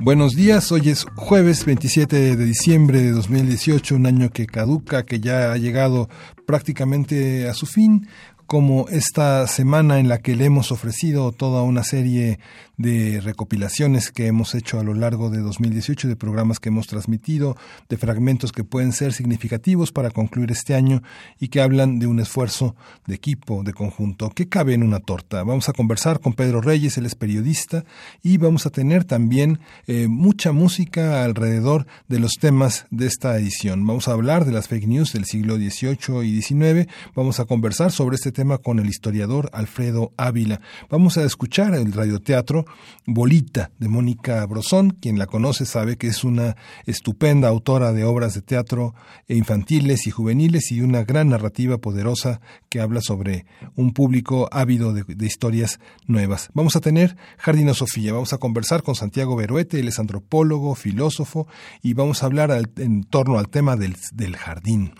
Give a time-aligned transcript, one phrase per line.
[0.00, 5.18] Buenos días, hoy es jueves 27 de diciembre de 2018, un año que caduca, que
[5.18, 6.08] ya ha llegado
[6.46, 8.06] prácticamente a su fin
[8.48, 12.38] como esta semana en la que le hemos ofrecido toda una serie
[12.78, 17.56] de recopilaciones que hemos hecho a lo largo de 2018, de programas que hemos transmitido,
[17.88, 21.02] de fragmentos que pueden ser significativos para concluir este año
[21.38, 22.74] y que hablan de un esfuerzo
[23.06, 24.30] de equipo, de conjunto.
[24.30, 25.42] ¿Qué cabe en una torta?
[25.42, 27.84] Vamos a conversar con Pedro Reyes, él es periodista,
[28.22, 33.84] y vamos a tener también eh, mucha música alrededor de los temas de esta edición.
[33.86, 37.90] Vamos a hablar de las fake news del siglo XVIII y XIX, vamos a conversar
[37.90, 40.60] sobre este tema con el historiador Alfredo Ávila.
[40.88, 42.66] Vamos a escuchar el radioteatro
[43.04, 44.90] Bolita de Mónica Brosón.
[44.90, 46.54] Quien la conoce sabe que es una
[46.86, 48.94] estupenda autora de obras de teatro
[49.26, 53.44] infantiles y juveniles y una gran narrativa poderosa que habla sobre
[53.74, 56.50] un público ávido de, historias nuevas.
[56.54, 61.48] Vamos a tener Jardinosofía, vamos a conversar con Santiago Beruete, él es antropólogo, filósofo,
[61.82, 64.92] y vamos a hablar en torno al tema del jardín.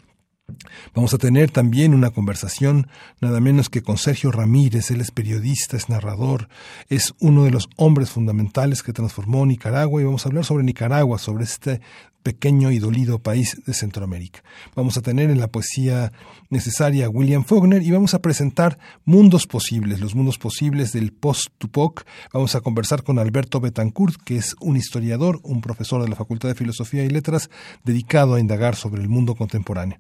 [0.94, 2.88] Vamos a tener también una conversación
[3.20, 6.48] nada menos que con Sergio Ramírez, él es periodista, es narrador,
[6.88, 11.18] es uno de los hombres fundamentales que transformó Nicaragua y vamos a hablar sobre Nicaragua,
[11.18, 11.80] sobre este
[12.28, 14.44] pequeño y dolido país de Centroamérica.
[14.76, 16.12] Vamos a tener en la poesía
[16.50, 22.04] necesaria a William Faulkner y vamos a presentar mundos posibles, los mundos posibles del post-Tupac.
[22.34, 26.50] Vamos a conversar con Alberto Betancourt, que es un historiador, un profesor de la Facultad
[26.50, 27.48] de Filosofía y Letras,
[27.82, 29.98] dedicado a indagar sobre el mundo contemporáneo.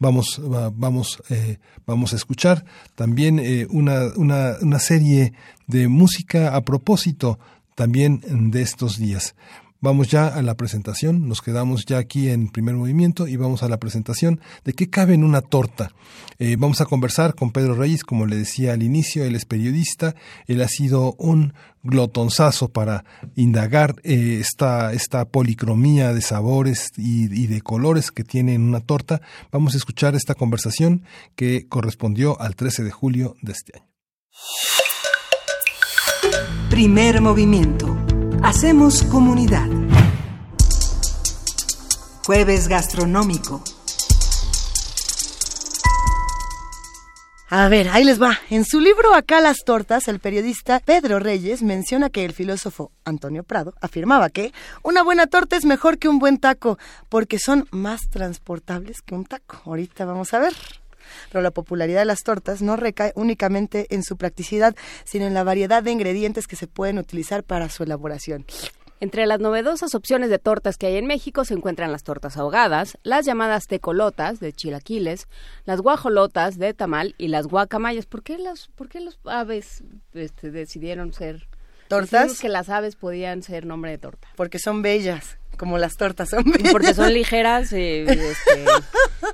[0.00, 0.40] Vamos,
[0.74, 2.64] vamos, eh, vamos a escuchar
[2.96, 5.32] también eh, una, una, una serie
[5.68, 7.38] de música a propósito
[7.76, 9.36] también de estos días.
[9.80, 13.68] Vamos ya a la presentación, nos quedamos ya aquí en primer movimiento y vamos a
[13.68, 15.92] la presentación de qué cabe en una torta.
[16.40, 20.16] Eh, vamos a conversar con Pedro Reyes, como le decía al inicio, él es periodista,
[20.48, 23.04] él ha sido un glotonzazo para
[23.36, 28.80] indagar eh, esta, esta policromía de sabores y, y de colores que tiene en una
[28.80, 29.20] torta.
[29.52, 31.04] Vamos a escuchar esta conversación
[31.36, 33.88] que correspondió al 13 de julio de este año.
[36.68, 38.07] Primer movimiento
[38.42, 39.66] Hacemos comunidad.
[42.24, 43.62] Jueves gastronómico.
[47.50, 48.38] A ver, ahí les va.
[48.48, 53.42] En su libro Acá las tortas, el periodista Pedro Reyes menciona que el filósofo Antonio
[53.42, 56.78] Prado afirmaba que una buena torta es mejor que un buen taco
[57.08, 59.60] porque son más transportables que un taco.
[59.64, 60.54] Ahorita vamos a ver
[61.30, 64.74] pero la popularidad de las tortas no recae únicamente en su practicidad,
[65.04, 68.44] sino en la variedad de ingredientes que se pueden utilizar para su elaboración.
[69.00, 72.98] Entre las novedosas opciones de tortas que hay en México se encuentran las tortas ahogadas,
[73.04, 75.28] las llamadas tecolotas de chilaquiles,
[75.64, 78.06] las guajolotas de tamal y las guacamayas.
[78.06, 81.46] ¿Por qué las, por qué los aves este, decidieron ser
[81.86, 82.40] tortas?
[82.40, 84.28] que las aves podían ser nombre de torta.
[84.34, 88.64] Porque son bellas como las tortas son Porque son ligeras y, este,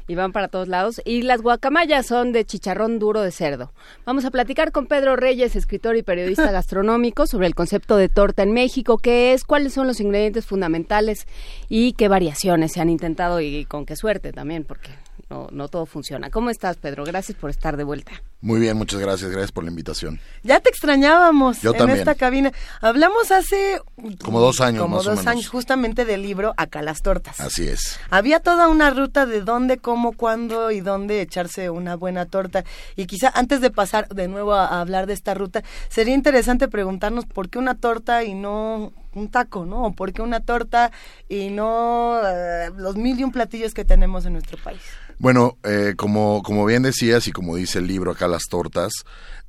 [0.09, 1.01] y, van para todos lados.
[1.05, 3.73] Y las guacamayas son de chicharrón duro de cerdo.
[4.05, 8.43] Vamos a platicar con Pedro Reyes, escritor y periodista gastronómico, sobre el concepto de torta
[8.43, 11.29] en México, qué es, cuáles son los ingredientes fundamentales
[11.69, 14.91] y qué variaciones se han intentado y con qué suerte también, porque
[15.31, 16.31] no, no todo funciona.
[16.31, 17.05] ¿Cómo estás, Pedro?
[17.05, 18.13] Gracias por estar de vuelta.
[18.45, 20.21] Muy bien, muchas gracias, gracias por la invitación.
[20.43, 22.53] Ya te extrañábamos Yo en esta cabina.
[22.83, 23.81] Hablamos hace
[24.23, 25.27] como dos años, como más dos o menos.
[25.27, 27.41] años, justamente del libro Acá las tortas.
[27.41, 27.99] Así es.
[28.11, 32.67] Había toda una ruta de dónde, cómo, cuándo y dónde echarse una buena torta.
[32.97, 37.25] Y quizá antes de pasar de nuevo a, hablar de esta ruta, sería interesante preguntarnos
[37.25, 39.85] por qué una torta y no un taco, ¿no?
[39.85, 40.93] O por qué una torta
[41.31, 44.83] y no eh, los mil y un platillos que tenemos en nuestro país.
[45.19, 48.93] Bueno, eh, como, como bien decías y como dice el libro acá las tortas,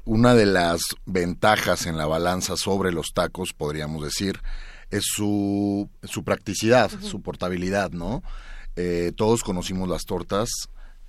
[0.06, 4.40] una de las ventajas en la balanza sobre los tacos, podríamos decir,
[4.92, 8.22] es su, su practicidad, su portabilidad, ¿no?
[8.76, 10.50] Eh, todos conocimos las tortas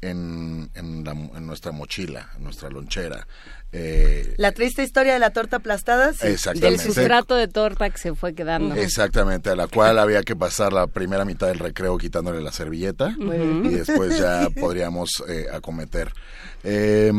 [0.01, 3.27] en, en, en, nuestra mochila, en nuestra lonchera.
[3.73, 6.13] Eh, la triste historia de la torta aplastada.
[6.13, 6.29] Sí.
[6.29, 6.83] Exactamente.
[6.85, 8.75] Del sustrato de torta que se fue quedando.
[8.77, 13.15] Exactamente, a la cual había que pasar la primera mitad del recreo quitándole la servilleta
[13.19, 13.71] uh -huh.
[13.71, 16.13] y después ya podríamos eh, acometer.
[16.63, 17.13] Eh,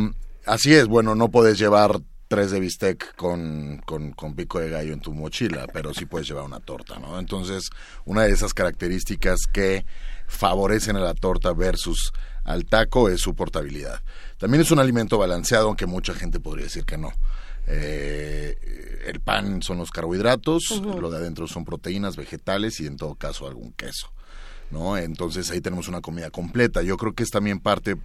[0.48, 4.94] así es, bueno, no puedes llevar tres de bistec con, con, con, pico de gallo
[4.94, 7.20] en tu mochila, pero sí puedes llevar una torta, ¿no?
[7.20, 7.70] Entonces,
[8.06, 9.86] una de esas características que
[10.28, 12.12] favorecen a la torta versus
[12.44, 14.02] al taco es su portabilidad.
[14.38, 17.12] También es un alimento balanceado, aunque mucha gente podría decir que no.
[17.68, 23.16] Eh, el pan son los carbohidratos, lo de adentro son proteínas vegetales y en todo
[23.16, 24.10] caso algún queso.
[24.72, 24.98] ¿no?
[24.98, 26.82] Entonces ahí tenemos una comida completa.
[26.82, 27.96] Yo creo que es también parte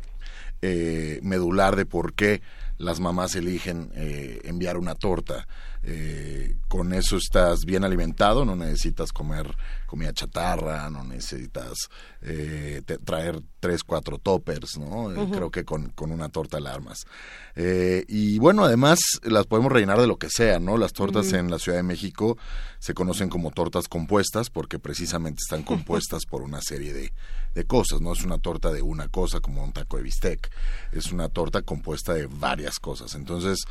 [0.62, 2.40] eh, medular de por qué
[2.78, 5.46] las mamás eligen eh, enviar una torta.
[5.84, 9.52] Eh, con eso estás bien alimentado, no necesitas comer
[9.86, 11.76] comida chatarra, no necesitas
[12.20, 15.12] eh, traer tres, cuatro toppers, ¿no?
[15.30, 17.04] Creo que con, con, una torta alarmas.
[17.56, 20.76] Eh, y bueno, además las podemos rellenar de lo que sea, ¿no?
[20.76, 22.38] Las tortas en la Ciudad de México
[22.78, 27.12] se conocen como tortas compuestas porque precisamente están compuestas por una serie de,
[27.54, 30.50] de cosas, no es una torta de una cosa como un taco de bistec,
[30.92, 33.14] es una torta compuesta de varias cosas.
[33.14, 33.64] Entonces,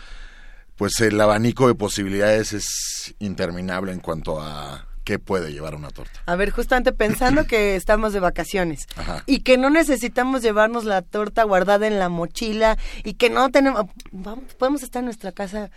[0.76, 6.22] pues el abanico de posibilidades es interminable en cuanto a qué puede llevar una torta.
[6.26, 8.88] A ver, justamente pensando que estamos de vacaciones
[9.26, 13.86] y que no necesitamos llevarnos la torta guardada en la mochila y que no tenemos,
[14.12, 15.70] vamos, podemos estar en nuestra casa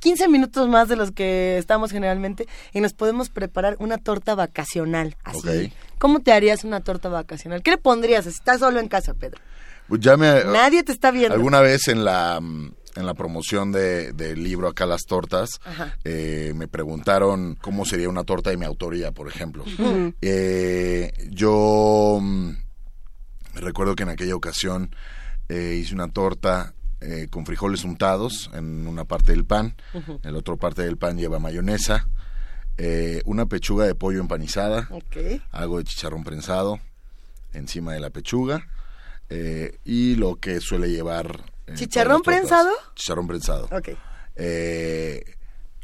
[0.00, 5.16] 15 minutos más de los que estamos generalmente y nos podemos preparar una torta vacacional.
[5.24, 5.72] Así.
[6.00, 7.62] ¿Cómo te harías una torta vacacional?
[7.62, 8.26] ¿Qué le pondrías?
[8.26, 9.38] Estás solo en casa, Pedro.
[9.86, 11.34] Pues ya me, Nadie te está viendo.
[11.34, 15.60] Alguna vez en la mm, en la promoción de, del libro Acá las Tortas,
[16.04, 19.64] eh, me preguntaron cómo sería una torta de mi autoría, por ejemplo.
[20.22, 22.50] Eh, yo mm,
[23.56, 24.94] recuerdo que en aquella ocasión
[25.48, 26.74] eh, hice una torta
[27.30, 31.38] con frijoles untados en una parte del pan, en la otra parte del pan lleva
[31.38, 32.06] mayonesa,
[33.24, 34.88] una pechuga de pollo empanizada,
[35.50, 36.80] algo de chicharrón prensado
[37.52, 38.66] encima de la pechuga
[39.84, 42.70] y lo que suele llevar eh, ¿Chicharrón prensado?
[42.94, 43.68] Chicharrón prensado.
[43.70, 43.90] Ok.
[44.36, 45.24] Eh,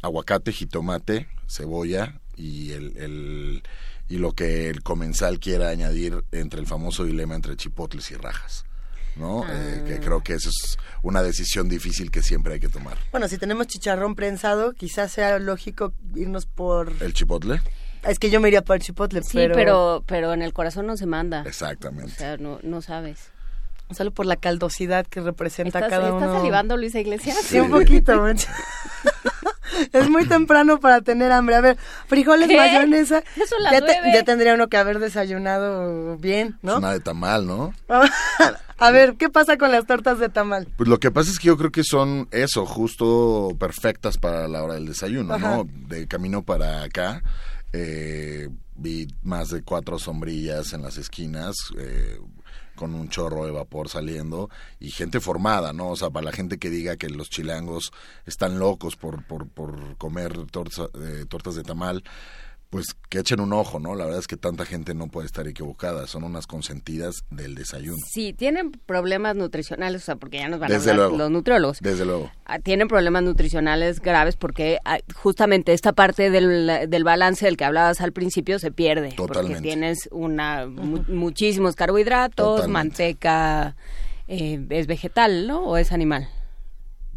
[0.03, 3.63] aguacate, jitomate, cebolla y el,
[4.09, 8.65] y lo que el comensal quiera añadir entre el famoso dilema entre chipotles y rajas.
[9.17, 9.45] ¿No?
[9.49, 10.01] Eh, que ah.
[10.03, 12.99] creo que eso es una decisión difícil que siempre hay que tomar.
[13.11, 16.93] Bueno, si tenemos chicharrón prensado, quizás sea lógico irnos por...
[17.01, 17.61] ¿El chipotle?
[18.07, 20.05] Es que yo me iría por el chipotle, sí, pero...
[20.07, 20.33] pero...
[20.33, 21.43] en el corazón no se manda.
[21.47, 22.13] Exactamente.
[22.13, 23.31] O sea, no, no sabes.
[23.91, 26.25] Solo por la caldosidad que representa cada uno.
[26.25, 27.37] ¿Estás salivando, Luisa Iglesias?
[27.43, 28.27] Sí, un poquito,
[29.93, 31.55] Es muy temprano para tener hambre.
[31.55, 33.23] A ver, frijoles, mayonesa.
[34.13, 36.73] ya, tendría uno que haber desayunado bien, ¿no?
[36.73, 37.75] Es una de tamal, ¿no?
[38.79, 40.69] A ver, ¿qué pasa con las tortas de tamal?
[40.77, 44.63] Pues lo que pasa es que yo creo que son eso, justo perfectas para la
[44.63, 45.67] hora del desayuno, ¿no?
[45.89, 47.23] De camino para acá,
[47.73, 52.19] eh, vi más de cuatro sombrillas en las esquinas, eh,
[52.77, 55.89] con un chorro de vapor saliendo y gente formada, ¿no?
[55.91, 57.93] O sea, para la gente que diga que los chilangos
[58.27, 62.05] están locos por, por, por comer tortas, eh, tortas de tamal,
[62.71, 63.95] pues que echen un ojo, ¿no?
[63.95, 67.99] La verdad es que tanta gente no puede estar equivocada, son unas consentidas del desayuno.
[68.11, 71.79] Sí, tienen problemas nutricionales, o sea, porque ya nos van a hablar los nutriólogos.
[71.81, 72.31] Desde luego.
[72.45, 77.65] Ah, tienen problemas nutricionales graves porque ah, justamente esta parte del, del balance del que
[77.65, 79.13] hablabas al principio se pierde.
[79.13, 79.59] Totalmente.
[79.59, 83.77] Porque tienes una, muchísimos carbohidratos, manteca,
[84.29, 85.65] eh, es vegetal, ¿no?
[85.65, 86.29] ¿O es animal?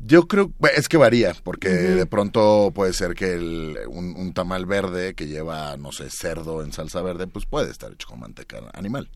[0.01, 5.13] Yo creo, es que varía, porque de pronto puede ser que el, un, tamal verde
[5.13, 9.09] que lleva, no sé, cerdo en salsa verde, pues puede estar hecho con manteca animal.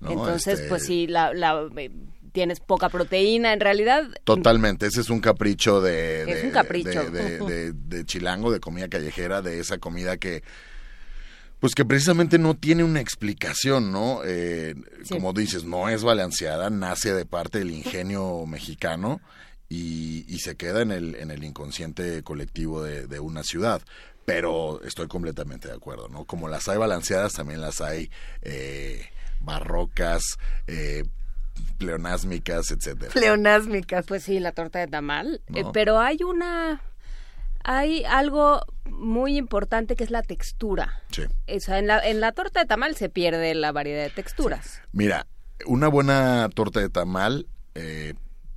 [0.00, 1.32] Entonces, pues este sí, la,
[1.76, 1.90] eh,
[2.32, 4.02] tienes poca proteína, en realidad.
[4.24, 6.30] Totalmente, ese es un capricho de...
[6.30, 7.08] Es un capricho.
[7.10, 10.42] De, chilango, de comida callejera, de esa comida que
[11.58, 14.20] pues que precisamente no tiene una explicación, ¿no?
[14.26, 14.74] Eh,
[15.08, 19.22] como dices, no es balanceada, nace de parte del ingenio mexicano
[19.68, 23.82] y, se queda en el, en el inconsciente colectivo de, una ciudad.
[24.24, 26.24] Pero estoy completamente de acuerdo, ¿no?
[26.24, 28.10] Como las hay balanceadas, también las hay
[28.42, 29.06] eh,
[29.40, 31.04] barrocas, eh,
[31.78, 33.12] pleonásmicas, etcétera.
[33.12, 34.04] Pleonásmicas.
[34.06, 35.40] Pues sí, la torta de tamal.
[35.54, 36.80] Eh, pero hay una
[37.68, 41.02] hay algo muy importante que es la textura.
[41.10, 41.22] Sí.
[41.52, 44.80] O sea, en la, en la torta de tamal se pierde la variedad de texturas.
[44.92, 45.26] Mira,
[45.66, 48.14] una buena torta de tamal eh,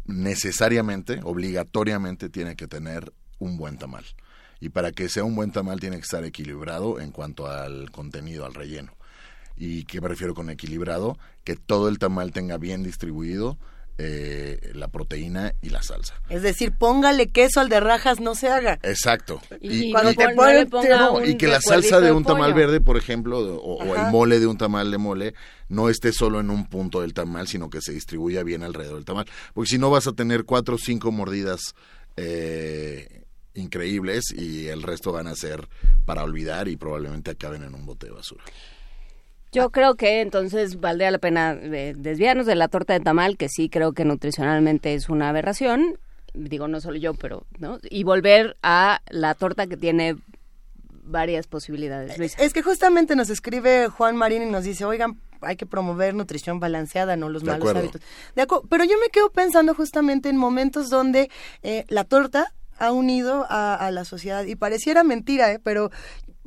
[0.10, 4.06] necesariamente, obligatoriamente tiene que tener un buen tamal.
[4.60, 8.46] Y para que sea un buen tamal tiene que estar equilibrado en cuanto al contenido,
[8.46, 8.94] al relleno.
[9.56, 11.18] ¿Y qué me refiero con equilibrado?
[11.44, 13.58] Que todo el tamal tenga bien distribuido
[14.02, 16.22] eh, la proteína y la salsa.
[16.30, 18.80] Es decir, póngale queso al de rajas, no se haga.
[18.82, 19.42] Exacto.
[19.60, 20.24] Y, cuando te
[21.26, 24.58] y que la salsa de un tamal verde, por ejemplo, o, el mole de un
[24.58, 25.34] tamal de mole,
[25.68, 29.04] no esté solo en un punto del tamal, sino que se distribuya bien alrededor del
[29.04, 29.26] tamal.
[29.54, 31.76] Porque si no vas a tener cuatro o cinco mordidas
[32.16, 35.68] eh, increíbles y el resto van a ser
[36.06, 38.46] para olvidar y probablemente acaben en un bote de basura.
[39.52, 43.50] Yo creo que entonces valdría la pena eh, desviarnos de la torta de tamal, que
[43.50, 45.98] sí creo que nutricionalmente es una aberración,
[46.34, 47.80] digo no solo yo, pero, ¿no?
[47.90, 50.16] Y volver a la torta que tiene
[51.04, 52.18] varias posibilidades.
[52.18, 52.42] Luisa.
[52.42, 56.60] Es que justamente nos escribe Juan Marín y nos dice, oigan, hay que promover nutrición
[56.60, 57.80] balanceada, no los De malos acuerdo.
[57.80, 58.02] hábitos.
[58.36, 61.32] De Pero yo me quedo pensando justamente en momentos donde
[61.64, 65.60] eh, la torta ha unido a, a la sociedad y pareciera mentira, ¿eh?
[65.62, 65.92] pero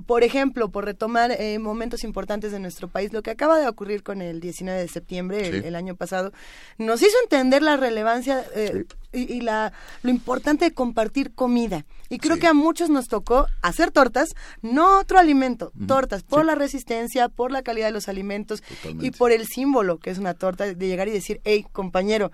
[0.07, 4.03] por ejemplo, por retomar eh, momentos importantes de nuestro país, lo que acaba de ocurrir
[4.03, 5.67] con el 19 de septiembre, el, Sí.
[5.69, 6.33] el año pasado,
[6.79, 11.85] nos hizo entender la relevancia eh, y, y la, lo importante de compartir comida.
[12.09, 12.41] Y creo Sí.
[12.43, 14.31] que a muchos nos tocó hacer tortas,
[14.63, 19.07] no otro alimento, tortas, por la resistencia, por la calidad de los alimentos Totalmente.
[19.07, 22.31] y por el símbolo que es una torta, de llegar y decir, hey, compañero,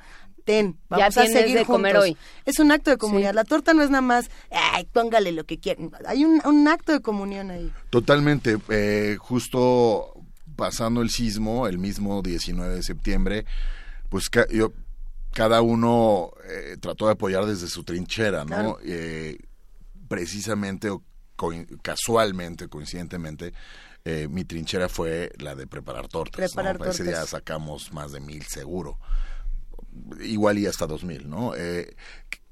[0.49, 2.11] ten, Ya vamos a tienes seguir de comer juntos".
[2.11, 2.17] hoy.
[2.47, 3.31] Es un acto de comunidad.
[3.31, 3.35] Sí.
[3.37, 5.91] La torta no es nada más, ay, póngale lo que quieran.
[6.07, 7.71] Hay un, un acto de comunión ahí.
[7.91, 8.57] Totalmente.
[8.71, 10.15] eh, justo
[10.57, 13.45] pasando el sismo, el mismo 19 de septiembre,
[14.09, 14.73] pues ca- yo,
[15.35, 18.47] cada uno eh, trató de apoyar desde su trinchera, ¿no?
[18.47, 18.79] Claro.
[18.85, 19.37] Eh,
[20.09, 21.03] precisamente o
[21.83, 23.53] casualmente, coincidentemente,
[24.05, 26.35] eh, mi trinchera fue la de preparar tortas.
[26.51, 26.87] Preparar ¿no?
[26.87, 27.31] Ese día tortas.
[27.31, 28.99] sacamos más de mil seguro.
[30.21, 31.55] Igual y hasta dos mil, ¿no?
[31.57, 31.95] Eh,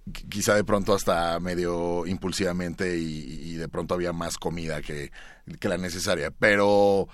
[0.07, 5.11] qu- quizá de pronto hasta medio impulsivamente y, y de pronto había más comida que,
[5.61, 7.09] que la necesaria, pero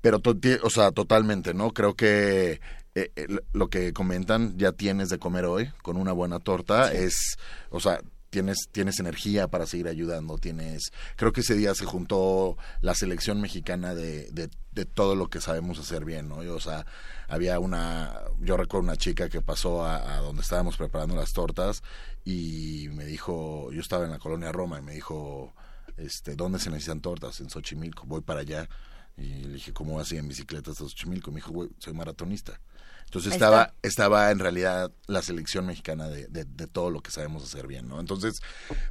[0.00, 0.20] pero
[0.62, 1.72] o sea, totalmente, ¿no?
[1.72, 2.60] Creo que
[2.94, 6.92] eh, eh, lo- lo que comentan, ya tienes de comer hoy con una buena torta,
[6.92, 7.36] es,
[7.70, 12.56] o sea, tienes tienes energía para seguir ayudando, tienes, creo que ese día se juntó
[12.80, 16.42] la selección mexicana de, de, de todo lo que sabemos hacer bien, ¿no?
[16.44, 16.86] Y, o sea,
[17.28, 21.82] había una, yo recuerdo una chica que pasó a, a donde estábamos preparando las tortas
[22.24, 25.54] y me dijo, yo estaba en la colonia Roma y me dijo,
[25.96, 27.40] este, ¿dónde se necesitan tortas?
[27.40, 28.68] En Xochimilco, voy para allá.
[29.16, 31.30] Y le dije, ¿cómo así en bicicleta hasta Xochimilco?
[31.30, 32.60] Me dijo, güey, soy maratonista.
[33.06, 37.42] Entonces estaba, estaba en realidad la selección mexicana de, de, de todo lo que sabemos
[37.44, 37.98] hacer bien, ¿no?
[38.00, 38.40] Entonces,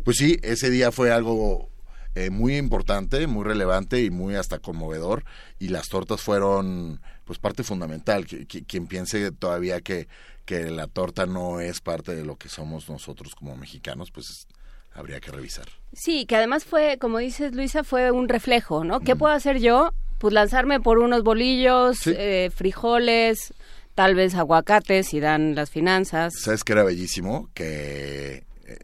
[0.04, 1.70] pues sí, ese día fue algo
[2.16, 5.26] eh, muy importante, muy relevante y muy hasta conmovedor.
[5.60, 8.26] Y las tortas fueron, pues, parte fundamental.
[8.26, 10.08] Qui- Quien piense todavía que,
[10.46, 14.48] que la torta no es parte de lo que somos nosotros como mexicanos, pues
[14.94, 15.66] habría que revisar.
[15.92, 19.02] Sí, que además fue, como dices Luisa, fue un reflejo, ¿no?
[19.02, 19.92] ¿Qué puedo hacer yo?
[20.18, 22.14] Pues lanzarme por unos bolillos, Sí.
[22.16, 23.54] eh, frijoles,
[23.96, 26.34] tal vez aguacates si dan las finanzas.
[26.40, 27.50] ¿Sabes qué era bellísimo?
[27.54, 28.80] Que eh,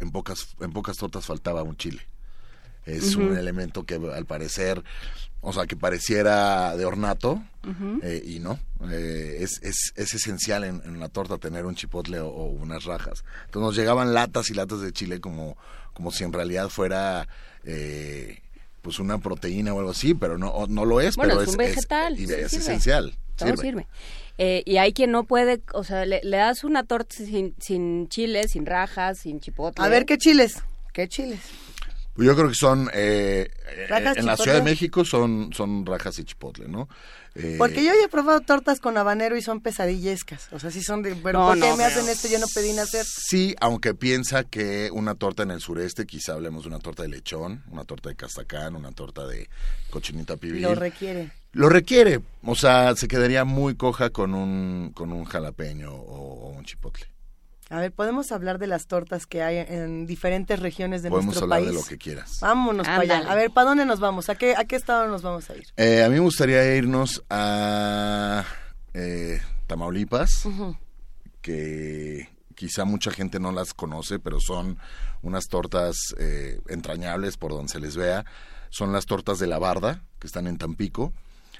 [0.00, 2.00] en pocas en pocas tortas faltaba un chile.
[2.86, 4.82] Es un elemento que al parecer,
[5.40, 7.40] o sea, que pareciera de ornato
[8.02, 8.58] eh, y no.
[8.90, 12.82] Eh, es, es, es esencial en, en la torta tener un chipotle o, o unas
[12.84, 13.24] rajas.
[13.44, 15.56] Entonces nos llegaban latas y latas de chile como,
[15.92, 17.28] como si en realidad fuera...
[17.64, 18.40] eh,
[18.82, 21.56] pues una proteína o algo así, pero no, no lo es, Bueno, pero es un
[21.56, 22.64] vegetal, y sí es sirve.
[22.64, 23.16] esencial.
[23.36, 23.62] Todo sirve.
[23.62, 23.86] sirve.
[24.38, 28.08] Eh, y hay quien no puede, o sea, le, le das una torta sin, sin
[28.08, 29.84] chile, sin rajas, sin chipotle.
[29.84, 30.62] A ver, ¿qué chiles?
[30.92, 31.40] ¿Qué chiles?
[32.14, 34.36] Pues yo creo que son eh, eh, Rajas, en la.
[34.36, 36.88] Ciudad de México son son rajas y chipotle, ¿no?
[37.34, 40.48] Eh, Porque yo ya he probado tortas con habanero y son pesadillescas.
[40.52, 41.16] O sea, sí son de...
[41.16, 42.28] Pero No, ¿por qué no, me hacen esto?
[42.28, 43.06] Yo no pedí nacer.
[43.06, 47.08] Sí, aunque piensa que una torta en el sureste, quizá hablemos de una torta de
[47.08, 49.48] lechón, una torta de castacán, una torta de
[49.88, 50.60] cochinita pibil.
[50.60, 51.32] Lo requiere.
[51.52, 56.48] Lo requiere, o sea, se quedaría muy coja con un con un jalapeño o, o
[56.50, 57.06] un chipotle.
[57.68, 61.44] A ver, podemos hablar de las tortas que hay en diferentes regiones de Podemos nuestro
[61.44, 61.70] hablar país.
[61.70, 62.38] de lo que quieras.
[62.42, 63.18] Vámonos para allá.
[63.30, 64.28] A ver, ¿para dónde nos vamos?
[64.28, 65.64] ¿A qué, ¿A qué estado nos vamos a ir?
[65.78, 68.44] Eh, a mí me gustaría irnos a
[68.92, 70.46] eh, Tamaulipas,
[71.40, 74.78] que quizá mucha gente no las conoce, pero son
[75.22, 78.24] unas tortas eh, entrañables por donde se les vea.
[78.70, 81.12] Son las tortas de la barda, que están en Tampico.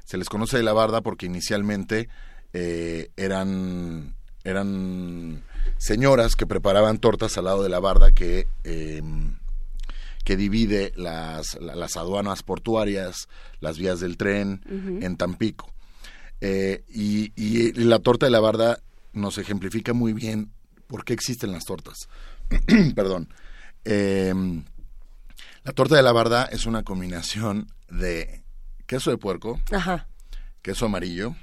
[0.05, 2.09] Se les conoce de la barda porque inicialmente
[2.53, 5.43] eh, eran, eran
[5.79, 8.47] señoras que preparaban tortas al lado de la barda que...
[8.65, 9.37] em,
[10.25, 13.29] que divide las, la- las aduanas portuarias,
[13.59, 14.63] las vías del tren
[15.03, 15.73] en Tampico.
[16.41, 18.79] Eh, y, y la torta de la barda
[19.13, 20.53] nos ejemplifica muy bien
[20.87, 21.97] por qué existen las tortas.
[22.95, 23.31] Perdón.
[23.85, 24.33] Eh,
[25.65, 28.42] la torta de la barda es una combinación de
[28.93, 30.07] queso de puerco, Ajá.
[30.61, 31.35] queso amarillo,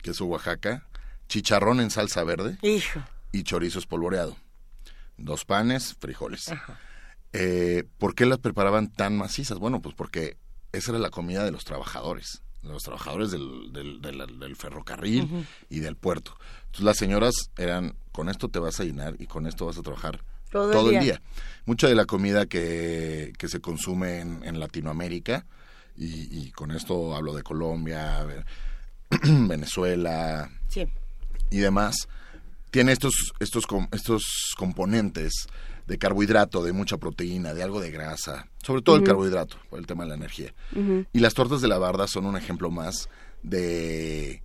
[0.00, 0.86] queso Oaxaca,
[1.28, 3.02] chicharrón en salsa verde Hijo.
[3.30, 4.38] y chorizo espolvoreado.
[5.18, 6.46] Dos panes, frijoles.
[7.34, 9.58] Eh, ¿Por qué las preparaban tan macizas?
[9.58, 10.38] Bueno, pues porque
[10.72, 15.46] esa era la comida de los trabajadores, de los trabajadores del, del, del- del ferrocarril
[15.68, 16.34] y del puerto.
[16.66, 19.82] Entonces las señoras eran, con esto te vas a llenar y con esto vas a
[19.82, 21.20] trabajar todo, el día.
[21.66, 25.44] Mucha de la comida que, que se consume en, Latinoamérica,
[25.96, 28.26] y, con esto hablo de Colombia,
[29.22, 30.50] Venezuela
[31.50, 32.08] y demás,
[32.70, 34.22] tiene estos, estos, estos
[34.56, 35.46] componentes
[35.86, 39.86] de carbohidrato, de mucha proteína, de algo de grasa, sobre todo el carbohidrato, por el
[39.86, 40.54] tema de la energía.
[41.12, 43.08] Y las tortas de la barda son un ejemplo más
[43.42, 44.42] de,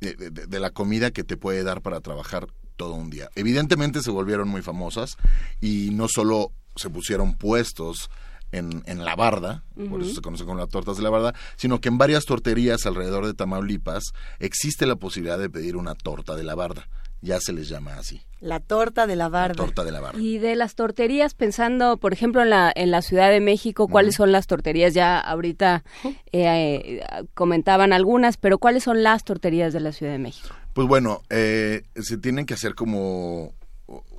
[0.00, 3.28] de, la comida que te puede dar para trabajar todo un día.
[3.34, 5.18] Evidentemente se volvieron muy famosas
[5.60, 8.10] y no solo se pusieron puestos
[8.52, 11.80] en, en la barda, por eso se conoce como las tortas de la barda, sino
[11.80, 16.44] que en varias torterías alrededor de Tamaulipas existe la posibilidad de pedir una torta de
[16.44, 16.88] la barda.
[17.22, 18.22] Ya se les llama así.
[18.40, 19.54] La torta de la barda.
[19.54, 20.18] torta de la barda.
[20.18, 24.14] Y de las torterías, pensando, por ejemplo, en la, en la Ciudad de México, ¿cuáles
[24.14, 24.94] son las torterías?
[24.94, 27.02] Ya ahorita eh, eh,
[27.34, 30.48] comentaban algunas, pero ¿cuáles son las torterías de la Ciudad de México?
[30.72, 33.52] Pues bueno, eh, se tienen que hacer como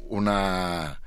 [0.09, 1.01] una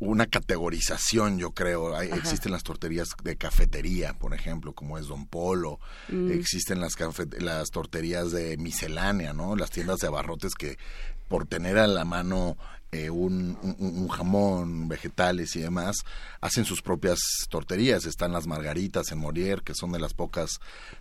[0.00, 2.00] una categorización, yo creo.
[2.00, 5.80] existen las torterías de cafetería, por ejemplo, como es Don Polo.
[6.08, 6.30] Mm.
[6.30, 6.94] Existen las,
[7.40, 9.56] las torterías de miscelánea, ¿no?
[9.56, 10.78] Las tiendas de abarrotes que
[11.26, 12.56] por tener a la mano
[12.90, 15.96] eh, un, un, jamón, vegetales y demás,
[16.40, 17.18] hacen sus propias
[17.50, 18.06] torterías.
[18.06, 20.58] Están las margaritas en Morier, que son de las pocas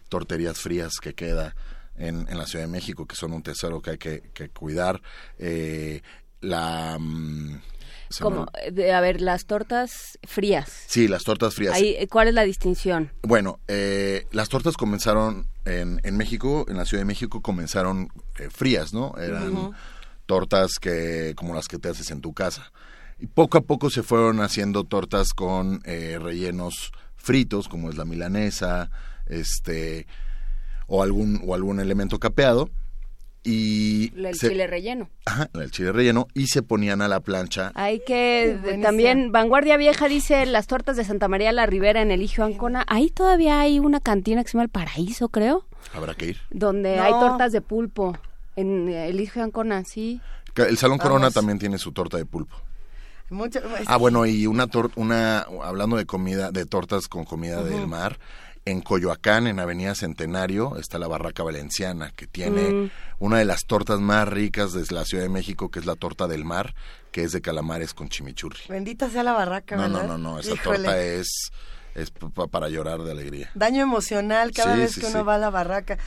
[0.09, 1.55] torterías frías que queda
[1.95, 5.01] en, en la Ciudad de México, que son un tesoro que hay que, cuidar.
[5.37, 6.01] Eh,
[6.41, 6.99] la...
[8.21, 10.71] Como, de, a ver, las tortas frías.
[10.87, 11.77] Sí, las tortas frías.
[12.09, 13.11] ¿Cuál es la distinción?
[13.21, 18.09] Bueno, eh, las tortas comenzaron en, en, México, en la Ciudad de México comenzaron
[18.39, 19.13] eh, frías, ¿no?
[19.17, 19.71] Eran
[20.25, 22.71] tortas que como las que te haces en tu casa.
[23.19, 28.05] Y poco a poco se fueron haciendo tortas con eh, rellenos fritos, como es la
[28.05, 28.91] milanesa,
[29.25, 30.07] este,
[30.87, 32.69] o algún, o algún elemento capeado
[33.47, 35.09] y el chile relleno.
[35.25, 37.71] Ajá, el chile relleno y se ponían a la plancha.
[37.75, 42.43] Hay que también Vanguardia Vieja dice las tortas de Santa María la Ribera en Eligio
[42.43, 42.83] Ancona.
[42.87, 45.65] Ahí todavía hay una cantina que se llama El Paraíso, creo.
[45.93, 46.37] Habrá que ir.
[46.49, 48.17] Donde hay tortas de pulpo
[48.57, 50.19] en Eligio Ancona, sí.
[50.55, 52.57] El Salón Corona también tiene su torta de pulpo.
[53.29, 58.19] Mucho, ah, bueno, y una una hablando de comida, de tortas con comida del mar,
[58.67, 62.89] en Coyoacán, en Avenida Centenario, está la Barraca Valenciana, que tiene mm.
[63.19, 66.27] una de las tortas más ricas de la Ciudad de México, que es la torta
[66.27, 66.75] del mar,
[67.11, 68.59] que es de calamares con chimichurri.
[68.67, 71.49] Bendita sea la barraca, no, No, no, no, esa torta es
[71.97, 72.11] es
[72.51, 73.49] para llorar de alegría.
[73.55, 75.97] Daño emocional cada vez que uno va a la barraca.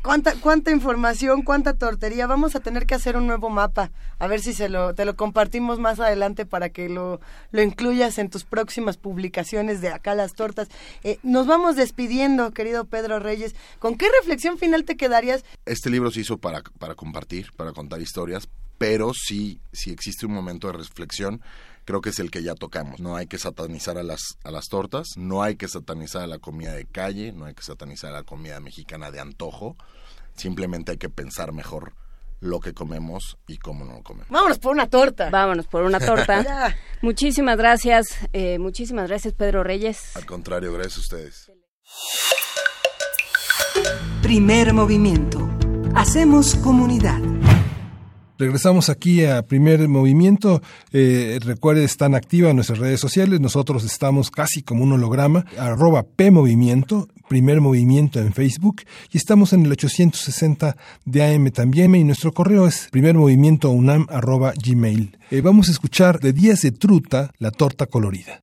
[0.00, 2.28] ¿Cuánta, ¿Cuánta información, cuánta tortería?
[2.28, 3.90] Vamos a tener que hacer un nuevo mapa.
[4.20, 8.18] A ver si se lo, te lo compartimos más adelante para que lo, lo incluyas
[8.18, 10.68] en tus próximas publicaciones de Acá las Tortas.
[11.02, 13.56] Eh, nos vamos despidiendo, querido Pedro Reyes.
[13.80, 15.44] ¿Con qué reflexión final te quedarías?
[15.66, 20.32] Este libro se hizo para, para compartir, para contar historias, pero sí, sí existe un
[20.32, 21.42] momento de reflexión
[21.84, 23.00] creo que es el que ya tocamos.
[23.00, 26.38] No hay que satanizar a las, a las tortas, no hay que satanizar a la
[26.38, 29.76] comida de calle, no hay que satanizar a la comida mexicana de antojo,
[30.36, 31.94] simplemente hay que pensar mejor
[32.40, 34.30] lo que comemos y cómo no lo comemos.
[34.30, 35.30] Vámonos por una torta.
[35.30, 36.74] Vámonos por una torta.
[37.02, 40.16] muchísimas gracias, eh, muchísimas gracias Pedro Reyes.
[40.16, 41.52] Al contrario, gracias a ustedes.
[44.22, 45.48] Primer movimiento.
[45.94, 47.20] Hacemos comunidad.
[48.40, 50.62] Regresamos aquí a primer movimiento.
[50.94, 53.38] Eh, recuerde, están activas nuestras redes sociales.
[53.38, 58.80] Nosotros estamos casi como un holograma, arroba P Movimiento, primer movimiento en Facebook.
[59.12, 60.74] Y estamos en el 860
[61.04, 61.94] de AM también.
[61.94, 65.18] Y nuestro correo es primermovimientounam arroba gmail.
[65.30, 68.40] Eh, vamos a escuchar de Días de Truta, la torta colorida.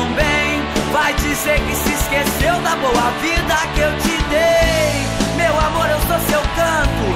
[0.00, 5.04] também vai dizer que se esqueceu da boa vida que eu te dei.
[5.36, 7.06] Meu amor, eu sou seu canto,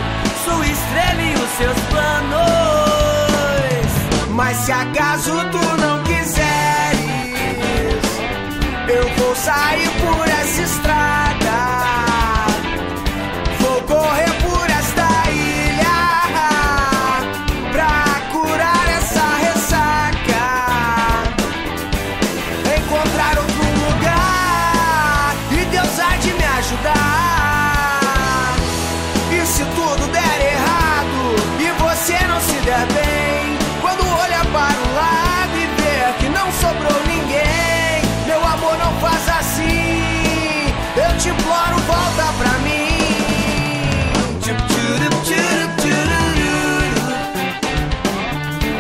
[0.45, 2.33] sua estrela e os seus planos.
[4.31, 6.45] Mas se acaso tu não quiseres,
[8.89, 9.84] eu vou sair.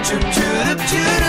[0.04, 1.23] chirp, chirp, chirp.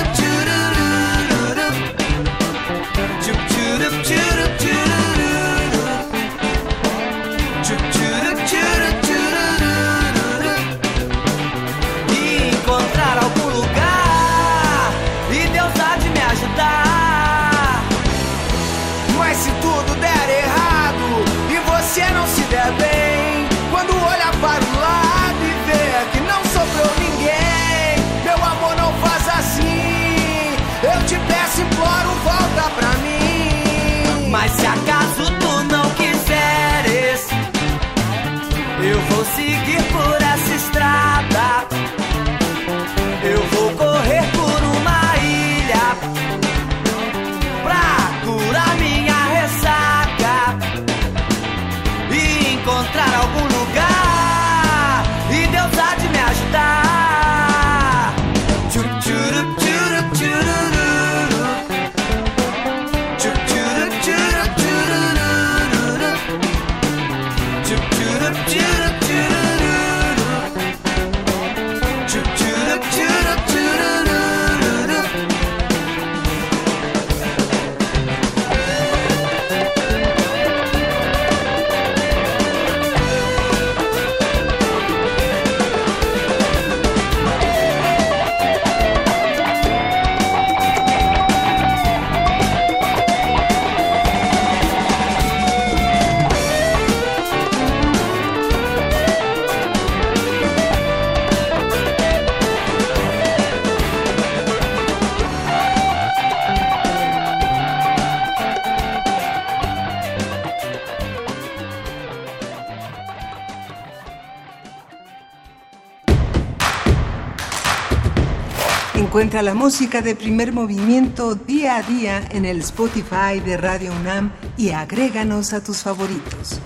[119.42, 124.70] La música de primer movimiento día a día en el Spotify de Radio UNAM y
[124.70, 126.62] agréganos a tus favoritos.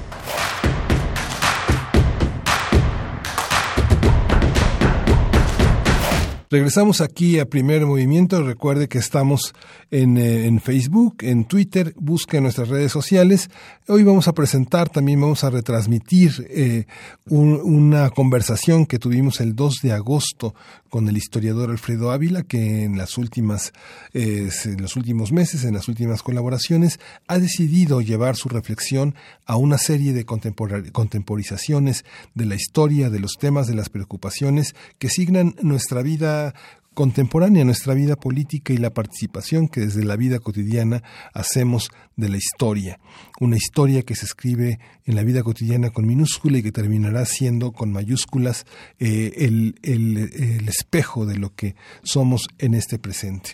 [6.51, 8.41] Regresamos aquí a Primer Movimiento.
[8.41, 9.53] Recuerde que estamos
[9.91, 13.51] en, eh, en, Facebook, en Twitter, busque nuestras redes sociales.
[13.87, 16.85] Hoy vamos a presentar, también vamos a retransmitir eh,
[17.25, 20.55] una conversación que tuvimos el 2 de agosto
[20.89, 23.73] con el historiador Alfredo Ávila, que en las últimas,
[24.13, 29.55] eh, en los últimos meses, en las últimas colaboraciones, ha decidido llevar su reflexión a
[29.55, 35.55] una serie de contemporizaciones de la historia, de los temas, de las preocupaciones que signan
[35.61, 36.53] nuestra vida
[36.99, 41.01] contemporánea, nuestra vida política y la participación que desde la vida cotidiana
[41.33, 42.99] hacemos de la historia.
[43.39, 47.71] Una historia que se escribe en la vida cotidiana con minúscula y que terminará siendo
[47.71, 48.65] con mayúsculas
[48.99, 53.51] eh, el, el espejo de lo que somos en este presente.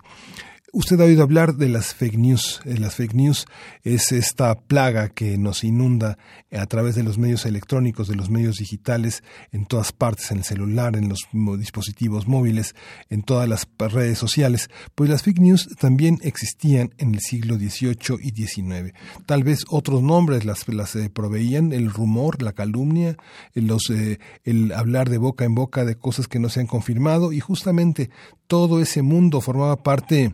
[0.78, 2.60] Usted ha oído hablar de las fake news.
[2.66, 3.46] Eh, las fake news
[3.84, 6.18] es esta plaga que nos inunda
[6.52, 10.44] a través de los medios electrónicos, de los medios digitales, en todas partes, en el
[10.44, 12.76] celular, en los dispositivos móviles,
[13.10, 14.70] en todas las redes sociales.
[14.96, 18.94] Pues las fake news también existían en el siglo XVIII y XIX.
[19.26, 23.16] Tal vez otros nombres las, las eh, proveían, el rumor, la calumnia,
[23.54, 27.32] los, eh, el hablar de boca en boca de cosas que no se han confirmado
[27.32, 28.10] y justamente
[28.48, 30.34] todo ese mundo formaba parte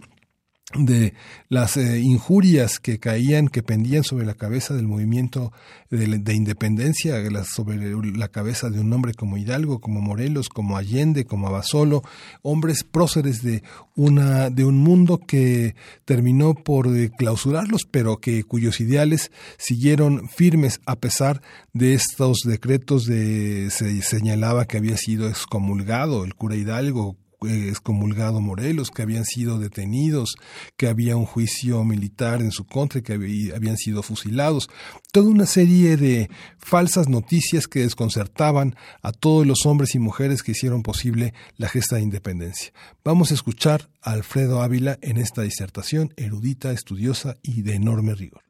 [0.77, 1.13] de
[1.49, 5.51] las eh, injurias que caían, que pendían sobre la cabeza del movimiento
[5.89, 7.77] de, independencia, sobre
[8.15, 12.01] la cabeza de un hombre como Hidalgo, como Morelos, como Allende, como Abasolo,
[12.41, 13.63] hombres próceres de
[13.95, 20.79] una de un mundo que terminó por eh, clausurarlos, pero que cuyos ideales siguieron firmes
[20.85, 21.41] a pesar
[21.73, 28.91] de estos decretos de se señalaba que había sido excomulgado el cura Hidalgo excomulgado Morelos,
[28.91, 30.35] que habían sido detenidos,
[30.77, 34.69] que había un juicio militar en su contra, que habían sido fusilados.
[35.11, 40.51] Toda una serie de falsas noticias que desconcertaban a todos los hombres y mujeres que
[40.51, 42.73] hicieron posible la gesta de independencia.
[43.03, 48.43] Vamos a escuchar a Alfredo Ávila en esta disertación erudita, estudiosa y de enorme rigor.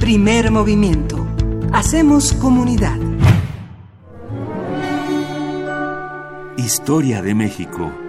[0.00, 1.26] Primer movimiento.
[1.72, 2.98] Hacemos comunidad.
[6.56, 8.03] Historia de México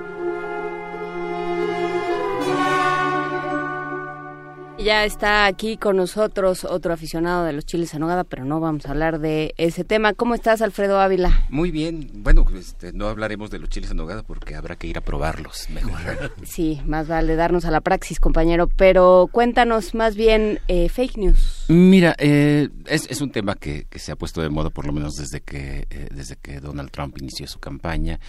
[4.85, 8.85] Ya está aquí con nosotros otro aficionado de los chiles en nogada, pero no vamos
[8.85, 10.13] a hablar de ese tema.
[10.13, 11.47] ¿Cómo estás, Alfredo Ávila?
[11.49, 12.11] Muy bien.
[12.13, 15.71] Bueno, este, no hablaremos de los chiles en nogada porque habrá que ir a probarlos
[15.71, 15.95] mejor.
[16.43, 18.67] Sí, más vale darnos a la praxis, compañero.
[18.67, 21.65] Pero cuéntanos más bien eh, fake news.
[21.67, 25.41] Mira, eh, es, un tema que, se ha puesto de moda por lo menos desde
[25.41, 28.19] que, eh, desde que Donald Trump inició su campaña.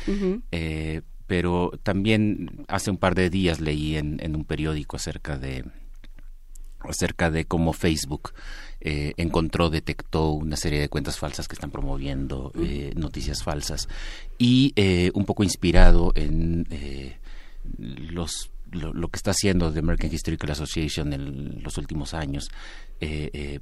[1.27, 5.65] pero también hace un par de días leí en un periódico acerca de
[6.89, 8.33] acerca de cómo Facebook
[8.81, 13.89] eh, encontró, detectó una serie de cuentas falsas que están promoviendo eh, noticias falsas
[14.39, 16.69] y eh, un poco inspirado en
[17.79, 22.51] los lo, que está haciendo The American Historical Association en los últimos años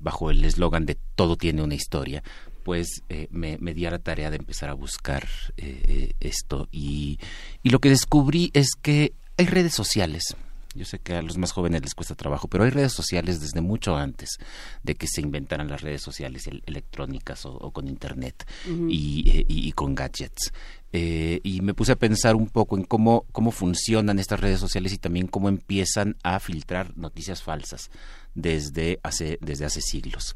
[0.00, 2.22] bajo el eslogan de todo tiene una historia
[2.62, 5.26] pues me, me, di a la tarea de empezar a buscar
[6.20, 7.18] esto y,
[7.62, 10.36] y lo que descubrí es que hay redes sociales
[10.74, 13.60] Yo sé que a los más jóvenes les cuesta trabajo, pero hay redes sociales desde
[13.60, 14.38] mucho antes
[14.82, 20.52] de que se inventaran las redes sociales electrónicas o, con Internet y, y, con gadgets.
[20.92, 24.92] Eh, y me puse a pensar un poco en cómo, cómo funcionan estas redes sociales
[24.92, 27.90] y también cómo empiezan a filtrar noticias falsas
[28.34, 30.34] desde hace, desde hace siglos.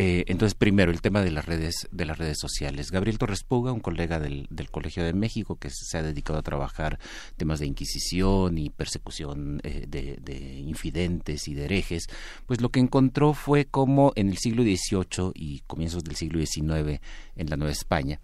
[0.00, 2.90] Eh, entonces, primero, el tema de las redes, de las redes sociales.
[2.90, 6.98] Gabriel Torres Puga, un colega del, Colegio de México que se ha dedicado a trabajar
[7.36, 12.06] temas de inquisición y persecución eh, de, de, infidentes y de herejes,
[12.46, 17.00] pues lo que encontró fue como en el siglo XVIII y comienzos del siglo XIX
[17.36, 18.20] en la Nueva España,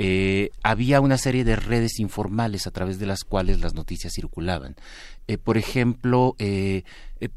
[0.00, 4.76] eh, había una serie de redes informales a través de las cuales las noticias circulaban.
[5.26, 6.84] Eh, por ejemplo, eh,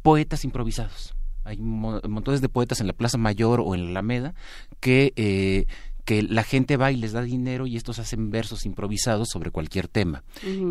[0.04, 1.15] poetas improvisados.
[1.52, 4.34] Hay montones de poetas en la Plaza Mayor o en la Alameda
[4.80, 5.68] que
[6.06, 9.88] que la gente va y les da dinero y estos hacen versos improvisados sobre cualquier
[9.88, 10.24] tema.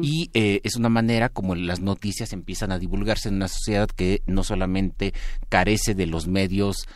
[0.03, 4.43] Y es una manera como las noticias empiezan a divulgarse en una sociedad que no
[4.43, 5.15] solamente
[5.49, 6.89] carece de los medios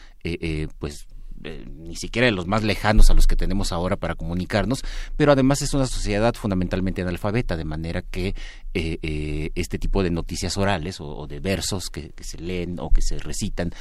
[0.81, 1.07] pues
[1.44, 4.83] eh, ni siquiera de los más lejanos a los que tenemos ahora para comunicarnos,
[5.16, 8.35] pero además es una sociedad fundamentalmente analfabeta, de manera que
[8.74, 13.02] eh, eh, este tipo de noticias orales o, de versos que, se leen o que
[13.02, 13.72] se recitan,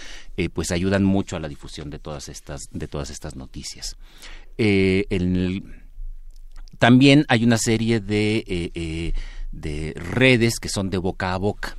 [0.53, 3.95] pues ayudan mucho a la difusión de todas estas, de todas estas noticias.
[6.77, 9.13] también hay una serie de,
[9.51, 11.77] de redes que son de boca a boca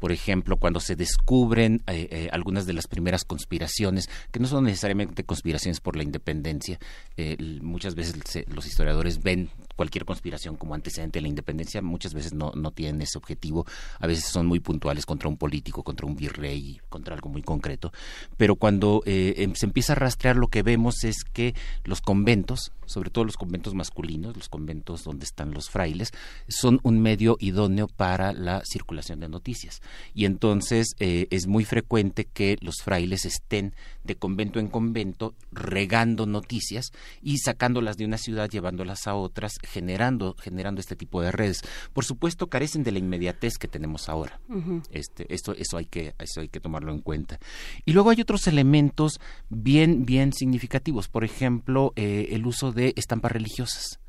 [0.00, 4.64] por ejemplo, cuando se descubren eh, eh, algunas de las primeras conspiraciones, que no son
[4.64, 6.80] necesariamente conspiraciones por la independencia,
[7.16, 8.16] eh, muchas veces
[8.48, 9.50] los historiadores ven
[9.80, 13.64] cualquier conspiración como antecedente de la independencia, muchas veces no, no tienen ese objetivo,
[13.98, 17.90] a veces son muy puntuales contra un político, contra un virrey, contra algo muy concreto,
[18.36, 23.08] pero cuando em, se empieza a rastrear lo que vemos es que los conventos, sobre
[23.08, 26.10] todo los conventos masculinos, los conventos donde están los frailes,
[26.46, 29.80] son un medio idóneo para la circulación de noticias.
[30.12, 33.72] Y entonces eh, es muy frecuente que los frailes estén
[34.04, 40.36] de convento en convento regando noticias y sacándolas de una ciudad, llevándolas a otras, generando,
[40.38, 41.62] generando este tipo de redes.
[41.92, 44.40] Por supuesto, carecen de la inmediatez que tenemos ahora.
[44.90, 47.38] este, esto, eso, hay que, eso hay que tomarlo en cuenta.
[47.84, 51.08] Y luego hay otros elementos bien, bien significativos.
[51.08, 54.00] Por ejemplo, eh, el uso de estampas religiosas.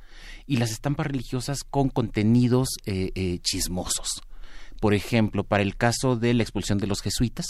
[0.46, 4.22] Y las estampas religiosas con contenidos eh, eh, chismosos.
[4.80, 7.46] Por ejemplo, para el caso de la expulsión de los jesuitas,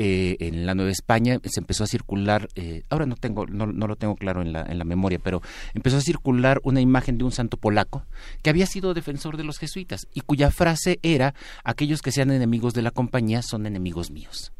[0.00, 3.88] eh, en la Nueva España se empezó a circular, eh, ahora no tengo, no, no,
[3.88, 5.42] lo tengo claro en la, en la memoria, pero
[5.74, 8.06] empezó a circular una imagen de un santo polaco
[8.42, 11.34] que había sido defensor de los jesuitas y cuya frase era
[11.64, 14.52] aquellos que sean enemigos de la compañía son enemigos míos.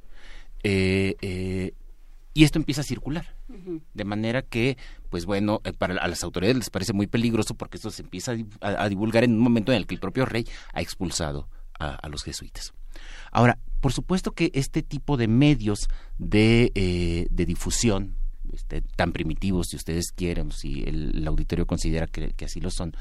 [0.65, 1.73] Eh,
[2.35, 3.37] y esto empieza a circular.
[3.95, 4.77] De manera que,
[5.09, 8.89] pues bueno, para a las autoridades les parece muy peligroso porque esto se empieza a,
[8.89, 11.49] divulgar en un momento en el que el propio rey ha expulsado
[11.79, 12.75] a, los jesuitas.
[13.31, 15.89] Ahora, por supuesto que este tipo de medios
[16.19, 18.15] de, eh, de difusión,
[18.53, 22.95] este, tan primitivos, si ustedes quieren, si el, auditorio considera que, así lo son,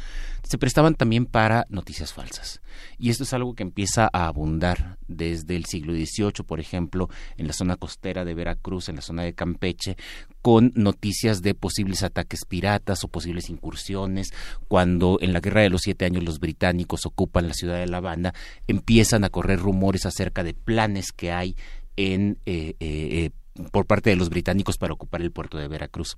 [0.44, 2.62] se prestaban también para noticias falsas.
[2.98, 7.48] Y esto es algo que empieza a abundar desde el siglo XVIII, por ejemplo, en
[7.48, 9.98] la zona costera de Veracruz, en la zona de Campeche,
[10.42, 14.34] con noticias de posibles ataques piratas o posibles incursiones.
[14.68, 17.98] Cuando en la Guerra de los Siete Años los británicos ocupan la ciudad de La
[17.98, 18.34] Habana,
[18.68, 21.56] empiezan a correr rumores acerca de planes que hay
[21.96, 23.32] en eh, eh,
[23.72, 26.16] por parte de los británicos para ocupar el puerto de Veracruz.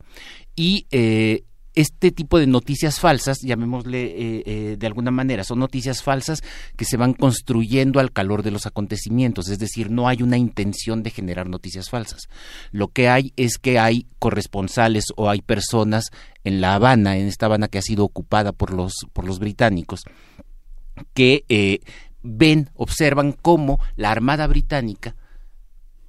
[0.56, 1.44] Y eh,
[1.76, 6.44] este tipo de noticias falsas, llamémosle eh, eh, de alguna manera, son noticias falsas
[6.76, 11.04] que se van construyendo al calor de los acontecimientos, es decir, no hay una intención
[11.04, 12.28] de generar noticias falsas.
[12.72, 16.06] Lo que hay es que hay corresponsales o hay personas
[16.44, 20.02] en La Habana, en esta Habana que ha sido ocupada por los, por los británicos,
[21.14, 21.80] que
[22.24, 25.16] ven, observan cómo la Armada Británica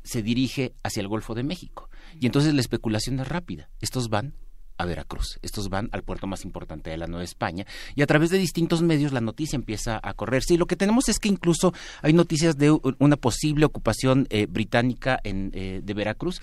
[0.02, 1.88] se dirige hacia el Golfo de México.
[2.18, 3.70] Y entonces la especulación es rápida.
[3.80, 4.34] Estos van
[4.80, 5.38] a Veracruz.
[5.42, 8.80] Estos van al puerto más importante de la Nueva España y a través de distintos
[8.82, 10.42] medios la noticia empieza a correr.
[10.42, 15.20] Sí, lo que tenemos es que incluso hay noticias de una posible ocupación eh, británica
[15.22, 16.40] en, eh, de Veracruz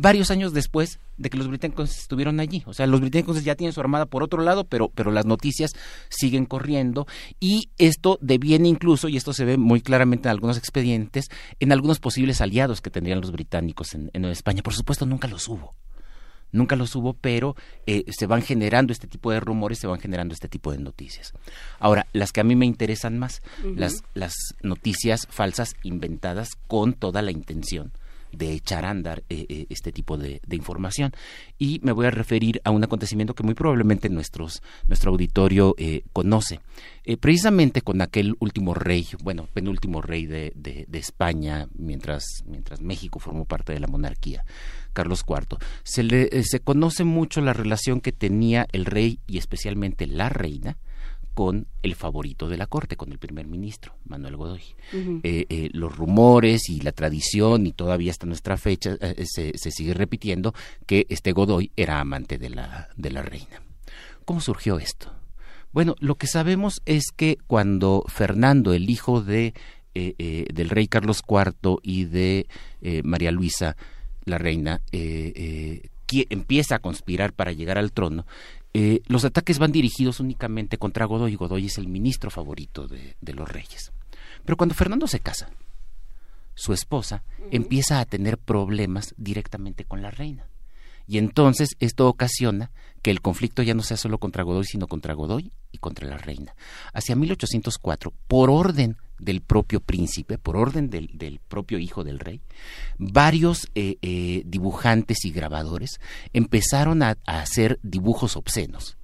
[0.00, 2.62] varios años después de que los británicos estuvieron allí.
[2.66, 5.72] O sea, los británicos ya tienen su armada por otro lado, pero, pero las noticias
[6.08, 7.06] siguen corriendo
[7.40, 11.28] y esto deviene incluso, y esto se ve muy claramente en algunos expedientes,
[11.60, 14.62] en algunos posibles aliados que tendrían los británicos en, en Nueva España.
[14.62, 15.74] Por supuesto, nunca los hubo
[16.52, 17.56] nunca los hubo, pero
[17.86, 21.32] eh, se van generando este tipo de rumores, se van generando este tipo de noticias.
[21.78, 23.42] Ahora, las que a mí me interesan más,
[23.76, 27.92] las, las noticias falsas inventadas con toda la intención
[28.32, 31.12] de echar a andar eh, eh, este tipo de, información.
[31.58, 36.02] Y me voy a referir a un acontecimiento que muy probablemente nuestros, nuestro auditorio eh,
[36.12, 36.60] conoce.
[37.20, 43.44] precisamente con aquel último rey, bueno, penúltimo rey de, de, España, mientras, mientras México formó
[43.44, 44.44] parte de la monarquía,
[44.92, 50.06] Carlos IV, se, le, se conoce mucho la relación que tenía el rey y especialmente
[50.06, 50.76] la reina
[51.38, 54.62] con el favorito de la corte, con el primer ministro, Manuel Godoy.
[54.92, 59.94] Eh, eh, los rumores y la tradición, y todavía hasta nuestra fecha, eh, se, sigue
[59.94, 60.52] repitiendo
[60.84, 63.62] que este Godoy era amante de la, de la reina.
[64.24, 65.14] ¿Cómo surgió esto?
[65.70, 69.54] Bueno, lo que sabemos es que cuando Fernando, el hijo de,
[69.94, 72.48] del rey Carlos IV y de
[73.04, 73.76] María Luisa,
[74.24, 74.80] la reina,
[76.30, 78.26] empieza a conspirar para llegar al trono,
[78.80, 81.34] eh, los ataques van dirigidos únicamente contra Godoy.
[81.34, 83.90] Godoy es el ministro favorito de, los reyes.
[84.44, 85.50] Pero cuando Fernando se casa,
[86.54, 90.46] su esposa empieza a tener problemas directamente con la reina.
[91.08, 92.70] Y entonces esto ocasiona
[93.02, 96.16] que el conflicto ya no sea solo contra Godoy, sino contra Godoy y contra la
[96.16, 96.54] reina.
[96.92, 102.40] Hacia 1804, por orden del propio príncipe, por orden del, propio hijo del rey,
[102.98, 106.00] varios eh, eh, dibujantes y grabadores
[106.32, 108.96] empezaron a, hacer dibujos obscenos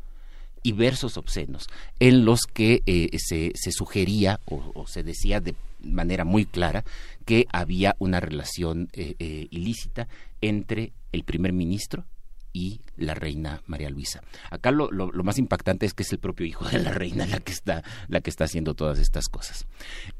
[0.63, 1.69] y versos obscenos
[2.01, 6.85] en los que eh, se, sugería o, se decía de manera muy clara
[7.27, 10.09] que había una relación ilícita
[10.41, 12.05] entre el primer ministro
[12.53, 14.23] y la reina María Luisa.
[14.51, 17.41] Acá lo, lo, más impactante es que es el propio hijo de la reina la
[17.41, 19.67] que está, la que está haciendo todas estas cosas.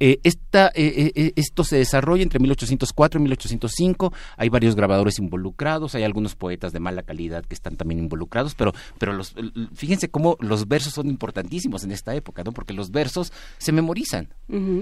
[0.01, 4.13] Eh, esta, eh, eh, esto se desarrolla entre 1804 y 1805.
[4.37, 8.73] Hay varios grabadores involucrados, hay algunos poetas de mala calidad que están también involucrados, pero,
[8.99, 9.35] pero los,
[9.75, 12.53] fíjense cómo los versos son importantísimos en esta época, ¿no?
[12.53, 14.29] porque los versos se memorizan.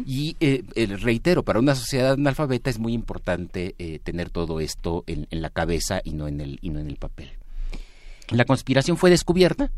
[0.07, 0.37] Y
[0.77, 3.75] reitero, para una sociedad analfabeta es muy importante
[4.05, 6.97] tener todo esto en, en la cabeza y no en el, y no en el
[6.97, 7.42] papel.
[8.31, 9.71] La conspiración fue descubierta.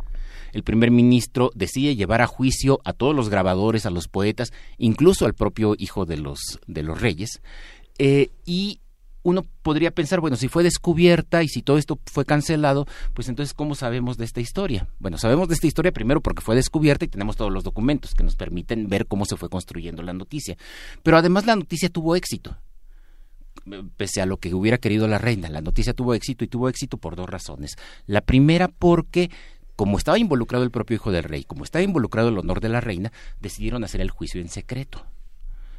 [0.52, 5.26] El primer ministro decide llevar a juicio a todos los grabadores, a los poetas, incluso
[5.26, 7.42] al propio hijo de los, de los reyes.
[7.98, 8.80] Eh, y
[9.24, 13.54] uno podría pensar, bueno, si fue descubierta y si todo esto fue cancelado, pues entonces,
[13.54, 14.86] ¿cómo sabemos de esta historia?
[15.00, 18.22] Bueno, sabemos de esta historia primero porque fue descubierta y tenemos todos los documentos que
[18.22, 20.56] nos permiten ver cómo se fue construyendo la noticia.
[21.02, 22.56] Pero además la noticia tuvo éxito
[23.96, 25.48] pese a lo que hubiera querido la reina.
[25.48, 27.76] La noticia tuvo éxito y tuvo éxito por dos razones.
[28.06, 29.30] La primera porque
[29.76, 32.80] como estaba involucrado el propio hijo del rey, como estaba involucrado el honor de la
[32.80, 35.04] reina, decidieron hacer el juicio en secreto.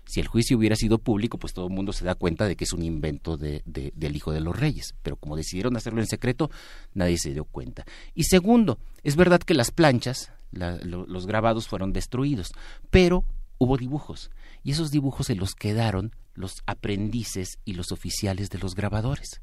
[0.07, 2.65] Si el juicio hubiera sido público, pues todo el mundo se da cuenta de que
[2.65, 4.93] es un invento de, del hijo de los reyes.
[5.01, 6.51] Pero como decidieron hacerlo en secreto,
[6.93, 7.85] nadie se dio cuenta.
[8.13, 12.51] Y segundo, es verdad que las planchas, los grabados fueron destruidos,
[12.91, 13.23] pero
[13.57, 14.29] hubo dibujos.
[14.63, 19.41] Y esos dibujos se los quedaron los aprendices y los oficiales de los grabadores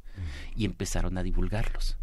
[0.55, 1.97] y empezaron a divulgarlos.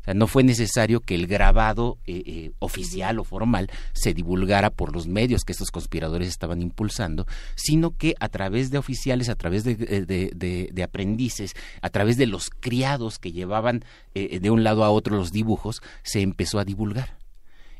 [0.00, 4.70] O sea, no fue necesario que el grabado eh, eh, oficial o formal se divulgara
[4.70, 9.34] por los medios que estos conspiradores estaban impulsando, sino que a través de oficiales, a
[9.34, 14.84] través de, de, aprendices, a través de los criados que llevaban eh, de un lado
[14.84, 17.17] a otro los dibujos, se empezó a divulgar.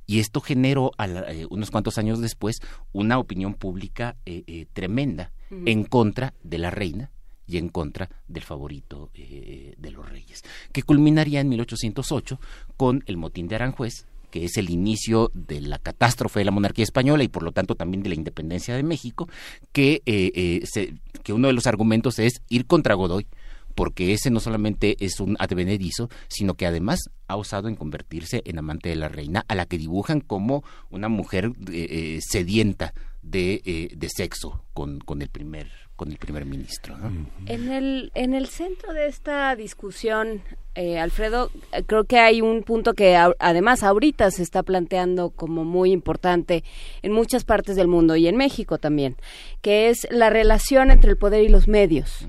[0.08, 0.90] Y esto generó,
[1.50, 2.60] unos cuantos años después,
[2.92, 4.16] una opinión pública
[4.72, 7.10] tremenda en contra de la reina
[7.48, 12.38] y en contra del favorito eh, de los reyes, que culminaría en 1808
[12.76, 16.82] con el motín de Aranjuez, que es el inicio de la catástrofe de la monarquía
[16.82, 19.28] española y por lo tanto también de la independencia de México,
[19.72, 20.94] que, eh, eh,
[21.24, 23.26] que uno de los argumentos es ir contra Godoy,
[23.78, 26.98] porque ese no solamente es un advenedizo, sino que además
[27.28, 31.08] ha osado en convertirse en amante de la reina, a la que dibujan como una
[31.08, 31.52] mujer
[32.18, 36.96] sedienta de, de sexo con, con, el primer con el primer ministro.
[37.46, 40.42] En el en el centro de esta discusión,
[40.74, 41.50] eh, Alfredo,
[41.86, 46.64] creo que hay un punto que además ahorita se está planteando como muy importante
[47.02, 49.16] en muchas partes del mundo y en México también,
[49.60, 52.26] que es la relación entre el poder y los medios.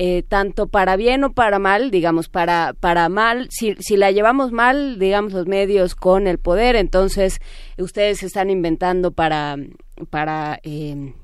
[0.00, 4.52] Eh, tanto para bien o para mal, digamos, para, para mal, si, si la llevamos
[4.52, 7.40] mal, digamos, los medios con el poder, entonces
[7.78, 9.56] ustedes se están inventando para,
[10.08, 11.14] para eh,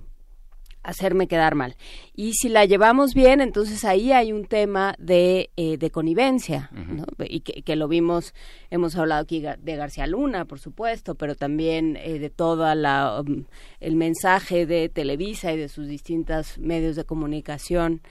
[0.83, 1.77] hacerme quedar mal.
[2.17, 6.69] Y si la llevamos bien, entonces ahí hay un tema de, eh, de connivencia,
[7.29, 8.35] y que, que, lo vimos,
[8.71, 13.45] hemos hablado aquí de García Luna, por supuesto, pero también de todo um,
[13.79, 18.03] el mensaje de Televisa y de sus distintos medios de comunicación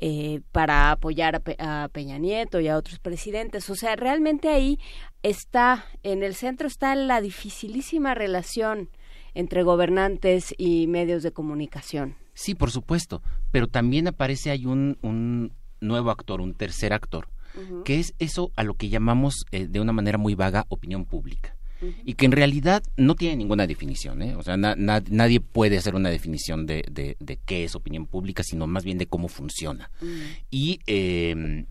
[0.00, 3.68] eh, para apoyar a, Peña Nieto y a otros presidentes.
[3.68, 4.78] O sea, realmente ahí
[5.24, 8.90] está, en el centro está la dificilísima relación
[9.34, 12.14] entre gobernantes y medios de comunicación.
[12.32, 17.28] Sí, por supuesto, pero también aparece hay un, nuevo actor, un tercer actor,
[17.84, 21.57] que es eso a lo que llamamos eh, de una manera muy vaga opinión pública.
[22.04, 24.34] Y que en realidad no tiene ninguna definición, ¿eh?
[24.36, 28.84] O sea, nadie puede hacer una definición de, de, qué es opinión pública, sino más
[28.84, 29.90] bien de cómo funciona.
[30.50, 31.66] Y em,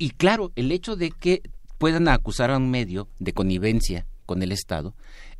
[0.00, 1.42] y claro, el hecho de que
[1.76, 4.94] puedan acusar a un medio de connivencia con el Estado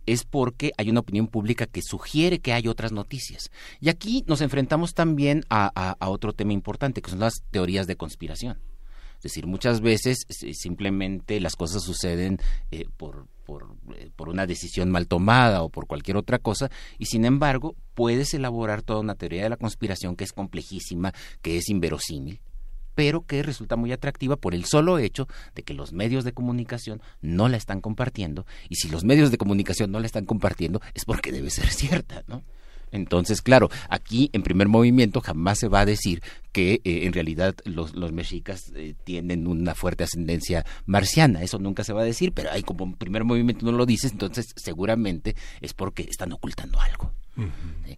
[0.05, 3.51] es porque hay una opinión pública que sugiere que hay otras noticias.
[3.81, 8.59] Y aquí nos enfrentamos también a, otro tema importante, que son las teorías de conspiración.
[9.21, 12.39] Es decir, muchas veces simplemente las cosas suceden
[12.71, 17.05] eh, por, por, eh, por, una decisión mal tomada o por cualquier otra cosa, y
[17.05, 21.13] sin embargo puedes elaborar toda una teoría de la conspiración que es complejísima,
[21.43, 22.41] que es inverosímil,
[22.95, 27.03] pero que resulta muy atractiva por el solo hecho de que los medios de comunicación
[27.21, 31.05] no la están compartiendo y si los medios de comunicación no la están compartiendo es
[31.05, 32.43] porque debe ser cierta, ¿no?
[32.93, 36.23] Entonces, claro, aquí en primer movimiento jamás se va a decir
[36.53, 41.43] que eh, en realidad los, los mexicas eh, tienen una fuerte ascendencia marciana.
[41.43, 44.13] Eso nunca se va a decir, pero hay como en primer movimiento no lo dices,
[44.13, 47.13] entonces seguramente es porque están ocultando algo.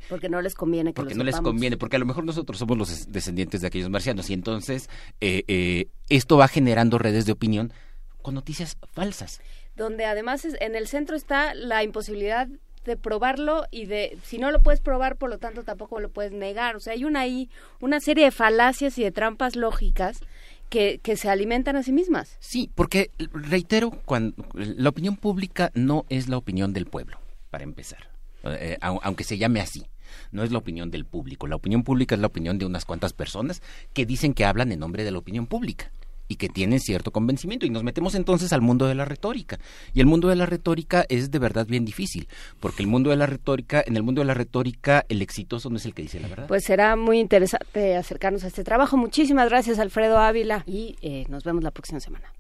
[0.09, 2.77] Porque no les conviene que Porque no les conviene, porque a lo mejor nosotros somos
[2.77, 4.89] los descendientes de aquellos marcianos y entonces
[5.21, 7.73] eh, eh, esto va generando redes de opinión
[8.21, 9.41] con noticias falsas.
[9.75, 12.49] Donde además en el centro está la imposibilidad
[12.85, 16.33] de probarlo y de si no lo puedes probar por lo tanto tampoco lo puedes
[16.33, 17.49] negar o sea hay una ahí
[17.81, 20.21] una serie de falacias y de trampas lógicas
[20.69, 26.07] que, que se alimentan a sí mismas sí porque reitero cuando la opinión pública no
[26.09, 27.19] es la opinión del pueblo
[27.51, 28.13] para empezar
[28.45, 29.87] eh, aunque se llame así.
[30.31, 31.47] No es la opinión del público.
[31.47, 33.63] La opinión pública es la opinión de unas cuantas personas
[33.93, 35.91] que dicen que hablan en nombre de la opinión pública
[36.33, 37.67] y que tienen cierto convencimiento.
[37.67, 39.59] Y nos metemos entonces al mundo de la retórica.
[39.93, 42.27] Y el mundo de la retórica es de verdad bien difícil,
[42.59, 45.77] porque el mundo de la retórica, en el mundo de la retórica, el exitoso no
[45.77, 46.47] es el que dice la verdad.
[46.49, 48.97] Pues será muy interesante acercarnos a este trabajo.
[48.97, 52.33] Muchísimas gracias, Alfredo Ávila, y eh, nos vemos la próxima semana.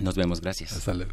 [0.00, 0.72] Nos vemos, gracias.
[0.72, 1.12] Hasta luego.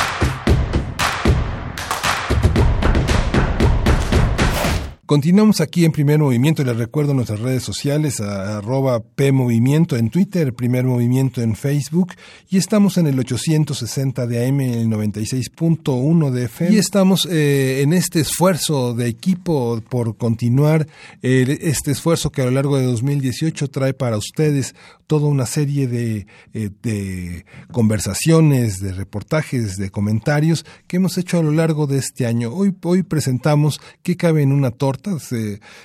[5.11, 6.63] Continuamos aquí en Primer Movimiento.
[6.63, 12.13] Les recuerdo nuestras redes sociales, arroba PMovimiento en Twitter, Primer Movimiento en Facebook.
[12.49, 16.73] Y estamos en el 860 de AM, el 96.1 de FM.
[16.73, 20.87] Y estamos eh, en este esfuerzo de equipo por continuar
[21.21, 24.75] eh, este esfuerzo que a lo largo de 2018 trae para ustedes
[25.07, 31.43] toda una serie de, eh, de conversaciones, de reportajes, de comentarios que hemos hecho a
[31.43, 32.53] lo largo de este año.
[32.53, 35.00] Hoy, hoy presentamos qué cabe en una torta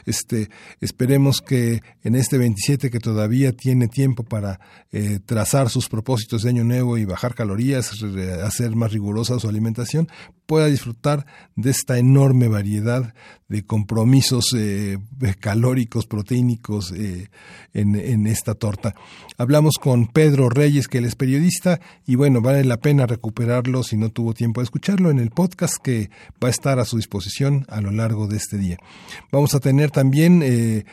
[0.04, 0.48] este,
[0.80, 4.60] esperemos que en este 27 que todavía tiene tiempo para
[4.92, 7.92] eh, trazar sus propósitos de año nuevo y bajar calorías,
[8.44, 10.08] hacer más rigurosa su alimentación,
[10.46, 13.14] pueda disfrutar de esta enorme variedad
[13.48, 14.98] de compromisos eh,
[15.38, 17.28] calóricos, proteínicos eh,
[17.74, 18.94] en, esta torta.
[19.38, 23.96] Hablamos con Pedro Reyes, que él es periodista, y bueno, vale la pena recuperarlo si
[23.96, 26.10] no tuvo tiempo de escucharlo en el podcast que
[26.42, 28.78] va a estar a su disposición a lo largo de este día.
[29.30, 30.84] Vamos a tener también eh,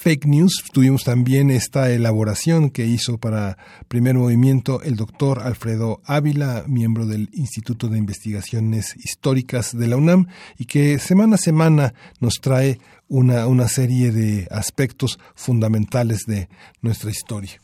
[0.00, 3.56] fake news, tuvimos también esta elaboración que hizo para
[3.88, 10.26] primer movimiento el doctor Alfredo Ávila, miembro del Instituto de Investigación históricas de la UNAM
[10.58, 16.48] y que semana a semana nos trae una, una serie de aspectos fundamentales de
[16.80, 17.60] nuestra historia.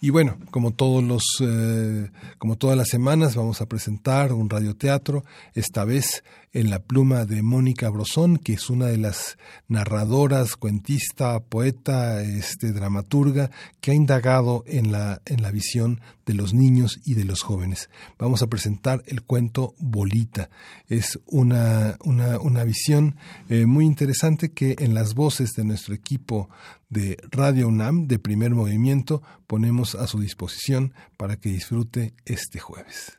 [0.00, 5.24] Y bueno, como todos los, eh, como todas las semanas, vamos a presentar un radioteatro,
[5.54, 6.22] esta vez
[6.52, 9.36] en la pluma de Mónica Brosón, que es una de las
[9.68, 16.54] narradoras, cuentista, poeta, este, dramaturga, que ha indagado en la, en la visión de los
[16.54, 17.90] niños y de los jóvenes.
[18.18, 20.50] Vamos a presentar el cuento Bolita.
[20.88, 23.16] Es una, una, una visión
[23.48, 26.48] eh, muy interesante que en las voces de nuestro equipo
[26.88, 33.18] de Radio UNAM, de primer movimiento, ponemos a su disposición para que disfrute este jueves.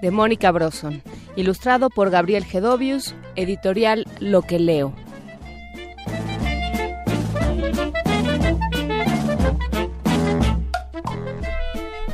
[0.00, 1.02] De Mónica Broson,
[1.34, 4.94] ilustrado por Gabriel Gedovius, editorial Lo que leo.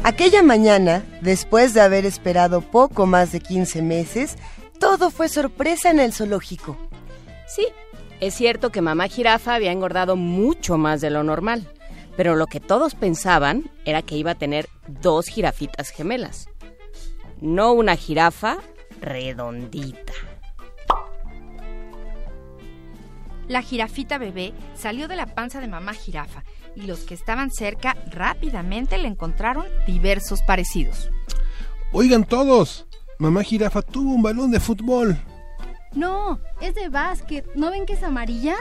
[0.02, 4.36] Aquella mañana, después de haber esperado poco más de 15 meses,
[4.78, 6.78] todo fue sorpresa en el zoológico.
[7.46, 7.66] Sí,
[8.20, 11.68] es cierto que mamá jirafa había engordado mucho más de lo normal,
[12.16, 16.48] pero lo que todos pensaban era que iba a tener dos jirafitas gemelas.
[17.40, 18.58] No una jirafa
[19.00, 20.12] redondita.
[23.48, 26.42] La jirafita bebé salió de la panza de mamá jirafa
[26.74, 31.10] y los que estaban cerca rápidamente le encontraron diversos parecidos.
[31.92, 32.86] Oigan todos,
[33.18, 35.16] mamá jirafa tuvo un balón de fútbol.
[35.94, 37.46] No, es de básquet.
[37.54, 38.56] ¿No ven que es amarilla?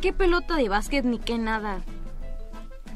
[0.00, 1.82] ¿Qué pelota de básquet ni qué nada?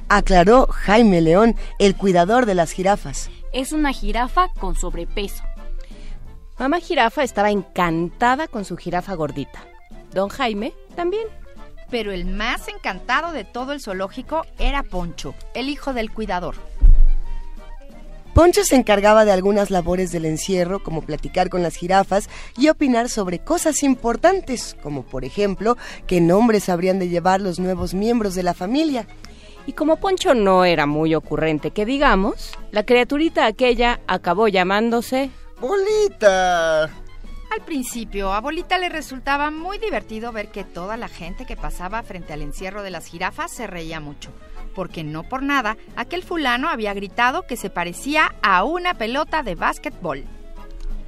[0.08, 3.30] Aclaró Jaime León, el cuidador de las jirafas.
[3.54, 5.44] Es una jirafa con sobrepeso.
[6.58, 9.64] Mamá jirafa estaba encantada con su jirafa gordita.
[10.12, 11.28] Don Jaime también.
[11.88, 16.56] Pero el más encantado de todo el zoológico era Poncho, el hijo del cuidador.
[18.34, 22.28] Poncho se encargaba de algunas labores del encierro, como platicar con las jirafas
[22.58, 25.76] y opinar sobre cosas importantes, como por ejemplo
[26.08, 29.06] qué nombres habrían de llevar los nuevos miembros de la familia.
[29.66, 36.84] Y como Poncho no era muy ocurrente que digamos, la criaturita aquella acabó llamándose Bolita.
[36.84, 42.02] Al principio, a Bolita le resultaba muy divertido ver que toda la gente que pasaba
[42.02, 44.32] frente al encierro de las jirafas se reía mucho
[44.74, 49.54] porque no por nada aquel fulano había gritado que se parecía a una pelota de
[49.54, 50.24] básquetbol.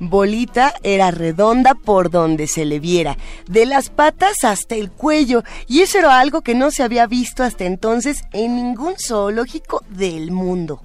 [0.00, 3.16] Bolita era redonda por donde se le viera,
[3.48, 7.42] de las patas hasta el cuello, y eso era algo que no se había visto
[7.42, 10.82] hasta entonces en ningún zoológico del mundo.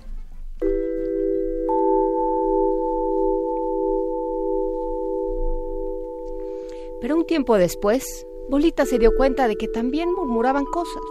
[7.01, 11.01] Pero un tiempo después, Bolita se dio cuenta de que también murmuraban cosas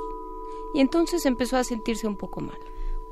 [0.72, 2.59] y entonces empezó a sentirse un poco mal.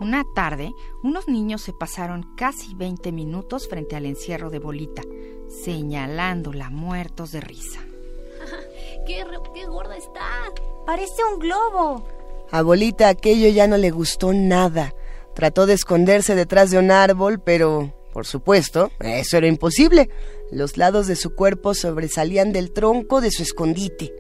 [0.01, 5.03] Una tarde, unos niños se pasaron casi 20 minutos frente al encierro de Bolita,
[5.49, 7.80] señalándola muertos de risa.
[9.07, 9.24] ¡Qué,
[9.55, 10.53] ¡Qué gorda está!
[10.86, 12.07] ¡Parece un globo!
[12.51, 14.94] A Bolita aquello ya no le gustó nada.
[15.34, 20.11] Trató de esconderse detrás de un árbol, pero, por supuesto, eso era imposible.
[20.53, 24.14] Los lados de su cuerpo sobresalían del tronco de su escondite.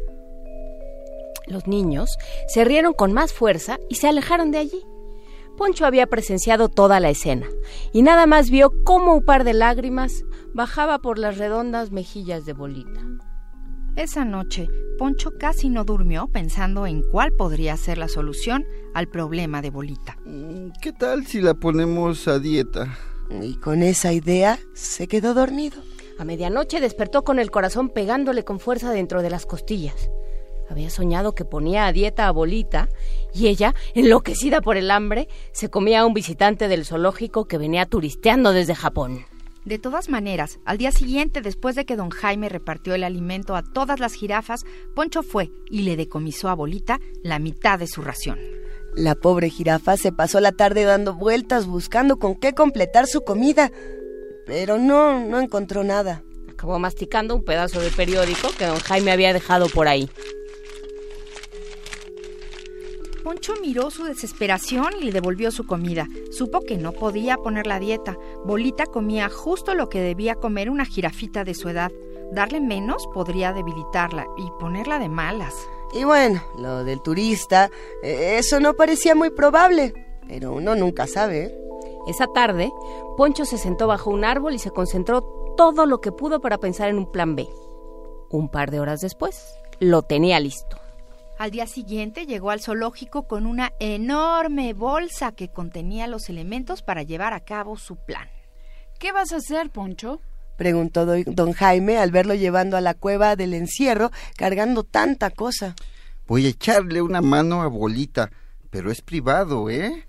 [1.46, 2.10] Los niños
[2.48, 4.84] se rieron con más fuerza y se alejaron de allí.
[5.58, 7.48] Poncho había presenciado toda la escena
[7.92, 12.52] y nada más vio cómo un par de lágrimas bajaba por las redondas mejillas de
[12.52, 13.00] Bolita.
[13.96, 19.60] Esa noche, Poncho casi no durmió pensando en cuál podría ser la solución al problema
[19.60, 20.16] de Bolita.
[20.24, 22.96] Mm, ¿Qué tal si la ponemos a dieta?
[23.42, 25.82] Y con esa idea se quedó dormido.
[26.20, 30.08] A medianoche despertó con el corazón pegándole con fuerza dentro de las costillas.
[30.70, 32.88] Había soñado que ponía a dieta a Bolita
[33.34, 37.86] y ella, enloquecida por el hambre, se comía a un visitante del zoológico que venía
[37.86, 39.24] turisteando desde Japón.
[39.64, 43.62] De todas maneras, al día siguiente, después de que don Jaime repartió el alimento a
[43.62, 44.64] todas las jirafas,
[44.94, 48.38] Poncho fue y le decomisó a Bolita la mitad de su ración.
[48.94, 53.70] La pobre jirafa se pasó la tarde dando vueltas buscando con qué completar su comida,
[54.46, 56.22] pero no, no encontró nada.
[56.50, 60.08] Acabó masticando un pedazo de periódico que don Jaime había dejado por ahí.
[63.28, 66.08] Poncho miró su desesperación y le devolvió su comida.
[66.30, 68.16] Supo que no podía poner la dieta.
[68.46, 71.92] Bolita comía justo lo que debía comer una jirafita de su edad.
[72.32, 75.54] Darle menos podría debilitarla y ponerla de malas.
[75.92, 77.68] Y bueno, lo del turista,
[78.02, 79.92] eh, eso no parecía muy probable,
[80.26, 81.44] pero uno nunca sabe.
[81.44, 81.58] ¿eh?
[82.08, 82.72] Esa tarde,
[83.18, 85.20] Poncho se sentó bajo un árbol y se concentró
[85.54, 87.46] todo lo que pudo para pensar en un plan B.
[88.30, 90.78] Un par de horas después, lo tenía listo.
[91.38, 97.04] Al día siguiente llegó al zoológico con una enorme bolsa que contenía los elementos para
[97.04, 98.28] llevar a cabo su plan.
[98.98, 100.20] ¿Qué vas a hacer, Poncho?
[100.56, 105.76] Preguntó don Jaime al verlo llevando a la cueva del encierro cargando tanta cosa.
[106.26, 108.32] Voy a echarle una mano a Bolita,
[108.68, 110.08] pero es privado, ¿eh?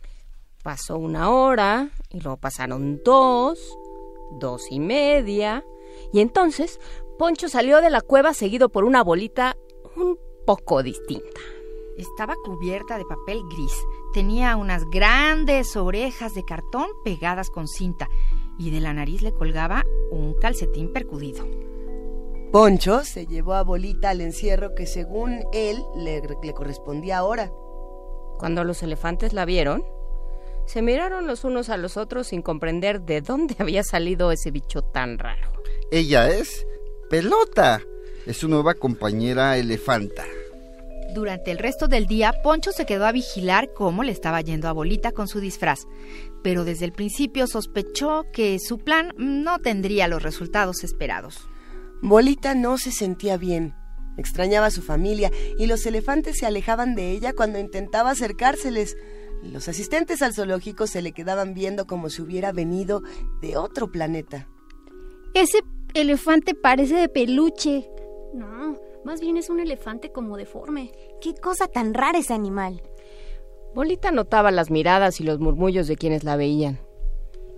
[0.64, 3.60] Pasó una hora y luego pasaron dos,
[4.40, 5.64] dos y media,
[6.12, 6.80] y entonces
[7.20, 9.56] Poncho salió de la cueva seguido por una bolita
[9.96, 10.18] un
[10.50, 11.42] poco distinta.
[11.96, 13.86] Estaba cubierta de papel gris,
[14.16, 18.10] tenía unas grandes orejas de cartón pegadas con cinta
[18.58, 21.46] y de la nariz le colgaba un calcetín percudido.
[22.52, 27.52] Poncho se llevó a Bolita al encierro que según él le, le, correspondía ahora.
[28.40, 29.84] Cuando los elefantes la vieron,
[30.66, 34.82] se miraron los unos a los otros sin comprender de dónde había salido ese bicho
[34.82, 35.52] tan raro.
[35.92, 36.66] Ella es
[37.08, 37.84] Pelota,
[38.26, 40.26] es su nueva compañera elefanta.
[41.14, 44.74] Durante el resto del día, Poncho se quedó a vigilar cómo le estaba yendo a
[44.74, 45.88] Bolita con su disfraz,
[46.44, 51.48] pero desde el principio sospechó que su plan no tendría los resultados esperados.
[52.04, 53.74] Bolita no se sentía bien.
[54.18, 58.96] Extrañaba a su familia y los elefantes se alejaban de ella cuando intentaba acercárseles.
[59.42, 63.02] Los asistentes al zoológico se le quedaban viendo como si hubiera venido
[63.42, 64.48] de otro planeta.
[65.34, 65.60] Ese
[65.94, 67.90] elefante parece de peluche.
[68.34, 70.92] No, más bien es un elefante como deforme.
[71.22, 72.82] Qué cosa tan rara ese animal.
[73.74, 76.80] Bolita notaba las miradas y los murmullos de quienes la veían.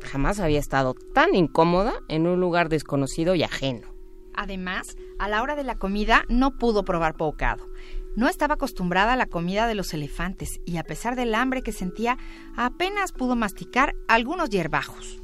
[0.02, 3.94] Jamás había estado tan incómoda en un lugar desconocido y ajeno.
[4.34, 7.68] Además, a la hora de la comida no pudo probar bocado.
[8.16, 11.72] No estaba acostumbrada a la comida de los elefantes y a pesar del hambre que
[11.72, 12.18] sentía,
[12.58, 15.22] apenas pudo masticar algunos hierbajos.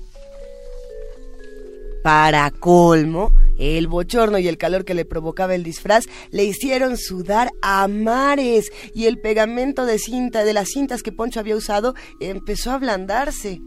[2.04, 7.52] Para colmo, el bochorno y el calor que le provocaba el disfraz le hicieron sudar
[7.62, 12.72] a mares y el pegamento de cinta de las cintas que Poncho había usado empezó
[12.72, 13.62] a ablandarse.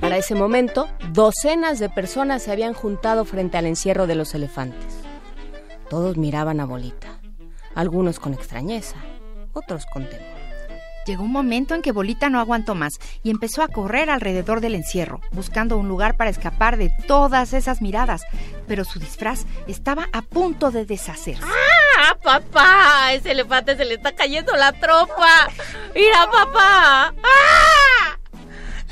[0.00, 4.94] Para ese momento, docenas de personas se habían juntado frente al encierro de los elefantes.
[5.88, 7.20] Todos miraban a Bolita,
[7.74, 8.96] algunos con extrañeza,
[9.52, 10.33] otros con temor.
[11.06, 14.74] Llegó un momento en que Bolita no aguantó más y empezó a correr alrededor del
[14.74, 18.22] encierro, buscando un lugar para escapar de todas esas miradas,
[18.66, 21.44] pero su disfraz estaba a punto de deshacerse.
[21.98, 23.12] ¡Ah, papá!
[23.12, 25.48] Ese elefante se le está cayendo la tropa.
[25.94, 27.14] ¡Mira, papá!
[27.22, 28.18] ¡Ah!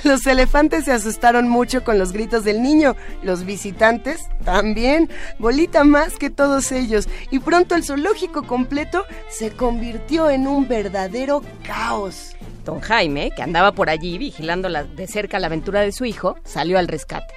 [0.05, 6.16] Los elefantes se asustaron mucho con los gritos del niño, los visitantes también, bolita más
[6.16, 12.34] que todos ellos, y pronto el zoológico completo se convirtió en un verdadero caos.
[12.64, 16.36] Don Jaime, que andaba por allí vigilando la- de cerca la aventura de su hijo,
[16.44, 17.34] salió al rescate.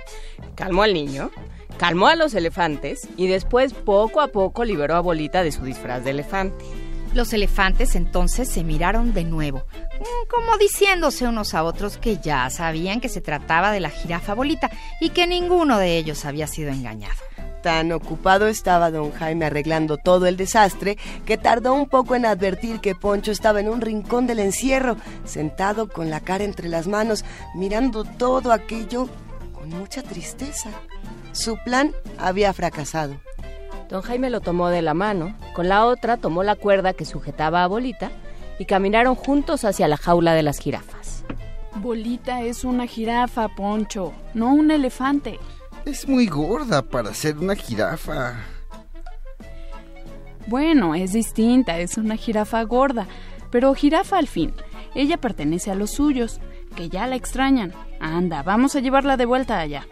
[0.55, 1.32] Calmó al niño,
[1.78, 6.03] calmó a los elefantes y después poco a poco liberó a Bolita de su disfraz
[6.03, 6.63] de elefante.
[7.16, 12.49] Los elefantes entonces se miraron de nuevo, mm, como diciéndose unos a otros que ya
[12.49, 16.72] sabían que se trataba de la jirafa bolita y que ninguno de ellos había sido
[16.72, 17.16] engañado.
[17.63, 22.82] Tan ocupado estaba don Jaime arreglando todo el desastre que tardó un poco en advertir
[22.82, 27.24] que Poncho estaba en un rincón del encierro, sentado con la cara entre las manos,
[27.55, 29.07] mirando todo aquello
[29.53, 30.70] con mucha tristeza.
[31.32, 33.16] Su plan había fracasado.
[33.89, 37.63] Don Jaime lo tomó de la mano, con la otra tomó la cuerda que sujetaba
[37.63, 38.11] a Bolita
[38.57, 41.23] y caminaron juntos hacia la jaula de las jirafas.
[41.75, 45.39] Bolita es una jirafa, Poncho, no un elefante.
[45.86, 48.36] Es muy gorda para ser una jirafa.
[50.47, 53.07] Bueno, es distinta, es una jirafa gorda,
[53.51, 54.53] pero jirafa al fin.
[54.95, 56.39] Ella pertenece a los suyos,
[56.75, 57.73] que ya la extrañan.
[57.99, 59.86] Anda, vamos a llevarla de vuelta allá.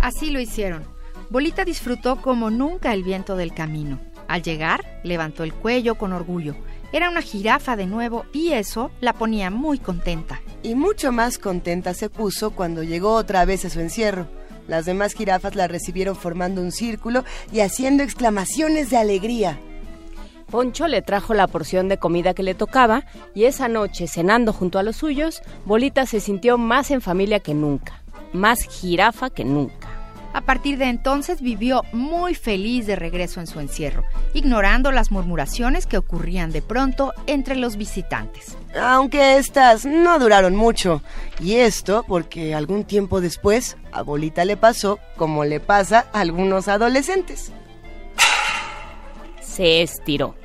[0.00, 0.84] Así lo hicieron.
[1.30, 4.00] Bolita disfrutó como nunca el viento del camino.
[4.28, 6.54] Al llegar, levantó el cuello con orgullo.
[6.90, 10.40] Era una jirafa de nuevo y eso la ponía muy contenta.
[10.62, 14.26] Y mucho más contenta se puso cuando llegó otra vez a su encierro.
[14.66, 19.58] Las demás jirafas la recibieron formando un círculo y haciendo exclamaciones de alegría.
[20.50, 23.04] Poncho le trajo la porción de comida que le tocaba
[23.34, 27.52] y esa noche, cenando junto a los suyos, Bolita se sintió más en familia que
[27.52, 28.02] nunca,
[28.32, 29.77] más jirafa que nunca.
[30.38, 35.84] A partir de entonces vivió muy feliz de regreso en su encierro, ignorando las murmuraciones
[35.84, 38.56] que ocurrían de pronto entre los visitantes.
[38.80, 41.02] Aunque estas no duraron mucho.
[41.40, 46.68] Y esto porque algún tiempo después a Bolita le pasó como le pasa a algunos
[46.68, 47.50] adolescentes.
[49.40, 50.36] Se estiró.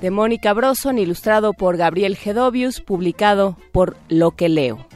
[0.00, 4.89] De Mónica Broson, ilustrado por Gabriel Gedovius, publicado por Lo que leo.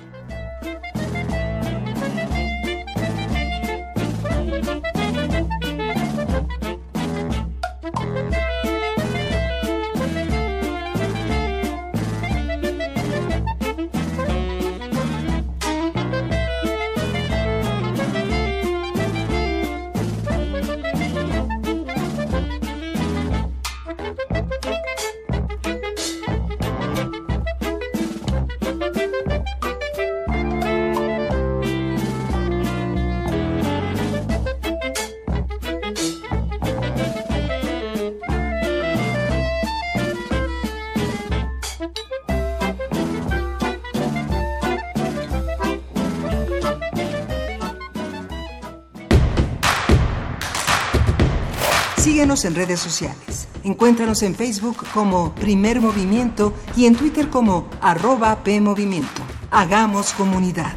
[52.42, 53.46] En redes sociales.
[53.62, 59.22] Encuéntranos en Facebook como Primer Movimiento y en Twitter como arroba PMovimiento.
[59.52, 60.74] Hagamos comunidad.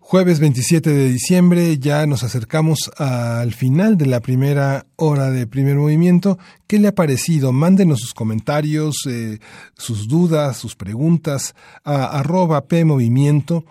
[0.00, 5.76] Jueves 27 de diciembre, ya nos acercamos al final de la primera hora de primer
[5.76, 6.40] movimiento.
[6.66, 7.52] ¿Qué le ha parecido?
[7.52, 9.38] Mándenos sus comentarios, eh,
[9.76, 11.54] sus dudas, sus preguntas
[11.84, 13.64] a arroba PMovimiento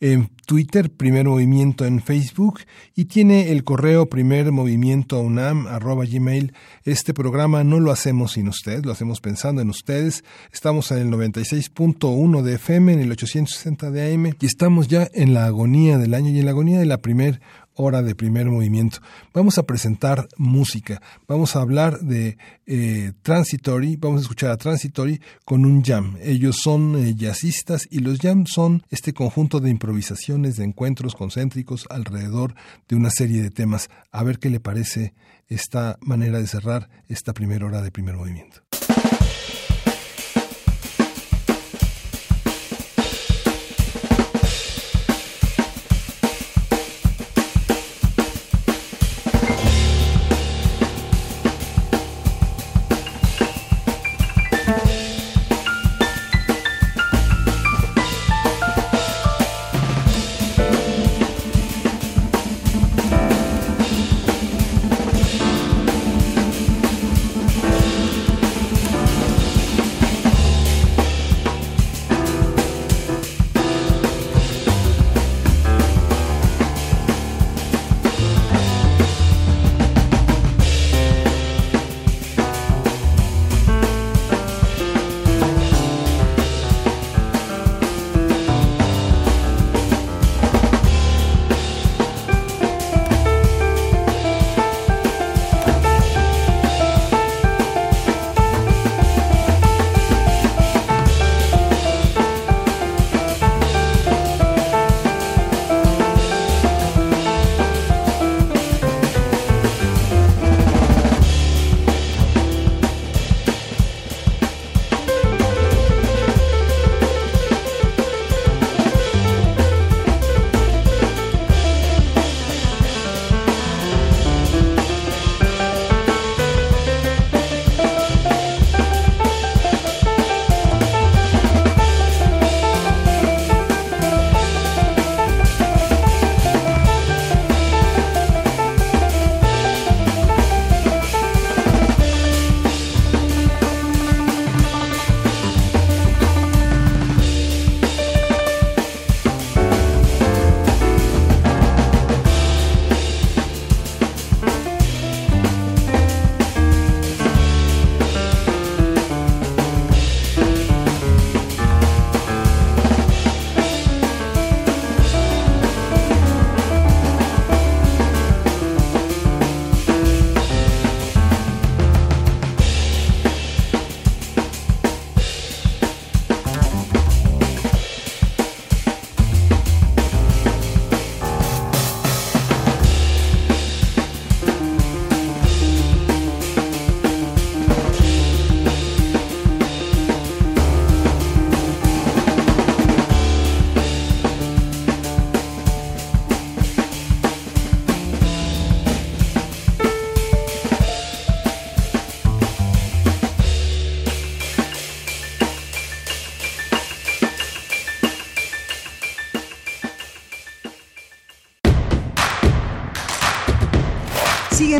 [0.00, 2.60] en Twitter, Primer Movimiento en Facebook
[2.94, 6.52] y tiene el correo primer movimiento unam arroba gmail.
[6.84, 10.24] Este programa no lo hacemos sin usted, lo hacemos pensando en ustedes.
[10.52, 15.34] Estamos en el 96.1 de FM, en el 860 de AM y estamos ya en
[15.34, 17.40] la agonía del año y en la agonía de la primer
[17.76, 18.98] hora de primer movimiento.
[19.32, 25.20] Vamos a presentar música, vamos a hablar de eh, Transitory, vamos a escuchar a Transitory
[25.44, 26.16] con un jam.
[26.20, 31.86] Ellos son eh, jazzistas y los jam son este conjunto de improvisaciones, de encuentros concéntricos
[31.90, 32.54] alrededor
[32.88, 33.88] de una serie de temas.
[34.10, 35.14] A ver qué le parece
[35.48, 38.65] esta manera de cerrar esta primera hora de primer movimiento.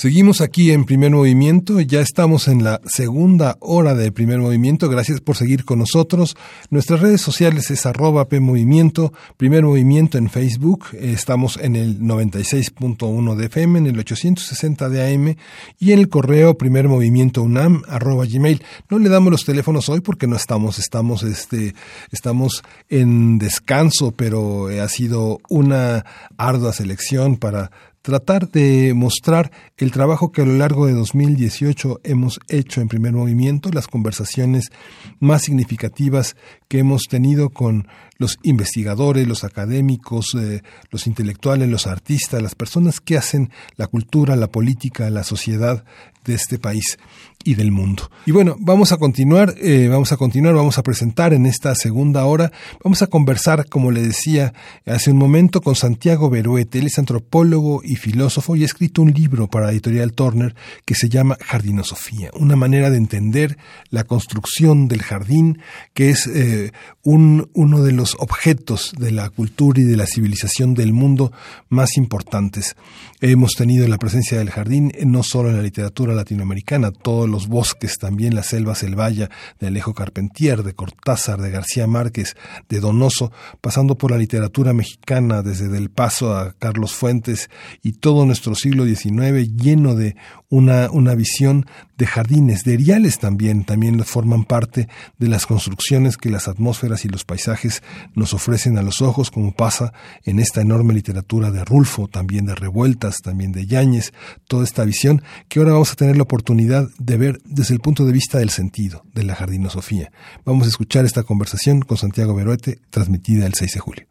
[0.00, 5.20] Seguimos aquí en primer movimiento, ya estamos en la segunda hora de primer movimiento, gracias
[5.20, 6.38] por seguir con nosotros.
[6.70, 13.44] Nuestras redes sociales es arroba PMovimiento, primer movimiento en Facebook, estamos en el 96.1 de
[13.44, 15.36] FM, en el 860 de AM
[15.78, 18.62] y en el correo primer movimiento unam arroba gmail.
[18.88, 21.74] No le damos los teléfonos hoy porque no estamos, estamos, este,
[22.10, 26.06] estamos en descanso, pero ha sido una
[26.38, 27.70] ardua selección para
[28.02, 33.12] tratar de mostrar el trabajo que a lo largo de 2018 hemos hecho en primer
[33.12, 34.70] movimiento, las conversaciones
[35.18, 36.36] más significativas
[36.68, 43.00] que hemos tenido con los investigadores, los académicos, eh, los intelectuales, los artistas, las personas
[43.00, 45.84] que hacen la cultura, la política, la sociedad
[46.24, 46.98] de este país
[47.42, 48.10] y del mundo.
[48.26, 52.24] Y bueno, vamos a continuar, eh, vamos a continuar, vamos a presentar en esta segunda
[52.26, 52.52] hora,
[52.84, 54.52] vamos a conversar, como le decía
[54.84, 56.78] hace un momento, con Santiago Beruete.
[56.78, 61.08] Él es antropólogo y filósofo y ha escrito un libro para Editorial Turner que se
[61.08, 63.56] llama Jardinosofía, una manera de entender
[63.88, 65.62] la construcción del jardín,
[65.94, 66.72] que es eh,
[67.02, 71.32] un, uno de los objetos de la cultura y de la civilización del mundo
[71.68, 72.76] más importantes.
[73.22, 77.98] Hemos tenido la presencia del jardín no solo en la literatura latinoamericana, todos los bosques,
[77.98, 82.34] también la selva selvalla de Alejo Carpentier, de Cortázar, de García Márquez,
[82.70, 87.50] de Donoso, pasando por la literatura mexicana desde Del Paso a Carlos Fuentes
[87.82, 90.16] y todo nuestro siglo XIX lleno de
[90.48, 91.66] una, una visión
[91.98, 97.08] de jardines, de eriales también, también forman parte de las construcciones que las atmósferas y
[97.08, 97.82] los paisajes
[98.14, 99.92] nos ofrecen a los ojos, como pasa
[100.24, 104.12] en esta enorme literatura de Rulfo, también de Revueltas, también de Yáñez,
[104.48, 108.04] toda esta visión que ahora vamos a tener la oportunidad de ver desde el punto
[108.04, 110.10] de vista del sentido, de la jardinosofía.
[110.44, 114.06] Vamos a escuchar esta conversación con Santiago Beruete, transmitida el 6 de julio.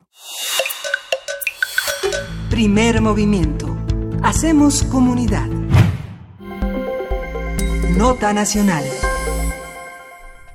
[2.50, 3.78] Primer movimiento.
[4.24, 5.48] Hacemos comunidad.
[7.96, 8.84] Nota Nacional.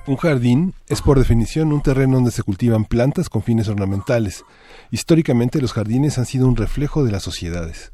[0.07, 4.43] Un jardín es por definición un terreno donde se cultivan plantas con fines ornamentales.
[4.91, 7.91] Históricamente los jardines han sido un reflejo de las sociedades.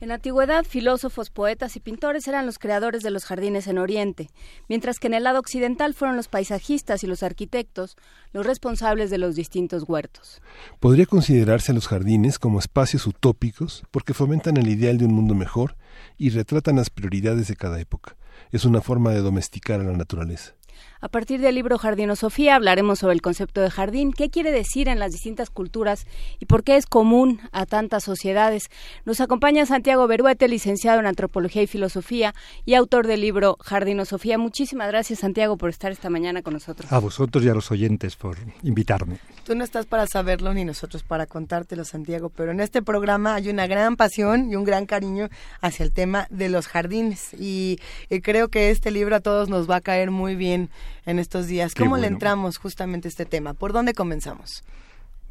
[0.00, 4.28] En la antigüedad, filósofos, poetas y pintores eran los creadores de los jardines en Oriente,
[4.68, 7.96] mientras que en el lado occidental fueron los paisajistas y los arquitectos
[8.32, 10.40] los responsables de los distintos huertos.
[10.78, 15.34] Podría considerarse a los jardines como espacios utópicos porque fomentan el ideal de un mundo
[15.34, 15.76] mejor
[16.16, 18.16] y retratan las prioridades de cada época
[18.52, 20.54] es una forma de domesticar a la naturaleza.
[21.00, 24.98] A partir del libro Jardinosofía hablaremos sobre el concepto de jardín, qué quiere decir en
[24.98, 26.06] las distintas culturas
[26.40, 28.68] y por qué es común a tantas sociedades.
[29.04, 32.34] Nos acompaña Santiago Beruete, licenciado en Antropología y Filosofía
[32.64, 34.38] y autor del libro Jardinosofía.
[34.38, 36.90] Muchísimas gracias, Santiago, por estar esta mañana con nosotros.
[36.92, 39.18] A vosotros y a los oyentes por invitarme.
[39.44, 43.48] Tú no estás para saberlo ni nosotros para contártelo, Santiago, pero en este programa hay
[43.48, 45.28] una gran pasión y un gran cariño
[45.60, 47.78] hacia el tema de los jardines y,
[48.22, 50.70] creo que este libro a todos nos va a caer muy bien
[51.06, 51.74] en estos días.
[51.74, 53.54] ¿Cómo le entramos justamente a este tema?
[53.54, 54.64] ¿Por dónde comenzamos?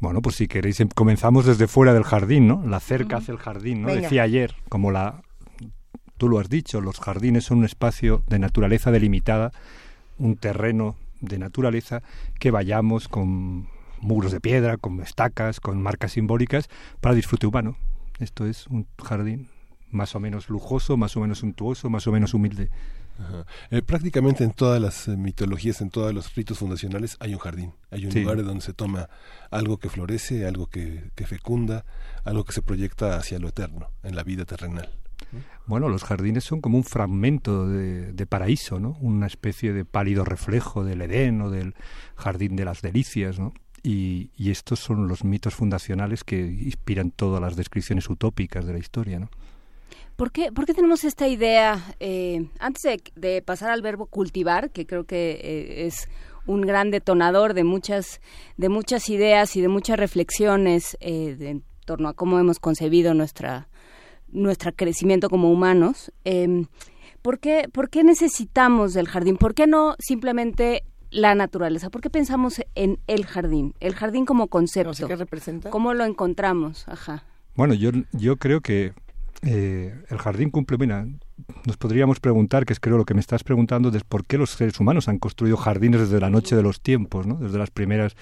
[0.00, 2.62] Bueno, pues si queréis, em, comenzamos desde fuera del jardín, ¿no?
[2.66, 3.88] La cerca hacia el jardín, ¿no?
[3.88, 5.22] Decía ayer, como la...
[6.16, 9.52] Tú lo has dicho, los jardines son un espacio de naturaleza delimitada,
[10.18, 12.02] un terreno de naturaleza
[12.38, 13.68] que vayamos con
[14.00, 16.68] muros de piedra, con estacas, con marcas simbólicas,
[17.00, 17.76] para disfrute humano.
[18.18, 19.48] Esto es un jardín
[19.90, 22.68] más o menos lujoso, más o menos suntuoso, más o menos humilde.
[23.70, 27.74] Eh, prácticamente en todas las eh, mitologías, en todos los ritos fundacionales hay un jardín,
[27.90, 29.08] hay un lugar donde se toma
[29.50, 31.84] algo que florece, algo que, fecunda,
[32.24, 34.88] algo que se proyecta hacia lo eterno, en la vida terrenal.
[35.66, 38.96] Bueno, los jardines son como un fragmento de, de, paraíso, ¿no?
[39.00, 41.74] Una especie de pálido reflejo del Edén o del
[42.14, 43.52] jardín de las delicias, ¿no?
[43.82, 49.18] Y, estos son los mitos fundacionales que inspiran todas las descripciones utópicas de la historia,
[49.18, 49.30] ¿no?
[50.18, 52.82] ¿Por qué, por qué tenemos esta idea, eh, antes
[53.14, 56.08] de, pasar al verbo cultivar, que creo que eh, es
[56.44, 58.20] un gran detonador de muchas,
[58.56, 63.68] de muchas ideas y de muchas reflexiones eh, en torno a cómo hemos concebido nuestra,
[64.32, 66.66] nuestro crecimiento como humanos, em,
[67.22, 69.36] ¿por, qué, ¿por qué necesitamos del jardín?
[69.36, 71.90] ¿Por qué no simplemente la naturaleza?
[71.90, 73.72] ¿Por qué pensamos en el jardín?
[73.78, 75.06] El jardín como concepto.
[75.06, 75.70] ¿Qué representa?
[75.70, 76.88] ¿Cómo lo encontramos?
[76.88, 77.22] Ajá.
[77.54, 78.94] Bueno, yo, yo creo que
[79.42, 81.06] eh, el jardín cumple, mira,
[81.64, 84.50] nos podríamos preguntar, que es creo lo que me estás preguntando, de por qué los
[84.50, 87.36] seres humanos han construido jardines desde la noche de los tiempos, ¿no?
[87.36, 88.16] desde las primeras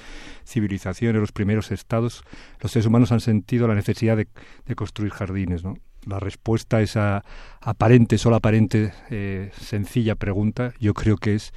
[0.45, 2.23] civilizaciones, los primeros estados,
[2.61, 4.29] los seres humanos han sentido la necesidad de,
[4.75, 5.65] construir jardines.
[5.65, 5.79] ¿no?
[6.05, 7.25] La respuesta a esa
[7.61, 11.53] aparente, solo aparente, eh, sencilla pregunta, yo creo que es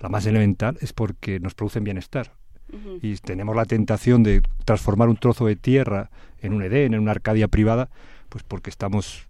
[0.00, 2.32] la más elemental, es porque nos producen bienestar.
[3.00, 7.12] Y tenemos la tentación de transformar un trozo de tierra en un Edén, en una
[7.12, 7.88] Arcadia privada,
[8.36, 9.26] pues porque estamos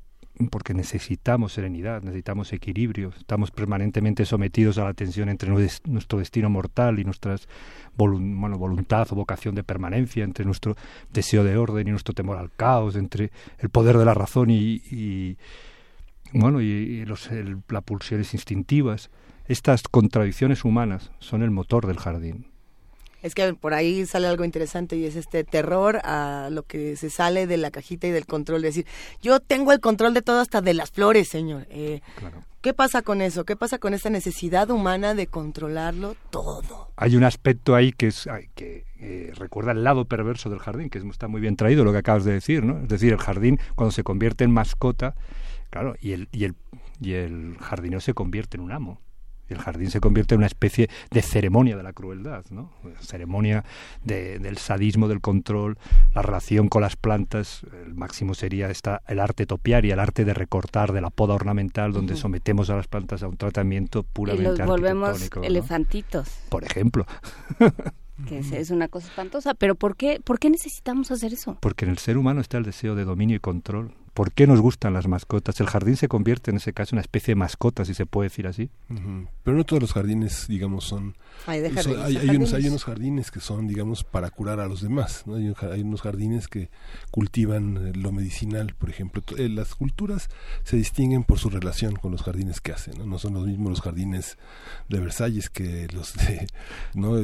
[0.50, 6.98] porque necesitamos serenidad, necesitamos equilibrio, estamos permanentemente sometidos a la tensión entre nuestro destino mortal
[6.98, 7.36] y nuestra
[7.94, 10.76] voluntad o vocación de permanencia, entre nuestro
[11.12, 13.30] deseo de orden y nuestro temor al caos, entre
[13.61, 15.36] el poder de la razón y,
[16.32, 17.30] bueno y, los,
[17.68, 19.11] las pulsiones instintivas.
[19.46, 22.55] Estas contradicciones humanas son el motor del jardín.
[23.26, 27.10] Es que por ahí sale algo interesante y es este terror a lo que se
[27.10, 28.64] sale de la cajita y del control.
[28.64, 28.86] Es decir,
[29.20, 31.66] yo tengo el control de todo hasta de las flores, señor.
[31.70, 32.02] Eh,
[32.60, 33.44] ¿Qué pasa con eso?
[33.44, 36.92] ¿Qué pasa con esta necesidad humana de controlarlo todo?
[36.94, 40.98] Hay un aspecto ahí que es que eh, recuerda el lado perverso del jardín, que
[40.98, 42.78] está muy bien traído lo que acabas de decir, ¿no?
[42.80, 45.16] Es decir, el jardín cuando se convierte en mascota,
[45.70, 46.54] claro, y el, y el,
[47.00, 49.00] y el jardinero se convierte en un amo.
[49.49, 52.70] El jardín se convierte en una especie de ceremonia de la crueldad, ¿no?
[53.01, 53.64] Ceremonia
[54.05, 55.78] del sadismo, del control,
[56.14, 57.62] la relación con las plantas.
[57.84, 61.92] El máximo sería esta, el arte topiaria, el arte de recortar, de la poda ornamental,
[61.92, 66.28] donde sometemos a las plantas a un tratamiento puramente y los volvemos elefantitos.
[66.49, 67.07] Por ejemplo.
[68.28, 69.55] que es, una cosa espantosa.
[69.55, 71.59] Pero ¿por qué, ¿por qué necesitamos hacer eso?
[71.61, 73.92] Porque en el ser humano está el deseo de dominio y control.
[74.16, 75.60] ¿Por qué nos gustan las mascotas?
[75.60, 78.30] El jardín se convierte en ese caso en una especie de mascota, si se puede
[78.30, 78.70] decir así.
[79.42, 81.18] Pero no todos los jardines, digamos, son...
[81.46, 81.60] Hay,
[82.34, 85.24] unos, hay unos jardines que son, digamos, para curar a los demás.
[85.26, 85.34] ¿no?
[85.34, 86.70] Hay, unos jardines que
[87.10, 89.22] cultivan eh, lo medicinal, por ejemplo.
[89.36, 90.30] Eh, las culturas
[90.64, 93.06] se distinguen por su relación con los jardines que hacen.
[93.06, 94.38] No, son los mismos los jardines
[94.88, 96.46] de Versalles que los de
[96.94, 97.16] ¿no?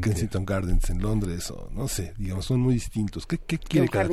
[0.00, 1.50] Kensington Gardens en Londres.
[1.50, 3.26] o No sé, digamos, son muy distintos.
[3.26, 4.08] ¿Qué, qué quiere, cada,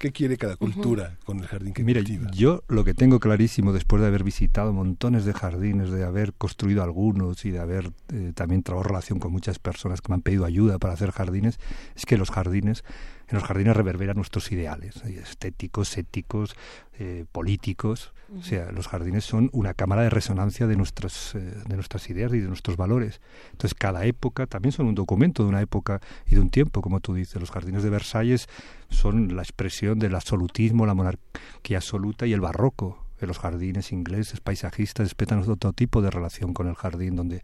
[0.00, 2.00] qué, quiere cada cultura con el jardín que Mira,
[2.32, 6.82] yo lo que tengo clarísimo después de haber visitado montones de jardines, de haber construido
[6.82, 10.44] algunos y de haber eh, también trabajado relación con muchas personas que me han pedido
[10.44, 11.58] ayuda para hacer jardines,
[11.94, 12.84] es que los jardines
[13.28, 16.56] en los jardines reverberan nuestros ideales estéticos, éticos,
[16.98, 18.12] eh, políticos.
[18.36, 22.32] O sea, los jardines son una cámara de resonancia de nuestras, eh, de nuestras ideas
[22.32, 23.20] y de nuestros valores.
[23.52, 27.00] Entonces, cada época también son un documento de una época y de un tiempo, como
[27.00, 27.40] tú dices.
[27.40, 28.48] Los jardines de Versalles
[28.90, 33.04] son la expresión del absolutismo, la monarquía absoluta y el barroco.
[33.20, 37.42] En los jardines ingleses, paisajistas, respetan otro tipo de relación con el jardín, donde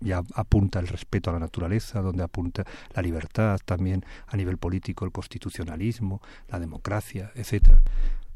[0.00, 5.04] ya apunta el respeto a la naturaleza, donde apunta la libertad también a nivel político,
[5.04, 7.82] el constitucionalismo, la democracia, etcétera.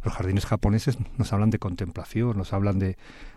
[0.03, 2.97] Los jardines japoneses nos hablan de contemplación, nos hablan de,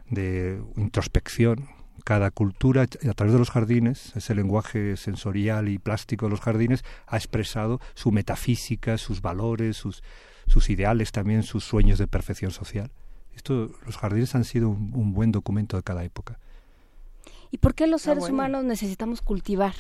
[0.10, 1.68] de introspección.
[2.06, 6.84] Cada cultura, a través de los jardines, ese lenguaje sensorial y plástico de los jardines,
[7.06, 10.04] ha expresado su metafísica, sus valores, sus,
[10.48, 12.92] sus ideales también, sus sueños de perfección social.
[13.36, 16.40] Esto, los jardines han sido un buen documento de cada época.
[17.54, 19.76] ¿Y por qué los ah, seres humanos necesitamos cultivar?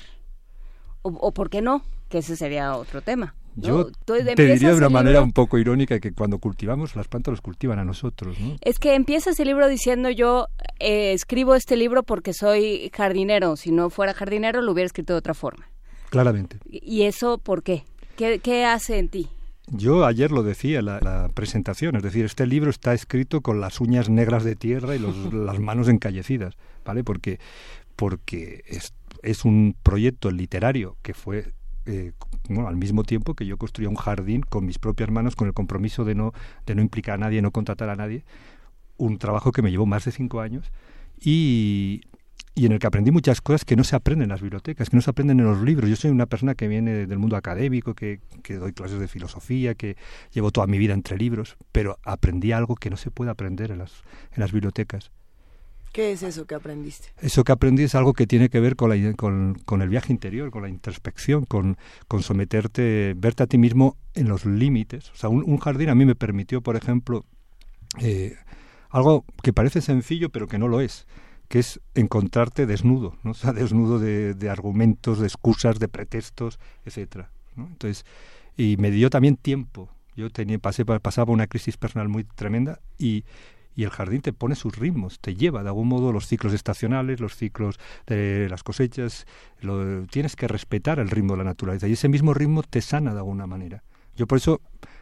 [1.01, 1.81] O, por qué no?
[2.07, 3.33] Que ese sería otro tema.
[3.55, 7.41] Yo te diría de una manera un poco irónica que cuando cultivamos, las plantas los
[7.41, 8.39] cultivan a nosotros.
[8.39, 8.57] ¿no?
[8.61, 10.49] Es que empieza ese libro diciendo yo
[10.79, 13.55] eh, escribo este libro porque soy jardinero.
[13.55, 15.67] Si no fuera jardinero, lo hubiera escrito de otra forma.
[16.11, 16.59] Claramente.
[16.69, 17.85] ¿Y eso por qué?
[18.17, 19.29] ¿Qué, qué hace en ti?
[19.67, 23.79] Yo ayer lo decía en la, presentación, es decir, este libro está escrito con las
[23.79, 24.99] uñas negras de tierra y
[25.31, 26.55] las manos encallecidas,
[26.85, 27.03] ¿vale?
[27.03, 27.39] Porque,
[27.95, 31.53] porque es, es un proyecto literario que fue
[31.85, 32.13] eh,
[32.47, 35.53] bueno, al mismo tiempo que yo construía un jardín con mis propias manos, con el
[35.53, 36.33] compromiso de no,
[36.65, 38.23] de no implicar a nadie, no contratar a nadie,
[38.97, 40.71] un trabajo que me llevó más de cinco años
[41.19, 42.01] y
[42.55, 44.95] y en el que aprendí muchas cosas que no se aprenden en las bibliotecas, que
[44.95, 45.89] no se aprenden en los libros.
[45.89, 49.73] Yo soy una persona que viene del mundo académico, que, que, doy clases de filosofía,
[49.73, 49.97] que
[50.31, 53.79] llevo toda mi vida entre libros, pero aprendí algo que no se puede aprender en
[53.79, 54.03] las,
[54.33, 55.11] en las bibliotecas.
[55.93, 57.09] ¿Qué es eso que aprendiste?
[57.21, 60.11] Eso que aprendí es algo que tiene que ver con, la, con, con el viaje
[60.11, 61.77] interior, con la introspección, con,
[62.07, 65.11] con, someterte, verte a ti mismo en los límites.
[65.11, 67.25] O sea, un, jardín a mí me permitió, por ejemplo,
[68.01, 68.35] eh,
[68.89, 71.05] algo que parece sencillo pero que no lo es
[71.53, 73.33] que es encontrarte desnudo, ¿no?
[73.35, 77.29] Sea, desnudo de, argumentos, de excusas, de pretextos, etcétera.
[77.55, 78.07] Entonces,
[78.57, 79.87] y me dio también tiempo.
[80.15, 83.23] Yo tenía, pasé, pasaba una crisis personal muy tremenda y,
[83.75, 87.19] y el jardín te pone sus ritmos, te lleva de algún modo los ciclos estacionales,
[87.19, 89.27] los ciclos de las cosechas,
[89.61, 93.13] lo, tienes que respetar el ritmo de la naturaleza y ese mismo ritmo te sana
[93.13, 93.83] de alguna manera.
[94.15, 94.59] Yo por eso,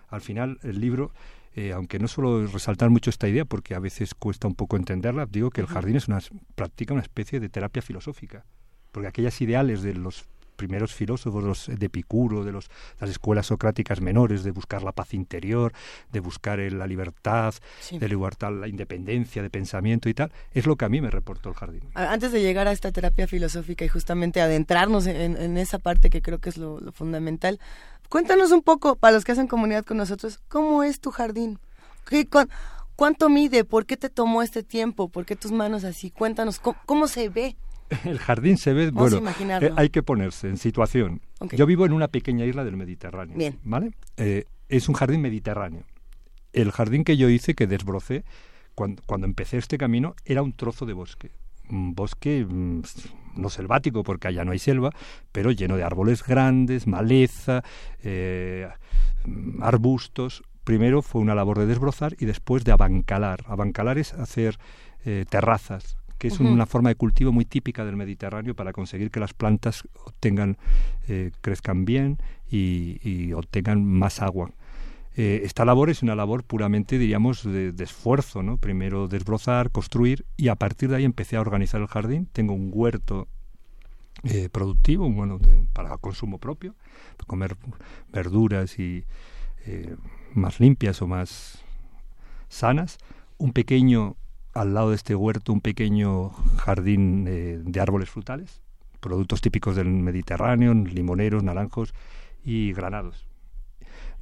[0.09, 1.13] al final, el libro
[1.55, 5.25] eh, aunque no suelo resaltar mucho esta idea porque a veces cuesta un poco entenderla,
[5.25, 6.19] digo que el jardín es una,
[6.55, 8.45] practica una especie de terapia filosófica,
[8.91, 10.25] porque aquellas ideales de los
[10.61, 15.15] primeros filósofos los de Epicuro, de los, las escuelas socráticas menores, de buscar la paz
[15.15, 15.73] interior,
[16.11, 17.55] de buscar la libertad,
[17.91, 21.49] de libertad, la independencia de pensamiento y tal, es lo que a mí me reportó
[21.49, 21.81] el jardín.
[21.95, 26.37] Antes de llegar a esta terapia filosófica y justamente adentrarnos en, esa parte que creo
[26.37, 27.59] que es lo fundamental,
[28.11, 31.59] Cuéntanos un poco, para los que hacen comunidad con nosotros, ¿cómo es tu jardín?
[32.05, 32.27] ¿Qué,
[32.97, 33.63] ¿Cuánto mide?
[33.63, 35.07] ¿Por qué te tomó este tiempo?
[35.07, 36.11] ¿Por qué tus manos así?
[36.11, 37.55] Cuéntanos, ¿cómo, se ve?
[38.03, 39.21] El jardín se ve, bueno,
[39.61, 41.21] eh, hay que ponerse en situación.
[41.53, 43.57] Yo vivo en una pequeña isla del Mediterráneo, Bien.
[43.63, 43.93] ¿vale?
[44.17, 45.85] Eh, es un jardín mediterráneo.
[46.51, 48.25] El jardín que yo hice, que desbrocé,
[48.75, 51.31] cuando, cuando empecé este camino, era un trozo de bosque
[51.71, 52.81] un bosque mm,
[53.35, 54.91] no selvático porque allá no hay selva,
[55.31, 57.63] pero lleno de árboles grandes, maleza,
[58.03, 58.67] eh,
[59.61, 60.43] arbustos.
[60.63, 63.43] Primero fue una labor de desbrozar y después de abancalar.
[63.47, 64.57] Abancalar es hacer
[65.05, 69.19] eh, terrazas, que es una forma de cultivo muy típica del Mediterráneo para conseguir que
[69.19, 70.57] las plantas obtengan,
[71.07, 74.51] eh, crezcan bien y, obtengan más agua.
[75.15, 78.57] Eh, esta labor es una labor puramente, diríamos, de, esfuerzo, ¿no?
[78.57, 82.27] Primero desbrozar, construir y a partir de ahí empecé a organizar el jardín.
[82.31, 83.27] Tengo un huerto
[84.23, 85.39] eh, productivo, bueno,
[85.73, 86.75] para consumo propio,
[87.27, 87.57] comer
[88.11, 89.05] verduras y
[90.33, 91.63] más limpias o más
[92.49, 92.97] sanas.
[93.37, 94.15] Un pequeño
[94.53, 98.61] al lado de este huerto un pequeño jardín eh, de árboles frutales,
[98.99, 101.93] productos típicos del Mediterráneo, limoneros, naranjos
[102.43, 103.25] y granados.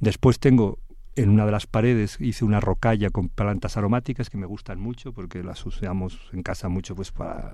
[0.00, 0.78] Después tengo
[1.16, 5.12] en una de las paredes hice una rocalla con plantas aromáticas que me gustan mucho
[5.12, 7.52] porque las usamos en casa mucho pues para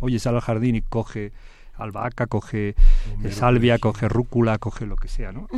[0.00, 1.32] oye sal al jardín y coge
[1.78, 2.74] albahaca, coge
[3.24, 5.48] eh, salvia, coge rúcula, coge lo que sea, ¿no?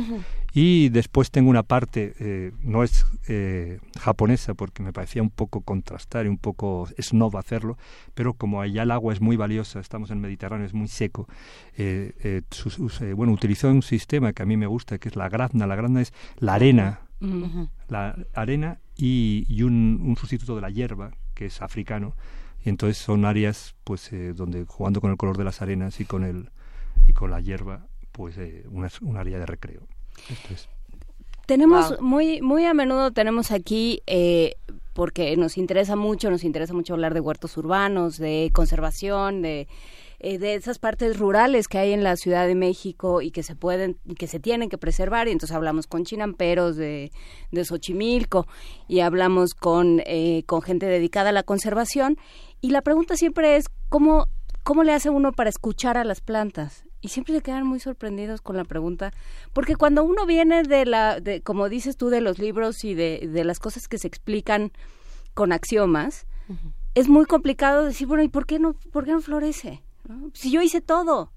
[0.53, 5.61] Y después tengo una parte, eh, no es eh, japonesa porque me parecía un poco
[5.61, 7.77] contrastar y un poco snob hacerlo,
[8.13, 11.27] pero como allá el agua es muy valiosa, estamos en el Mediterráneo, es muy seco,
[13.15, 15.67] bueno, utilizó un sistema que a mí me gusta, que es la grazna.
[15.67, 17.01] La grazna es la arena,
[17.87, 21.11] la arena y, un, un sustituto de la hierba,
[21.41, 22.13] que es africano,
[22.63, 26.05] y entonces son áreas pues eh, donde jugando con el color de las arenas y
[26.05, 26.51] con el
[27.07, 29.81] y con la hierba pues eh, una, un área de recreo.
[31.47, 34.53] Tenemos muy muy a menudo tenemos aquí eh,
[34.93, 39.67] porque nos interesa mucho nos interesa mucho hablar de huertos urbanos de conservación de
[40.23, 43.55] eh, de esas partes rurales que hay en la Ciudad de México y que se
[43.55, 47.11] pueden que se tienen que preservar y entonces hablamos con chinamperos de,
[47.51, 48.45] de Xochimilco
[48.87, 52.19] y hablamos con, eh, con gente dedicada a la conservación
[52.61, 54.27] y la pregunta siempre es cómo,
[54.61, 58.41] cómo le hace uno para escuchar a las plantas y siempre se quedan muy sorprendidos
[58.41, 59.11] con la pregunta,
[59.53, 63.27] porque cuando uno viene de la, de, como dices tú, de los libros y de,
[63.27, 64.71] de las cosas que se explican
[65.33, 66.27] con axiomas,
[66.93, 69.81] es muy complicado decir, bueno, ¿y por qué no, por qué no florece?
[70.33, 71.31] Si yo hice todo.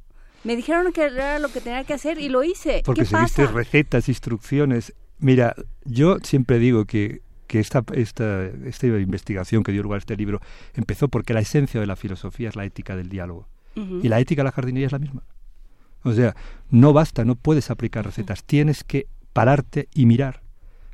[0.44, 2.82] Me dijeron que era lo que tenía que hacer y lo hice.
[2.84, 4.94] Porque seguiste recetas, instrucciones.
[5.18, 5.54] Mira,
[5.84, 10.40] yo siempre digo que, que esta, esta, esta investigación que dio lugar a este libro
[10.74, 13.48] empezó porque la esencia de la filosofía es la ética del diálogo.
[13.74, 15.24] Y la ética de la jardinería es la misma.
[16.04, 16.36] O sea,
[16.70, 20.42] no basta, no puedes aplicar recetas, tienes que pararte y mirar.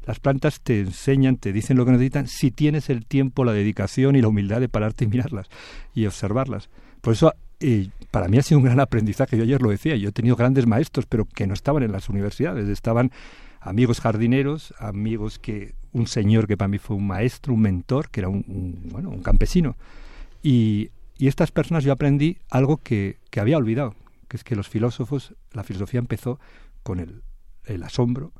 [0.07, 4.17] Las plantas te enseñan, te dicen lo que necesitan, si tienes el tiempo, la dedicación
[4.17, 5.49] y la humildad de pararte y mirarlas
[5.95, 6.71] y observarlas.
[7.03, 9.37] Por eso y para mí ha sido un gran aprendizaje.
[9.37, 12.09] Yo ayer lo decía, yo he tenido grandes maestros, pero que no estaban en las
[12.09, 13.13] universidades, estaban
[13.61, 18.21] amigos jardineros, amigos que un señor que para mí fue un maestro, un mentor, que
[18.21, 19.77] era un, bueno, un campesino.
[20.43, 23.95] Y, y, estas personas yo aprendí algo que, que, había olvidado,
[24.29, 26.41] que es que los filósofos, la filosofía empezó
[26.83, 27.23] con el,
[27.67, 28.33] el asombro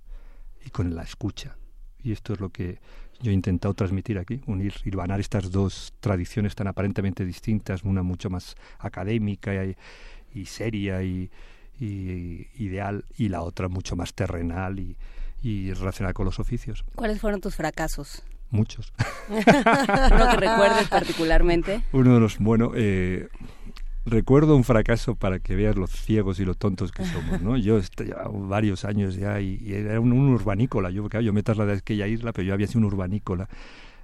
[0.65, 1.57] y con la escucha.
[2.03, 2.79] Y esto es lo que
[3.21, 8.31] yo he intentado transmitir aquí, unir, irvanar estas dos tradiciones tan aparentemente distintas, una mucho
[8.31, 9.53] más académica
[10.35, 11.31] y, seria y,
[11.79, 14.79] ideal, y la otra mucho más terrenal
[15.43, 16.85] y, relacionada con los oficios.
[16.95, 18.23] ¿Cuáles fueron tus fracasos?
[18.51, 18.93] Muchos.
[19.29, 21.83] ¿Uno que recuerdes particularmente?
[21.93, 23.29] Uno de los, bueno, eh,
[24.05, 27.57] recuerdo un fracaso para que veas los ciegos y los tontos que somos, ¿no?
[27.57, 30.91] Yo llevaba varios años ya y, era un, urbanícola.
[30.91, 33.49] Yo, yo me trasladé a aquella isla, pero yo había sido un urbanícola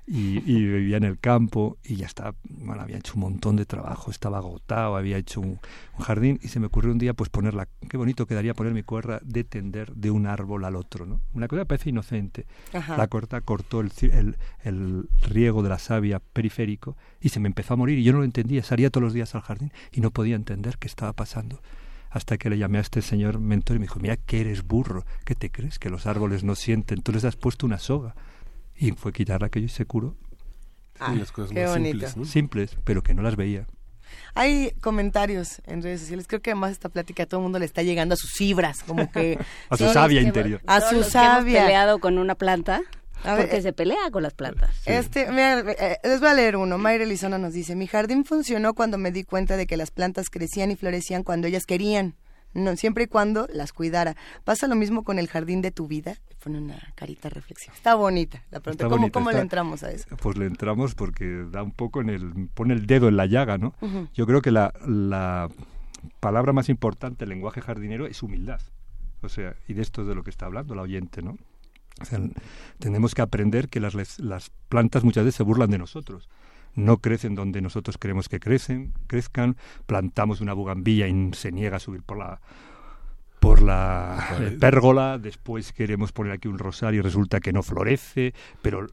[0.09, 4.11] y, vivía en el campo y ya estaba, bueno, había hecho un montón de trabajo,
[4.11, 5.59] estaba agotado, había hecho un,
[5.99, 9.19] jardín y se me ocurrió un día pues ponerla, qué bonito quedaría poner mi cuerda
[9.25, 11.21] de tender de un árbol al otro, ¿no?
[11.35, 12.47] Una cosa que parece inocente.
[12.73, 17.75] La corta cortó el, el, el, riego de la savia periférico y se me empezó
[17.75, 20.11] a morir y yo no lo entendía, salía todos los días al jardín y no
[20.11, 21.61] podía entender qué estaba pasando
[22.11, 25.05] hasta que le llamé a este señor mentor y me dijo, mira que eres burro,
[25.25, 25.79] ¿qué te crees?
[25.79, 28.15] Que los árboles no sienten, tú les has puesto una soga
[28.79, 30.17] y fue quitar aquello y se curó.
[30.99, 32.07] Ah, las cosas qué bonito.
[32.07, 33.67] Simples, simples, pero que no las veía.
[34.35, 36.27] Hay comentarios en redes sociales.
[36.27, 38.83] Creo que además esta plática a todo el mundo le está llegando a sus fibras,
[38.83, 39.39] como que
[39.71, 40.61] a su sabia interior.
[40.67, 41.65] A su sabia.
[41.65, 42.83] peleado con una planta.
[43.25, 44.71] porque se pelea con las plantas.
[44.85, 46.79] Este, mira, eh, les voy a leer uno.
[46.79, 50.31] Mayra Elizona nos dice, mi jardín funcionó cuando me di cuenta de que las plantas
[50.31, 52.15] crecían y florecían cuando ellas querían
[52.57, 54.17] no, siempre y cuando las cuidara.
[54.45, 56.17] ¿Pasa lo mismo con el jardín de tu vida?
[56.43, 57.75] Pone una carita reflexiva.
[57.75, 59.11] Está bonita la pregunta.
[59.11, 60.17] ¿Cómo, le entramos a eso?
[60.17, 62.49] Pues le entramos porque da un poco en el...
[62.55, 63.75] pone el dedo en la llaga, ¿no?
[64.15, 65.49] Yo creo que la, la
[66.21, 68.61] palabra más importante del lenguaje jardinero es humildad.
[69.23, 71.37] O sea, y de esto es de lo que está hablando la oyente, ¿no?
[72.01, 72.21] O sea,
[72.79, 76.29] tenemos que aprender que las, las plantas muchas veces se burlan de nosotros
[76.77, 81.81] no crecen donde nosotros queremos que crecen, crezcan, plantamos una bugambilla y se niega a
[81.81, 82.41] subir por la
[83.41, 88.87] por la pérgola, después queremos poner aquí un rosario y resulta que no florece, pero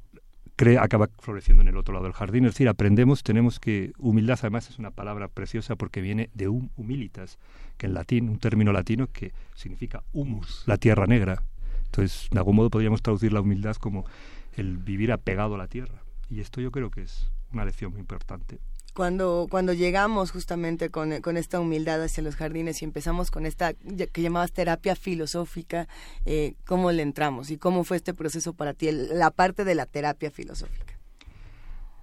[0.80, 2.46] acaba floreciendo en el otro lado del jardín.
[2.46, 6.70] Es decir, aprendemos, tenemos que, humildad además es una palabra preciosa porque viene de hum,
[6.76, 7.38] humilitas,
[7.78, 11.44] que en latín, un término latino que significa humus, la tierra negra.
[11.86, 14.06] Entonces, de algún modo podríamos traducir la humildad como
[14.56, 16.04] el vivir apegado a la tierra.
[16.30, 18.60] Y esto yo creo que es una lección muy importante
[18.94, 23.74] cuando, cuando llegamos justamente con, con, esta humildad hacia los jardines y empezamos con esta
[23.74, 25.88] que llamabas terapia filosófica,
[26.26, 29.86] eh, ¿cómo le entramos y cómo fue este proceso para ti, la parte de la
[29.86, 30.94] terapia filosófica?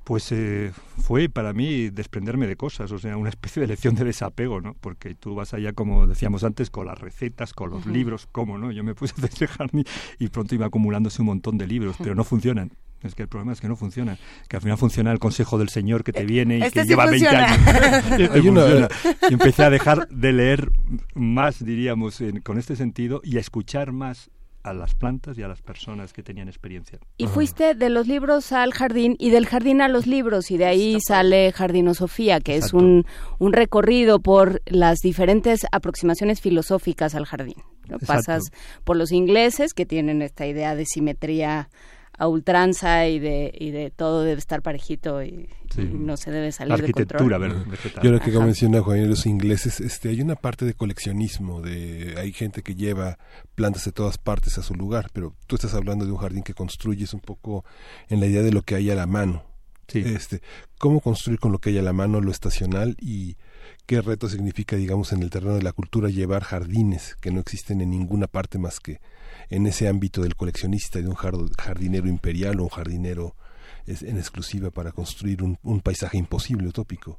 [0.03, 4.05] Pues eh, fue para mí desprenderme de cosas, o sea, una especie de lección de
[4.05, 4.75] desapego, ¿no?
[4.81, 8.73] Porque tú vas allá, como decíamos antes, con las recetas, con los libros, ¿cómo no?
[8.73, 9.85] Yo me puse a hacer jardín
[10.19, 12.73] y pronto iba acumulándose un montón de libros, pero no funcionan.
[13.03, 14.19] Es que el problema es que no funciona.
[14.49, 16.87] Que al final funciona el consejo del Señor que te eh, viene y este que
[16.87, 18.91] lleva 20 años.
[19.31, 20.71] y empecé a dejar de leer
[21.15, 24.31] más, diríamos, con este sentido y a escuchar más
[24.63, 26.99] a las plantas y a las personas que tenían experiencia.
[27.17, 30.67] Y fuiste de los libros al jardín y del jardín a los libros y de
[30.67, 33.07] ahí sale Jardinosofía, que es un,
[33.39, 37.57] un, recorrido por las diferentes aproximaciones filosóficas al jardín.
[38.07, 38.43] Pasas
[38.85, 41.71] por los ingleses que tienen esta idea de simetría
[42.21, 45.49] a ultranza y de, y de todo debe estar parejito y,
[45.79, 47.65] no se debe salir de control.
[48.03, 52.35] Yo lo que menciona Juan, los ingleses, este, hay una parte de coleccionismo, de hay
[52.35, 53.19] gente que lleva
[53.55, 56.53] plantas de todas partes a su lugar, pero tú estás hablando de un jardín que
[56.53, 57.65] construyes un poco
[58.11, 59.45] en la idea de lo que hay a la mano.
[59.93, 60.43] Este,
[60.79, 63.39] cómo construir con lo que hay a la mano lo estacional y
[63.87, 67.81] qué reto significa, digamos, en el terreno de la cultura llevar jardines que no existen
[67.81, 69.01] en ninguna parte más que
[69.51, 73.35] en ese ámbito del coleccionista, de un jardinero imperial o un jardinero
[73.87, 77.19] en exclusiva para construir un, paisaje imposible, utópico.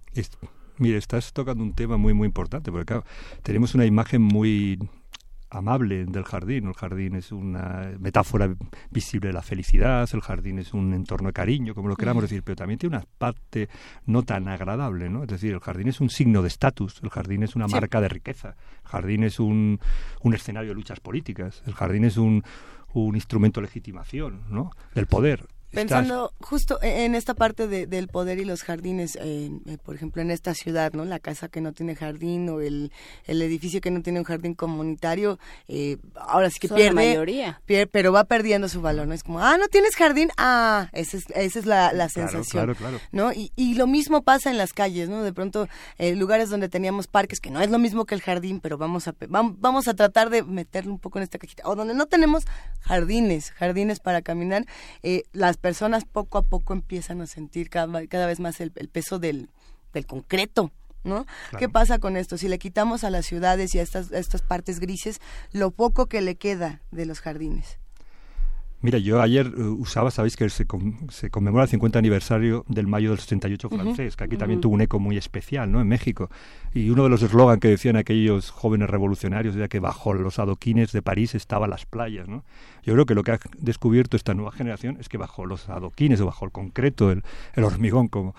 [0.78, 3.02] mire, estás tocando un tema muy, muy importante, porque
[3.44, 4.80] tenemos una imagen muy
[5.52, 6.68] amable del jardín.
[6.68, 8.50] El jardín es una metáfora
[8.90, 12.42] visible de la felicidad, el jardín es un entorno de cariño, como lo queramos decir,
[12.44, 13.70] pero también tiene una parte
[14.06, 15.24] no tan agradable, ¿no?
[15.24, 18.08] Es decir, el jardín es un signo de estatus, el jardín es una marca de
[18.08, 19.80] riqueza, el jardín es un,
[20.22, 22.44] un escenario de luchas políticas, el jardín es un,
[22.94, 24.72] un instrumento de legitimación, ¿no?
[24.96, 25.48] Del poder.
[25.72, 29.50] Pensando justo e-, en esta parte del poder y los jardines, eh,
[29.84, 31.06] por ejemplo, en esta ciudad, ¿no?
[31.06, 32.92] La casa que no tiene jardín o el,
[33.26, 37.62] el edificio que no tiene un jardín comunitario, eh, ahora sí que pierde, mayoría.
[37.92, 39.14] pero va perdiendo su valor, ¿no?
[39.14, 42.76] Es como, ah, no tienes jardín, ah, esa es, esa es la, la sensación,
[43.12, 43.32] ¿no?
[43.32, 45.24] Y, y lo mismo pasa en las calles, ¿no?
[45.24, 45.68] De pronto,
[45.98, 49.08] eh, lugares donde teníamos parques, que no es lo mismo que el jardín, pero vamos
[49.08, 52.44] a, vamos a tratar de meterle un poco en esta cajita, o donde no tenemos
[52.82, 54.66] jardines, jardines para caminar,
[55.32, 59.50] las personas poco a poco empiezan a sentir cada, cada vez más el, peso del,
[59.94, 60.72] del concreto,
[61.04, 61.26] ¿no?
[61.58, 62.38] ¿Qué pasa con esto?
[62.38, 65.22] Si le quitamos a las ciudades y a estas, a estas partes grises
[65.52, 67.81] lo poco que le queda de los jardines.
[68.84, 70.66] Mira, yo ayer eh, usaba, sabéis que se,
[71.10, 74.82] se, conmemora el 50 aniversario del mayo del 68 francés, que aquí también tuvo un
[74.82, 75.82] eco muy especial, ¿no?
[75.82, 76.30] En México.
[76.74, 80.92] Y uno de los eslogans que decían aquellos jóvenes revolucionarios era que bajo los adoquines
[80.92, 82.44] de París estaban las playas, ¿no?
[82.84, 86.20] Yo creo que lo que ha descubierto esta nueva generación es que bajo los adoquines
[86.22, 87.24] o bajo el concreto, el,
[87.64, 88.34] hormigón, como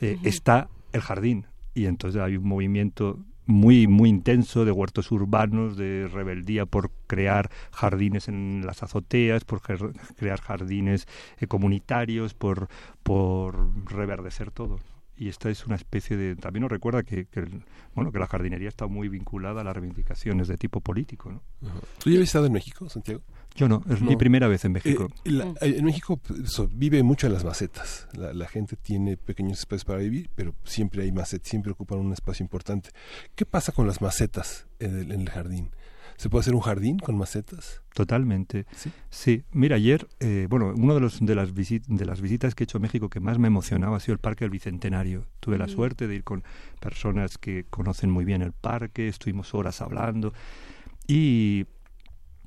[0.00, 1.46] eh, está el jardín.
[1.74, 3.18] Y entonces hay un movimiento
[3.50, 9.60] muy, muy intenso de huertos urbanos, de rebeldía por crear jardines en las azoteas, por
[9.60, 11.06] crear jardines
[11.38, 12.68] eh, comunitarios, por,
[13.02, 14.78] por reverdecer todo
[15.20, 17.26] y esta es una especie de también nos recuerda que,
[17.94, 21.42] bueno que la jardinería está muy vinculada a las reivindicaciones de tipo político ¿no?
[21.98, 23.20] ¿Tú ya habías estado en México, Santiago?
[23.54, 25.08] Yo no, es mi primera vez en México.
[25.24, 25.40] Eh, mm.
[25.60, 28.08] eh, en México pues, vive mucho en las macetas.
[28.12, 32.42] La, gente tiene pequeños espacios para vivir, pero siempre hay macetas, siempre ocupan un espacio
[32.42, 32.90] importante.
[33.34, 35.70] ¿Qué pasa con las macetas en el, jardín?
[36.16, 37.82] ¿Se puede hacer un jardín con macetas?
[37.94, 38.66] Totalmente.
[39.10, 39.44] Sí.
[39.52, 42.78] Mira, ayer, eh, bueno, una de, los, de, las de las visitas que he hecho
[42.78, 45.26] a México que más me emocionaba ha sido el Parque del Bicentenario.
[45.40, 45.70] Tuve la mm.
[45.70, 46.44] suerte de ir con
[46.80, 50.32] personas que conocen muy bien el parque, estuvimos horas hablando
[51.06, 51.66] y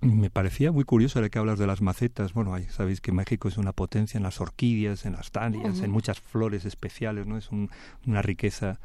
[0.03, 2.33] me parecía muy curioso ahora que hablas de las macetas.
[2.33, 6.19] Bueno, sabéis que México es una potencia en las orquídeas, en las dalias, en muchas
[6.19, 7.37] flores especiales, ¿no?
[7.37, 7.49] Es
[8.05, 8.79] una riqueza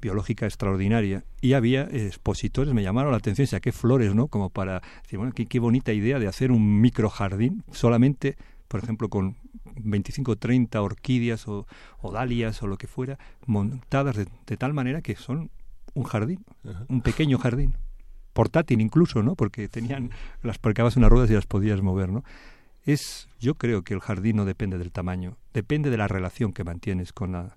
[0.00, 1.24] biológica extraordinaria.
[1.40, 4.28] Y había expositores, me llamaron la atención, o sea, qué flores, ¿no?
[4.28, 8.36] Como para decir, bueno, qué, bonita idea de hacer un microjardín solamente,
[8.68, 9.36] por ejemplo, con
[9.76, 11.66] 25 o 30 orquídeas o,
[12.12, 15.50] dalias o lo que fuera, montadas de, tal manera que son
[15.94, 16.44] un jardín,
[16.88, 17.74] un pequeño jardín
[18.34, 19.34] portátil incluso, ¿no?
[19.34, 20.10] Porque tenían
[20.42, 22.22] las parcabas unas ruedas y las podías mover, ¿no?
[22.84, 26.64] Es, yo creo que el jardín no depende del tamaño, depende de la relación que
[26.64, 27.56] mantienes con la,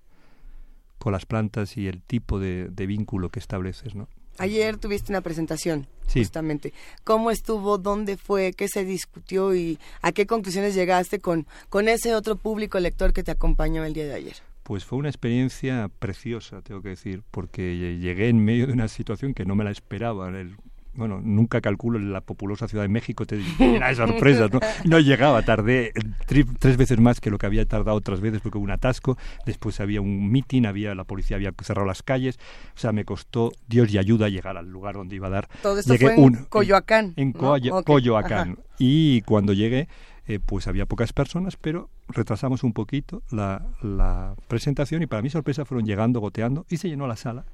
[1.00, 4.08] con las plantas y el tipo de, de vínculo que estableces, ¿no?
[4.40, 6.20] Ayer tuviste una presentación, Sí.
[6.20, 6.72] justamente.
[7.04, 7.80] ¿Cómo estuvo?
[7.80, 8.54] ¿Dónde fue?
[8.54, 9.56] ¿Qué se discutió?
[9.56, 13.94] ¿Y a qué conclusiones llegaste con, con ese otro público lector que te acompañó el
[13.94, 14.36] día de ayer?
[14.68, 19.34] Pues fue una experiencia preciosa, tengo que decir, porque llegué en medio de una situación
[19.34, 20.28] que no me la esperaba.
[20.28, 20.58] El-
[20.94, 24.60] bueno, nunca calculo la populosa Ciudad de México, te llena de sorpresas, ¿no?
[24.84, 25.94] No llegaba, tardé
[26.28, 29.16] tri- tres veces más que lo que había tardado otras veces porque hubo un atasco,
[29.46, 32.38] después había un mitin, había, la policía había cerrado las calles,
[32.76, 35.48] o sea, me costó Dios y ayuda llegar al lugar donde iba a dar.
[35.62, 37.14] Todo esto Llegué fue en un- Coyoacán.
[37.16, 38.58] En Coyoacán.
[38.80, 39.88] Y cuando llegué,
[40.28, 45.64] eh, pues había pocas personas, pero retrasamos un poquito la, presentación y para mi sorpresa
[45.64, 47.46] fueron llegando, goteando y se llenó la sala.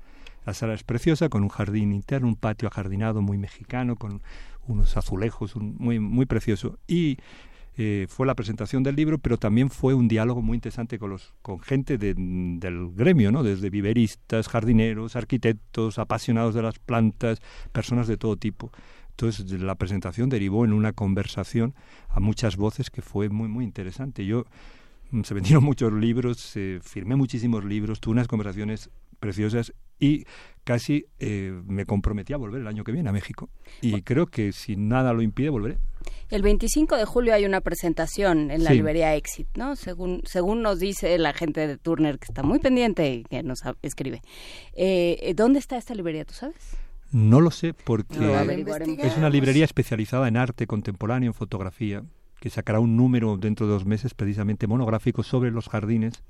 [0.46, 4.22] La sala es preciosa, con un jardín interno, un patio ajardinado muy mexicano, con
[4.68, 6.80] unos azulejos, muy, muy precioso.
[6.88, 7.18] Y
[7.78, 11.34] eh, fue la presentación del libro, pero también fue un diálogo muy interesante con, los,
[11.42, 13.42] con gente de- del gremio, ¿no?
[13.44, 17.40] desde viveristas, jardineros, arquitectos, apasionados de las plantas,
[17.72, 18.72] personas de todo tipo.
[19.18, 21.76] Entonces la presentación derivó en una conversación
[22.10, 24.26] a muchas voces que fue muy, muy interesante.
[24.26, 24.46] Yo
[25.12, 30.26] mm, se vendieron muchos libros, eh, firmé muchísimos libros, tuve unas conversaciones preciosas y
[30.66, 33.50] casi eh, me comprometí a volver el año que viene a México.
[33.82, 35.78] Y creo que si nada lo impide, volveré.
[36.30, 38.78] El 25 de julio hay una presentación en la Sí.
[38.78, 39.76] librería Exit, ¿no?
[39.76, 43.62] Según, según nos dice la gente de Turner, que está muy pendiente y que nos
[43.82, 44.22] escribe.
[44.74, 46.76] Eh, eh, ¿Dónde está esta librería, tú sabes?
[47.14, 52.04] No lo sé porque Lo es una librería especializada en arte contemporáneo, en fotografía,
[52.40, 56.24] que sacará un número dentro de dos meses precisamente monográfico sobre los jardines,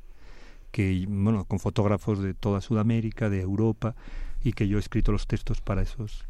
[0.72, 3.96] que bueno, con fotógrafos de toda Sudamérica, de Europa,
[4.44, 6.26] y que yo he escrito los textos para esos.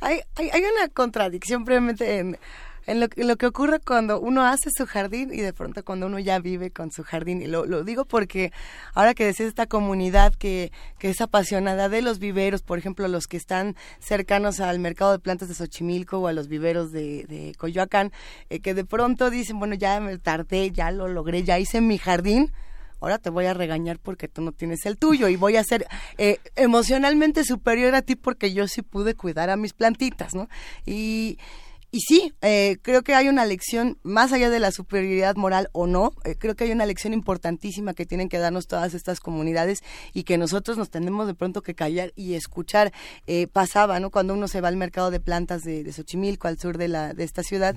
[0.00, 2.38] Hay, hay, hay una contradicción previamente en,
[2.86, 6.38] en lo, que- ocurre cuando uno hace su jardín y de pronto cuando uno ya
[6.38, 7.42] vive con su jardín.
[7.42, 8.52] Y lo, digo porque
[8.94, 13.26] ahora que decís esta comunidad que, que es apasionada de los viveros, por ejemplo, los
[13.26, 17.54] que están cercanos al mercado de plantas de Xochimilco o a los viveros de, de
[17.58, 18.12] Coyoacán,
[18.50, 21.98] eh, que de pronto dicen, bueno, ya me tardé, ya lo logré, ya hice mi
[21.98, 22.52] jardín.
[23.00, 25.86] Ahora te voy a regañar porque tú no tienes el tuyo y voy a ser
[26.16, 30.48] eh, emocionalmente superior a ti porque yo sí pude cuidar a mis plantitas, ¿no?
[30.86, 31.38] Y,
[31.96, 35.86] y sí, eh, creo que hay una lección, más allá de la superioridad moral o
[35.86, 39.78] no, eh, creo que hay una lección importantísima que tienen que darnos todas estas comunidades
[40.12, 42.92] y que nosotros nos tenemos de pronto que callar y escuchar.
[43.26, 44.10] Eh, pasaba, ¿no?
[44.10, 47.14] Cuando uno se va al mercado de plantas de, de Xochimilco, al sur de, la,
[47.14, 47.76] de esta ciudad,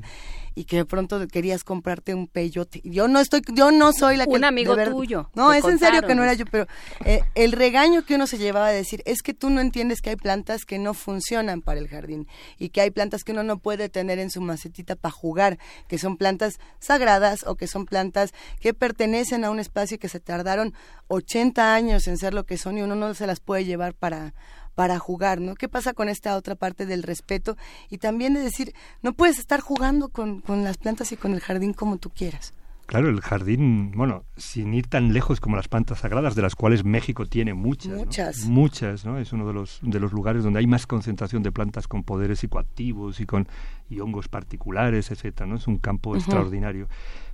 [0.55, 2.81] y que de pronto querías comprarte un peyote.
[2.83, 4.31] Yo no estoy, yo no soy la que...
[4.31, 6.67] Un amigo ver- tuyo, No, es en serio que no era yo, pero
[7.05, 10.09] eh, el regaño que uno se llevaba a decir es que tú no entiendes que
[10.09, 12.27] hay plantas que no funcionan para el jardín
[12.57, 15.99] y que hay plantas que uno no puede tener en su macetita para jugar, que
[15.99, 20.73] son plantas sagradas o que son plantas que pertenecen a un espacio que se tardaron
[21.10, 24.34] 80 años en ser lo que son y uno no se las puede llevar para
[24.76, 25.56] para jugar, ¿no?
[25.56, 27.57] ¿Qué pasa con esta otra parte del respeto?
[27.90, 31.41] Y también de decir, no puedes estar jugando con, con las plantas y con el
[31.41, 32.53] jardín como tú quieras.
[32.90, 36.84] Claro, el jardín, bueno, sin ir tan lejos como las plantas sagradas, de las cuales
[36.84, 37.91] México tiene muchas.
[37.91, 37.98] ¿no?
[37.99, 38.45] Muchas.
[38.45, 39.20] Muchas, ¿no?
[39.20, 42.40] Es uno de los, de los lugares donde hay más concentración de plantas con poderes
[42.40, 43.48] psicoactivos y con
[43.91, 45.57] y hongos particulares, etcétera, ¿no?
[45.57, 46.88] Es un campo extraordinario.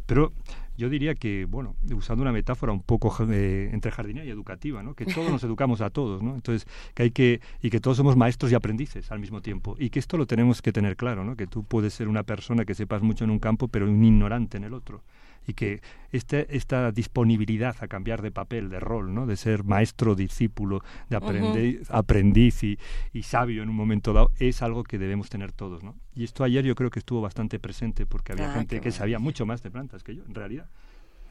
[0.06, 0.34] Pero
[0.78, 4.94] yo diría que, bueno, usando una metáfora un poco eh, entre jardinera y educativa, ¿no?
[4.94, 6.36] Que todos nos educamos a todos, ¿no?
[6.36, 9.90] Entonces, que hay que y que todos somos maestros y aprendices al mismo tiempo y
[9.90, 11.38] que esto lo tenemos que tener claro, ¿no?
[11.38, 14.58] Que tú puedes ser una persona que sepas mucho en un campo, pero un ignorante
[14.58, 15.02] en el otro
[15.48, 15.82] y que
[16.12, 19.26] este, esta disponibilidad a cambiar de papel, de rol, ¿no?
[19.26, 22.80] de ser maestro, discípulo, de aprender, aprendiz y,
[23.14, 25.84] y sabio en un momento dado, es algo que debemos tener todos.
[25.84, 25.96] ¿no?
[26.16, 29.20] Y esto ayer yo creo que estuvo bastante presente porque había Ah, gente que sabía
[29.20, 30.70] mucho más de plantas que yo, en realidad.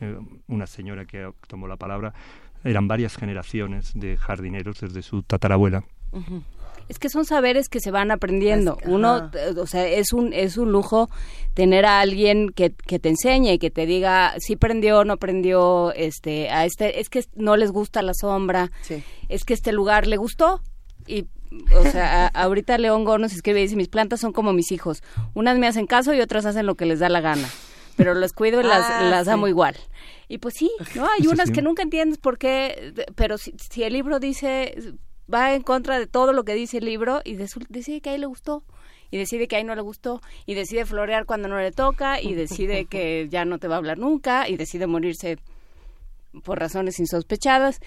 [0.00, 0.18] Eh,
[0.48, 2.12] una señora que tomó la palabra,
[2.64, 5.84] eran varias generaciones de jardineros desde su tatarabuela.
[6.88, 8.78] Es que son saberes que se van aprendiendo.
[8.86, 9.30] Uno, ajá.
[9.34, 11.08] eh, o sea, es un es un lujo
[11.54, 15.92] tener a alguien que, que te enseñe y que te diga si prendió, no prendió,
[15.94, 18.70] este, a este, es que no les gusta la sombra,
[19.28, 20.60] es que este lugar le gustó
[21.06, 21.26] y
[21.76, 25.02] o sea, a- ahorita León Gómez escribe y dice, mis plantas son como mis hijos.
[25.34, 27.48] Unas me hacen caso y otras hacen lo que les da la gana.
[27.96, 29.30] Pero las cuido y las, Ah, las sí.
[29.30, 29.76] amo igual.
[30.26, 31.06] Y pues sí, ¿no?
[31.16, 31.52] Hay unas sí.
[31.52, 34.74] que nunca entiendes por qué, pero si, si el libro dice,
[35.32, 38.22] va en contra de todo lo que dice el libro y decide que a él
[38.22, 38.62] le gustó
[39.10, 42.20] y decide que a él no le gustó y decide florear cuando no le toca
[42.20, 45.38] y decide que ya no te va a hablar nunca y decide morirse
[46.42, 47.80] por razones insospechadas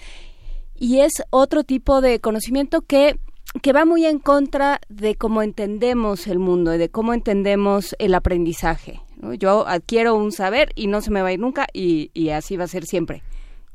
[0.74, 3.18] y es otro tipo de conocimiento que
[3.62, 8.14] que va muy en contra de cómo entendemos el mundo y de cómo entendemos el
[8.14, 9.00] aprendizaje.
[9.16, 9.32] ¿no?
[9.32, 12.58] Yo adquiero un saber y no se me va a ir nunca y, y así
[12.58, 13.22] va a ser siempre.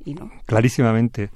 [0.05, 0.31] Y no.
[0.45, 1.29] Clarísimamente.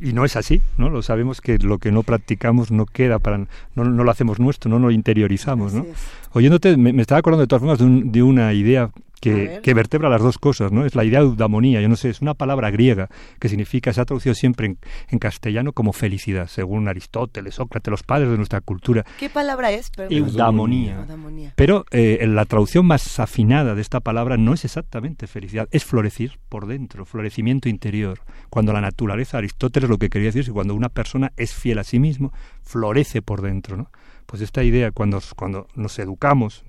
[0.00, 0.90] y no es así, ¿no?
[0.90, 3.38] Lo sabemos que lo que no practicamos no queda para...
[3.38, 5.86] No, no lo hacemos nuestro, no lo interiorizamos, ¿no?
[6.32, 8.90] Oyéndote, me, estaba acordando de todas formas de, de una idea
[9.22, 10.84] que, vertebra las dos cosas, ¿no?
[10.84, 14.00] Es la idea de eudamonía, yo no sé, es una palabra griega que significa, se
[14.00, 14.76] ha traducido siempre
[15.08, 19.04] en, castellano como felicidad, según Aristóteles, Sócrates, los padres de nuestra cultura.
[19.20, 19.92] ¿Qué palabra es?
[20.10, 21.06] Eudamonía.
[21.54, 26.40] Pero eh, la traducción más afinada de esta palabra no es exactamente felicidad, es florecir
[26.48, 28.20] por dentro, florecimiento interior.
[28.50, 31.78] Cuando la naturaleza, Aristóteles lo que quería decir es que cuando una persona es fiel
[31.78, 32.32] a sí mismo,
[32.62, 33.90] florece por dentro, ¿no?
[34.26, 36.64] Pues esta idea, cuando, cuando nos educamos,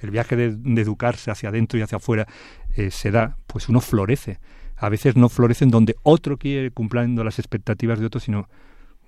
[0.00, 2.26] el viaje de, educarse hacia adentro y hacia afuera
[2.76, 4.38] eh, se da, pues uno florece.
[4.76, 8.48] A veces no florece en donde otro quiere cumpliendo las expectativas de otro, sino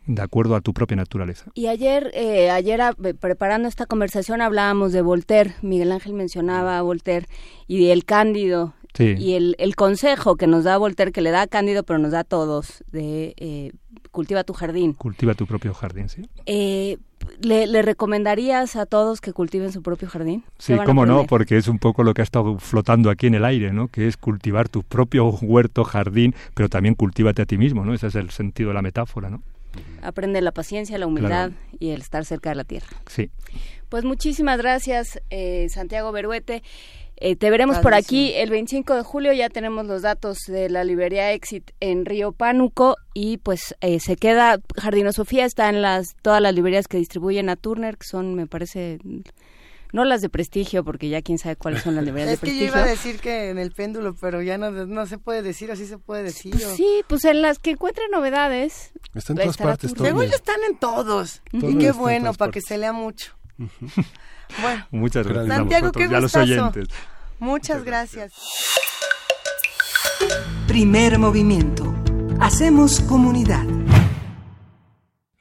[0.07, 1.47] de acuerdo a tu propia naturaleza.
[1.55, 2.81] Y ayer, eh, ayer
[3.21, 7.27] preparando esta conversación hablábamos de Voltaire, Miguel Ángel mencionaba a Voltaire
[7.69, 11.47] y el Cándido y el, el, consejo que nos da Voltaire, que le da a
[11.47, 13.73] Cándido, pero nos da a todos, de eh,
[14.11, 14.95] cultiva tu jardín.
[14.95, 16.29] Cultiva tu propio jardín, sí.
[16.47, 16.99] Eh,
[17.41, 20.45] ¿le, recomendarías a todos que cultiven su propio jardín?
[20.59, 23.45] Sí, cómo no, porque es un poco lo que ha estado flotando aquí en el
[23.45, 23.89] aire, ¿no?
[23.89, 27.95] Que es cultivar tu propio huerto, jardín, pero también cultívate a ti mismo, ¿no?
[27.95, 29.43] Ese es el sentido de la metáfora, ¿no?
[30.03, 32.89] Aprende la paciencia, la humildad y el estar cerca de la tierra.
[33.07, 33.31] Sí.
[33.89, 36.62] Pues muchísimas gracias, eh, Santiago Beruete.
[37.23, 40.85] Eh, te veremos por aquí el 25 de julio, ya tenemos los datos de la
[40.85, 46.41] librería Exit en Río Pánuco y pues eh, se queda, Jardinosofía está en las todas
[46.41, 49.01] las librerías que distribuyen a Turner, que son, me parece,
[49.93, 52.69] no las de prestigio, porque ya quién sabe cuáles son las librerías de prestigio.
[52.69, 55.19] Es que yo iba a decir que en el péndulo, pero ya no, no se
[55.19, 56.53] puede decir, así se puede decir.
[56.53, 58.93] Pues sí, pues en las que encuentren novedades.
[59.15, 59.93] Están en todas partes.
[59.95, 61.43] Según están en todos.
[61.53, 63.35] y qué bueno, para que se lea mucho.
[64.61, 65.57] Bueno, muchas gracias.
[65.57, 66.89] Santiago, qué ya los oyentes.
[67.39, 68.33] Muchas gracias.
[70.67, 71.95] Primer movimiento.
[72.41, 73.65] Hacemos comunidad.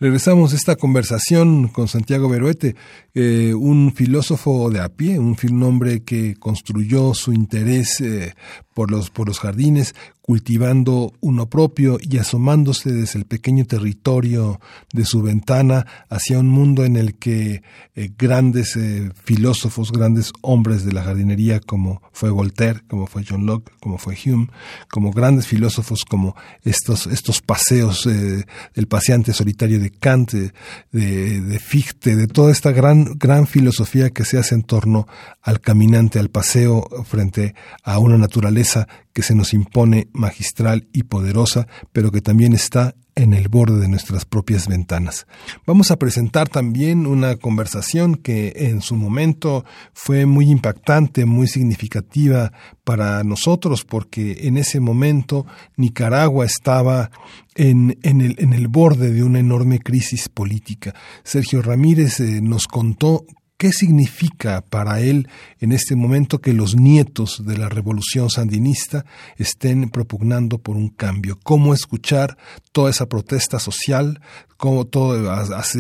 [0.02, 2.78] Regresamos a esta conversación con Santiago Beruete,
[3.14, 8.34] eh, un filósofo de a pie, un, hombre que construyó su interés eh,
[8.80, 14.62] por, los, por los jardines, cultivando uno propio y asomándose desde el pequeño territorio
[14.94, 17.62] de su ventana hacia un mundo en el que
[17.96, 23.46] eh, grandes eh, filósofos, grandes hombres de la jardinería como fue Voltaire, como fue John
[23.46, 24.48] Locke, como fue Hume,
[24.90, 28.46] como grandes filósofos como estos, estos paseos eh,
[28.88, 34.38] paseante solitario de Kant, de, de Fichte, de toda esta gran, gran filosofía que se
[34.38, 35.06] hace en torno
[35.42, 38.69] al caminante, al paseo frente a una naturaleza
[39.14, 43.90] que se nos impone magistral y poderosa, pero que también está en el borde de
[43.90, 45.28] nuestras propias ventanas.
[45.66, 52.54] Vamos a presentar también una conversación que en su momento fue muy impactante, muy significativa
[52.86, 57.12] para nosotros, porque en ese momento Nicaragua estaba
[57.56, 60.96] en, el borde de una enorme crisis política.
[61.24, 63.26] Sergio Ramírez eh, nos contó
[63.60, 65.28] ¿Qué significa para él
[65.60, 69.04] en este momento que los nietos de la revolución sandinista
[69.36, 71.38] estén propugnando por un cambio?
[71.44, 72.38] ¿Cómo escuchar
[72.72, 74.22] toda esa protesta social?
[74.56, 75.20] ¿Cómo todo,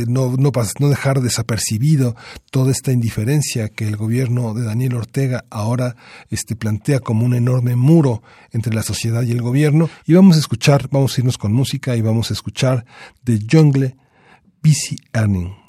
[0.10, 2.18] no, no, dejar desapercibido
[2.52, 5.96] toda esta indiferencia que el gobierno de Daniel Ortega ahora
[6.30, 9.90] este, plantea como un enorme muro entre la sociedad y el gobierno?
[10.06, 12.86] Y vamos a escuchar, vamos a irnos con música y vamos a escuchar
[13.24, 13.96] de Jungle
[14.62, 15.69] Busy Earning.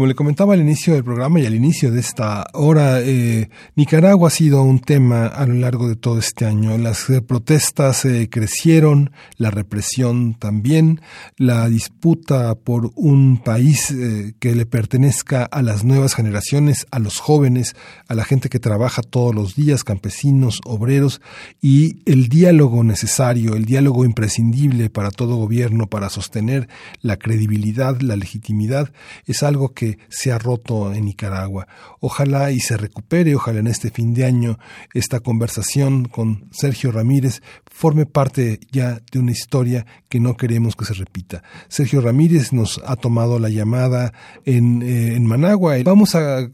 [0.00, 4.28] Como le comentaba al inicio del programa y al inicio de esta hora, eh, Nicaragua
[4.28, 6.78] ha sido un tema a lo largo de todo este año.
[6.78, 11.02] Las eh, protestas eh, crecieron, la represión también,
[11.36, 13.94] la disputa por un país
[14.38, 17.76] que le pertenezca a las nuevas generaciones, a los jóvenes,
[18.08, 21.20] a la gente que trabaja todos los días, campesinos, obreros,
[21.60, 26.70] y el diálogo necesario, el diálogo imprescindible para todo gobierno para sostener
[27.02, 28.94] la credibilidad, la legitimidad,
[29.26, 31.66] es algo que se ha roto en Nicaragua.
[32.00, 34.58] Ojalá y se recupere, ojalá en este fin de año
[34.94, 40.84] esta conversación con Sergio Ramírez forme parte ya de una historia que no queremos que
[40.84, 41.42] se repita.
[41.68, 44.12] Sergio Ramírez nos ha tomado la llamada
[44.44, 45.76] en, eh, Managua.
[45.84, 46.50] Vamos a,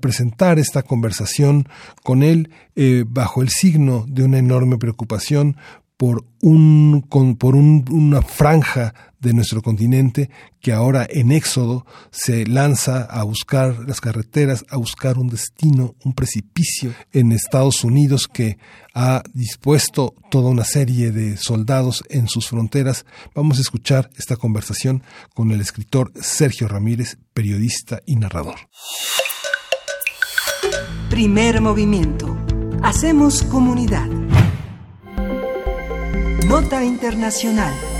[0.00, 1.68] presentar esta conversación
[2.02, 5.56] con él eh, bajo el signo de una enorme preocupación
[5.96, 7.06] por, un,
[7.38, 14.00] por una franja de nuestro continente que ahora en éxodo se lanza a buscar las
[14.00, 18.58] carreteras, a buscar un destino, un precipicio en Estados Unidos que
[18.94, 23.06] ha dispuesto toda una serie de soldados en sus fronteras.
[23.34, 25.02] Vamos a escuchar esta conversación
[25.34, 28.56] con el escritor Sergio Ramírez, periodista y narrador.
[31.08, 32.36] Primer movimiento.
[32.82, 34.08] Hacemos comunidad.
[36.46, 37.95] Nota Internacional.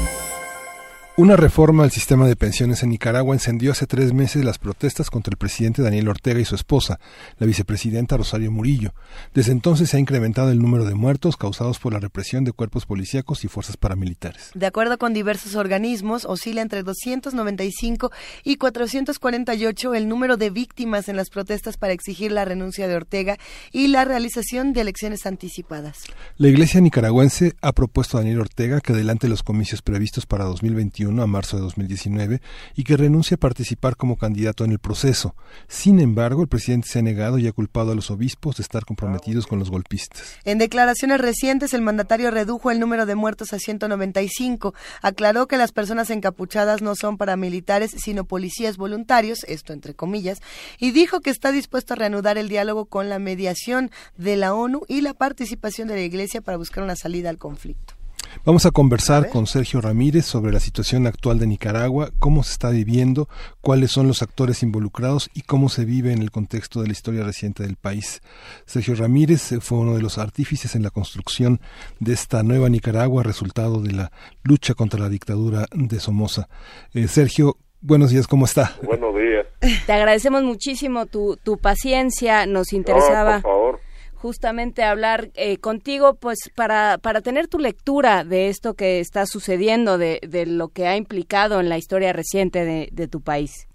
[1.19, 5.31] Una reforma al sistema de pensiones en Nicaragua encendió hace tres meses las protestas contra
[5.31, 7.01] el presidente Daniel Ortega y su esposa,
[7.39, 8.93] la vicepresidenta Rosario Murillo.
[9.33, 12.85] Desde entonces se ha incrementado el número de muertos causados por la represión de cuerpos
[12.85, 14.51] policíacos y fuerzas paramilitares.
[14.53, 18.13] De acuerdo con diversos organismos, oscila entre 295
[18.45, 23.39] y 448 el número de víctimas en las protestas para exigir la renuncia de Ortega
[23.73, 25.97] y la realización de elecciones anticipadas.
[26.37, 31.06] La Iglesia nicaragüense ha propuesto a Daniel Ortega que adelante los comicios previstos para 2021
[31.07, 32.41] a marzo de 2019
[32.75, 35.35] y que renuncia a participar como candidato en el proceso.
[35.69, 38.85] Sin embargo, el presidente se ha negado y ha culpado a los obispos de estar
[38.85, 40.37] comprometidos con los golpistas.
[40.45, 44.75] En declaraciones recientes, el mandatario redujo el número de muertos a 195.
[45.03, 50.41] Aclaró que las personas encapuchadas no son paramilitares, sino policías voluntarios, esto entre comillas,
[50.79, 54.83] y dijo que está dispuesto a reanudar el diálogo con la mediación de la ONU
[54.89, 57.96] y la participación de la Iglesia para buscar una salida al conflicto.
[58.45, 62.71] Vamos a conversar con Sergio Ramírez sobre la situación actual de Nicaragua, cómo se está
[62.71, 63.29] viviendo,
[63.61, 67.25] cuáles son los actores involucrados y cómo se vive en el contexto de la historia
[67.25, 68.21] reciente del país.
[68.65, 71.61] Sergio Ramírez eh, fue uno de los artífices en la construcción
[71.99, 74.13] de esta nueva Nicaragua, resultado de la
[74.45, 76.49] lucha contra la dictadura de Somoza.
[76.95, 78.75] Eh, Sergio, Buenos días, ¿cómo está?
[78.83, 79.47] Buenos días.
[79.87, 83.43] Te agradecemos muchísimo tu, tu paciencia, nos interesaba.
[83.43, 83.86] por favor
[84.17, 89.99] justamente hablar eh, contigo, pues para, para tener tu lectura de esto que está sucediendo,
[89.99, 93.69] de, lo que ha implicado en la historia reciente de, tu país.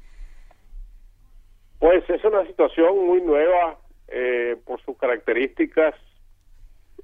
[1.80, 3.78] Pues es una situación muy nueva
[4.10, 5.96] eh, por sus características.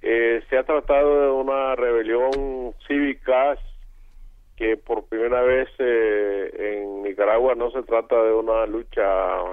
[0.01, 3.57] Eh, se ha tratado de una rebelión cívica
[4.55, 9.03] que por primera vez en Nicaragua no se trata de una lucha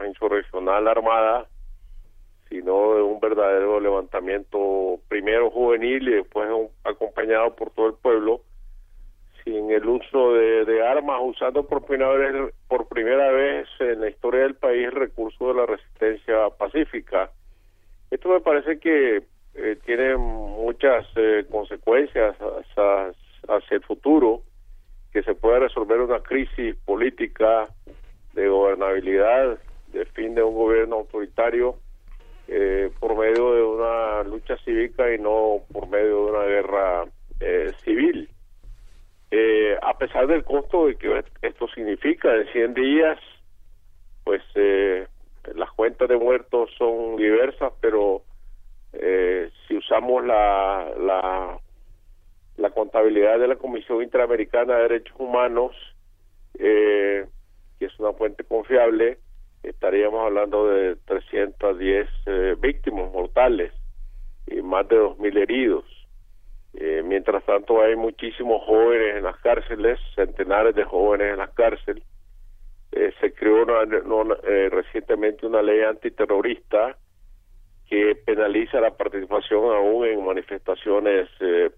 [0.06, 1.46] insurreccional armada,
[2.48, 6.48] sino de un verdadero levantamiento primero juvenil y después
[6.84, 8.42] acompañado por todo el pueblo,
[9.42, 14.42] sin el uso de, armas, usando por primera vez por primera vez en la historia
[14.42, 17.30] del país el recurso de la resistencia pacífica.
[18.10, 19.22] Esto me parece que
[19.54, 23.08] eh, tiene muchas eh, consecuencias hacia,
[23.48, 24.42] hacia el futuro,
[25.12, 27.68] que se pueda resolver una crisis política
[28.32, 29.58] de gobernabilidad,
[29.92, 31.76] de fin de un gobierno autoritario
[32.46, 37.04] eh, por medio de una lucha cívica y no por medio de una guerra
[37.40, 38.28] eh, civil.
[39.30, 43.18] Eh, a pesar del costo de que esto significa, en 100 días,
[44.24, 44.42] pues
[45.54, 48.22] las cuentas de muertos son diversas, pero
[48.92, 51.58] si usamos la, la,
[52.56, 55.74] la contabilidad de la Comisión Interamericana de Derechos Humanos,
[56.54, 57.26] que
[57.80, 59.18] es una fuente confiable,
[59.64, 63.72] estaríamos hablando de 310 eh, víctimas mortales
[64.46, 65.84] y más de 2.000 heridos.
[66.74, 72.04] Eh, mientras tanto hay muchísimos jóvenes en las cárceles, centenares de jóvenes en las cárceles.
[72.92, 76.96] Eh, se creó recientemente una ley antiterrorista
[77.88, 81.28] que penaliza la participación aún en manifestaciones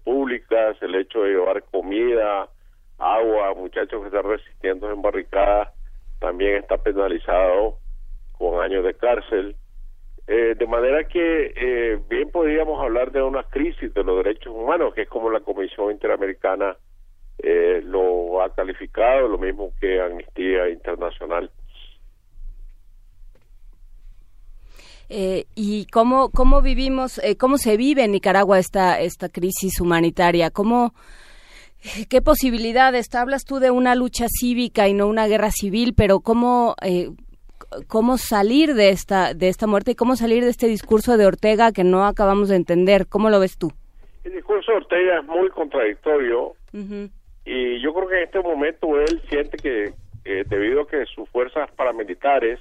[0.03, 2.49] públicas, el hecho de llevar comida,
[2.97, 5.76] agua, muchachos que están resistiendo en barricadas
[6.19, 7.77] también está penalizado
[8.37, 9.55] con años de cárcel.
[10.27, 14.93] Eh, de manera que eh, bien podríamos hablar de una crisis de los derechos humanos,
[14.93, 16.75] que es como la Comisión Interamericana
[17.39, 21.51] eh, lo ha calificado, lo mismo que Amnistía Internacional.
[25.09, 30.49] Eh, ¿Y cómo, cómo vivimos, eh, cómo se vive en Nicaragua esta, esta crisis humanitaria?
[30.49, 30.93] ¿Cómo,
[32.09, 33.13] ¿Qué posibilidades?
[33.15, 37.09] Hablas tú de una lucha cívica y no una guerra civil, pero ¿cómo, eh,
[37.87, 41.71] cómo salir de esta, de esta muerte y cómo salir de este discurso de Ortega
[41.71, 43.07] que no acabamos de entender?
[43.07, 43.71] ¿Cómo lo ves tú?
[44.23, 46.53] El discurso de Ortega es muy contradictorio
[47.45, 49.93] y yo creo que en este momento él siente que
[50.25, 52.59] eh, debido a que sus fuerzas paramilitares,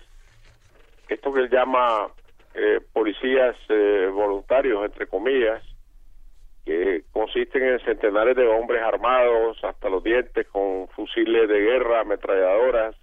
[1.08, 2.08] esto que él llama
[2.54, 5.62] eh, policías eh, voluntarios, entre comillas,
[6.66, 12.96] que consisten en centenares de hombres armados hasta los dientes con fusiles de guerra, ametralladoras,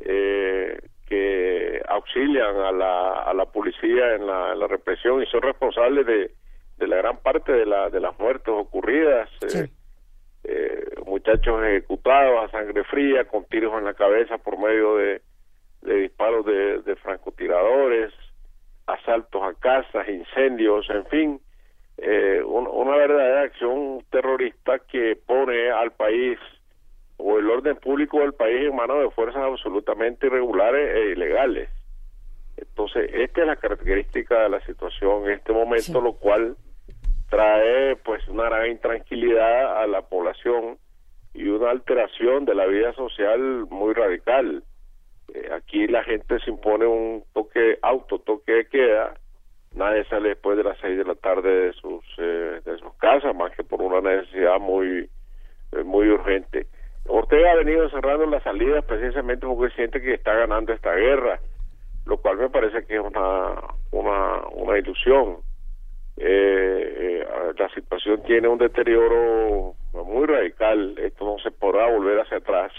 [0.00, 6.04] eh, que auxilian a la, a la policía en la, la represión y son responsables
[6.04, 6.32] de,
[6.78, 9.30] de la gran parte de, la, de las muertes ocurridas.
[11.06, 15.22] muchachos ejecutados a sangre fría, con tiros en la cabeza por medio de,
[15.82, 18.12] de disparos de, de francotiradores,
[18.86, 21.40] asaltos a casas, incendios, en fin,
[21.98, 26.38] eh, una verdadera acción terrorista que pone al país
[27.16, 31.70] o el orden público del país en manos de fuerzas absolutamente irregulares e ilegales.
[32.56, 36.56] Entonces, esta es la característica de la situación en este momento, lo cual
[37.30, 40.78] trae pues una gran intranquilidad a la población
[41.32, 44.62] y una alteración de la vida social muy radical.
[45.32, 49.14] Eh, aquí la gente se impone un toque, auto toque de queda,
[49.74, 53.34] nadie sale después de las seis de la tarde de sus eh, de sus casas,
[53.34, 55.08] más que por una necesidad muy
[55.72, 56.66] eh, muy urgente.
[57.06, 61.38] Ortega ha venido cerrando las salidas precisamente porque siente que está ganando esta guerra,
[62.06, 63.54] lo cual me parece que es una
[63.90, 65.38] una, una ilusión.
[67.56, 72.72] la situación tiene un deterioro muy radical, esto no se podrá volver hacia atrás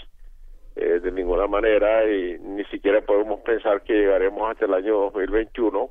[0.78, 5.88] eh, de ninguna manera y ni siquiera podemos pensar que llegaremos hasta el año 2021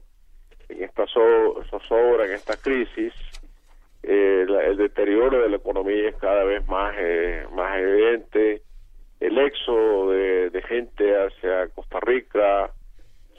[0.70, 3.14] en esta zozobra, en esta crisis.
[4.04, 8.62] Eh, el deterioro de la economía es cada vez más, eh, más evidente.
[9.20, 12.70] El éxodo de, de, gente hacia Costa Rica,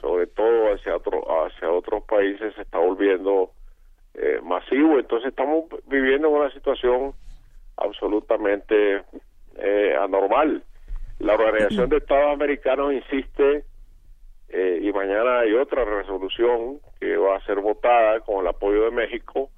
[0.00, 3.50] sobre todo hacia, otro, hacia otros países, se está volviendo
[4.14, 4.98] eh, masivo.
[4.98, 7.12] Entonces estamos viviendo una situación
[7.76, 9.02] absolutamente
[9.58, 10.62] eh, anormal.
[11.18, 13.64] La Organización de Estados Americanos insiste,
[14.48, 18.90] eh, y mañana hay otra resolución que va a ser votada con el apoyo de
[18.90, 19.50] México,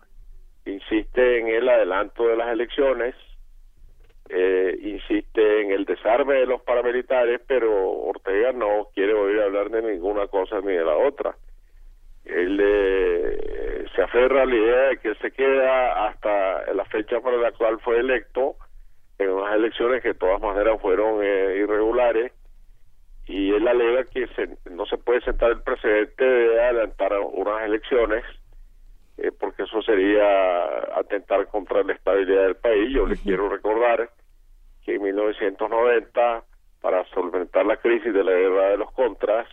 [0.65, 3.15] insiste en el adelanto de las elecciones,
[4.31, 9.83] eh, insiste en el desarme de los paramilitares, pero Ortega no quiere oír hablar de
[9.83, 11.35] ninguna cosa ni de la otra.
[12.25, 17.39] Él eh, se aferra a la idea de que se queda hasta la fecha para
[17.39, 18.57] la cual fue electo,
[19.19, 22.33] en unas elecciones que de todas maneras fueron eh, irregulares
[23.29, 24.27] y él alega que
[24.71, 28.25] no se puede sentar el precedente de adelantar unas elecciones
[29.19, 32.95] eh, porque eso sería atentar contra la estabilidad del país.
[32.95, 34.11] Yo les quiero recordar
[34.85, 36.45] que en 1990,
[36.81, 39.47] para solventar la crisis de la guerra de los contras,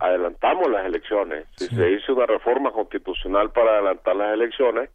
[0.00, 1.46] adelantamos las elecciones.
[1.56, 4.90] Se hizo una reforma constitucional para adelantar las elecciones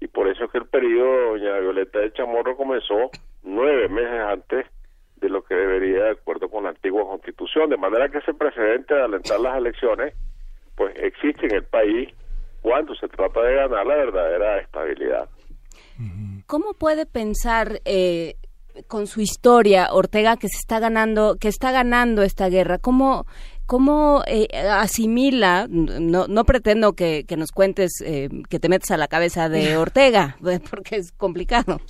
[0.00, 3.10] y por eso es que el periodo de doña Violeta de Chamorro comenzó
[3.44, 4.66] nueve meses antes
[5.20, 8.94] de lo que debería de acuerdo con la antigua constitución, de manera que ese precedente
[8.94, 10.14] de alentar las elecciones
[10.76, 12.10] pues existe en el país
[12.60, 15.28] cuando se trata de ganar la verdadera estabilidad.
[16.46, 18.34] ¿Cómo puede pensar eh,
[18.86, 22.78] con su historia Ortega que se está ganando que está ganando esta guerra?
[22.78, 23.24] ¿Cómo
[23.66, 28.96] ¿Cómo eh, asimila, no, no pretendo que, que nos cuentes, eh, que te metas a
[28.96, 30.36] la cabeza de Ortega,
[30.70, 31.80] porque es complicado,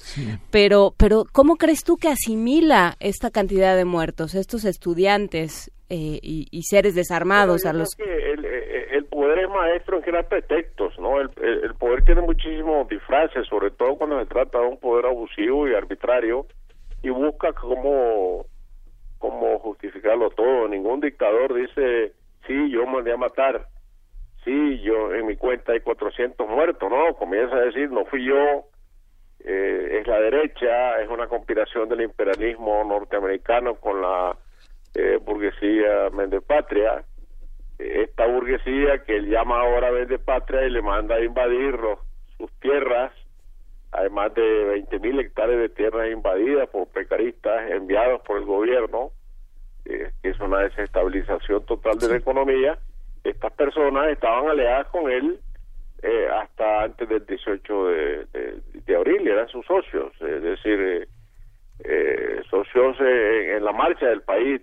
[0.51, 6.49] pero, pero ¿cómo crees tú que asimila esta cantidad de muertos, estos estudiantes eh, y,
[6.51, 7.95] y, seres desarmados a los...
[7.95, 11.21] Que el, el, poder es maestro en crear pretextos, ¿no?
[11.21, 15.69] El, el poder tiene muchísimos disfraces, sobre todo cuando se trata de un poder abusivo
[15.69, 16.47] y arbitrario,
[17.03, 17.53] y busca
[19.19, 20.69] como justificarlo todo.
[20.69, 22.13] Ningún dictador dice,
[22.47, 23.67] sí, yo mandé a matar,
[24.45, 28.65] sí, yo en mi cuenta hay 400 muertos, no, comienza a decir, no fui yo,
[29.41, 34.37] eh, es la derecha, es una conspiración del imperialismo norteamericano con la
[34.95, 37.05] eh, burguesía Mende Patria,
[37.79, 41.79] esta burguesía que él llama ahora Mende Patria y le manda a invadir
[42.39, 43.13] sus tierras,
[43.97, 49.11] además de 20.000 hectáreas de tierras invadidas por precaristas enviados por el gobierno,
[49.87, 52.79] eh, que es una desestabilización total de la economía,
[53.25, 55.41] estas personas estaban aliadas con él
[56.03, 58.27] eh, hasta antes del 18 de,
[58.85, 61.09] de, abril, eran sus socios, es decir, eh,
[61.85, 64.61] eh socios en la marcha del país.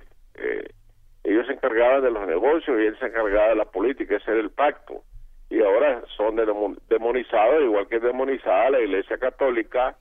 [1.23, 4.41] ellos se encargaban de los negocios y él se encargaba de la política, ese era
[4.41, 5.03] el pacto.
[5.53, 6.35] Y ahora son
[6.89, 9.95] demonizados, igual que demonizada la Iglesia Católica,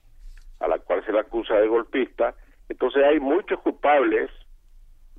[0.59, 2.33] a la cual se le acusa de golpista.
[2.69, 4.31] Entonces hay muchos culpables,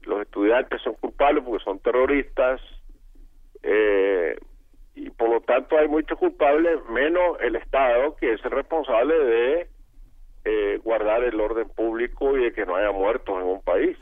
[0.02, 2.60] los estudiantes son culpables porque son terroristas,
[3.62, 4.36] eh,
[4.96, 9.68] y por lo tanto hay muchos culpables, menos el Estado, que es el responsable de
[10.46, 13.96] eh, guardar el orden público y de que no haya muertos en un país.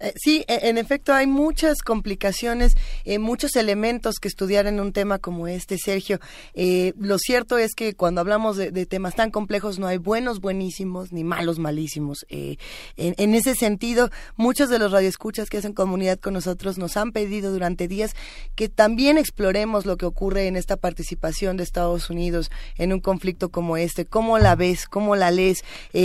[0.00, 2.74] Eh, sí, e, en efecto hay muchas complicaciones,
[3.04, 6.18] eh, muchos elementos que estudiar en un tema como este, Sergio.
[6.54, 11.12] Eh, lo cierto es que cuando hablamos de, temas tan complejos no hay buenos buenísimos
[11.12, 12.24] ni malos malísimos.
[12.28, 12.56] En,
[12.96, 17.52] en, ese sentido, muchos de los radioescuchas que hacen comunidad con nosotros nos han pedido
[17.52, 18.14] durante días
[18.56, 23.50] que también exploremos lo que ocurre en esta participación de Estados Unidos en un conflicto
[23.50, 24.06] como este.
[24.06, 24.86] ¿Cómo la ves?
[24.88, 25.62] ¿Cómo la lees?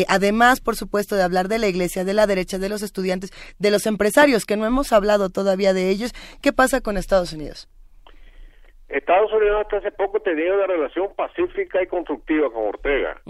[0.08, 3.72] además, por supuesto, de hablar de la iglesia, de la derecha, de los estudiantes, de
[3.72, 6.14] los empresarios, que no hemos hablado todavía de ellos.
[6.42, 7.70] ¿Qué pasa con Estados Unidos?
[8.88, 13.22] Estados Unidos hasta hace poco tenía una relación pacífica y constructiva con Ortega.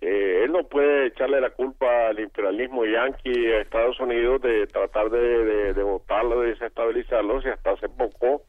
[0.00, 5.10] Eh, él no puede echarle la culpa al imperialismo yanqui a Estados Unidos de tratar
[5.10, 8.42] de, de, votarlo, de desestabilizarlo, si hasta hace poco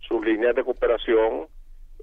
[0.00, 1.46] sus líneas de cooperación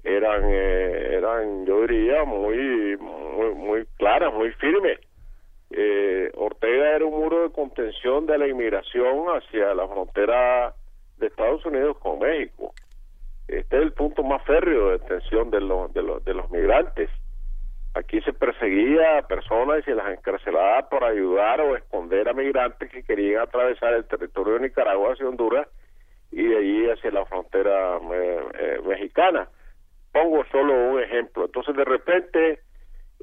[0.02, 4.98] eran, eh, eran yo diría, muy, muy, muy claras, muy firmes
[5.70, 10.74] eh, Ortega era un muro de contención de la inmigración hacia la frontera
[11.18, 12.72] de Estados Unidos con México.
[13.48, 17.10] Este es el punto más férreo de detención de los, de los, de los migrantes.
[17.94, 22.90] Aquí se perseguía a personas y se las encarcelaba por ayudar o esconder a migrantes
[22.90, 25.66] que querían atravesar el territorio de Nicaragua hacia Honduras
[26.30, 29.48] y de allí hacia la frontera eh, eh, mexicana.
[30.12, 31.46] Pongo solo un ejemplo.
[31.46, 32.60] Entonces, de repente,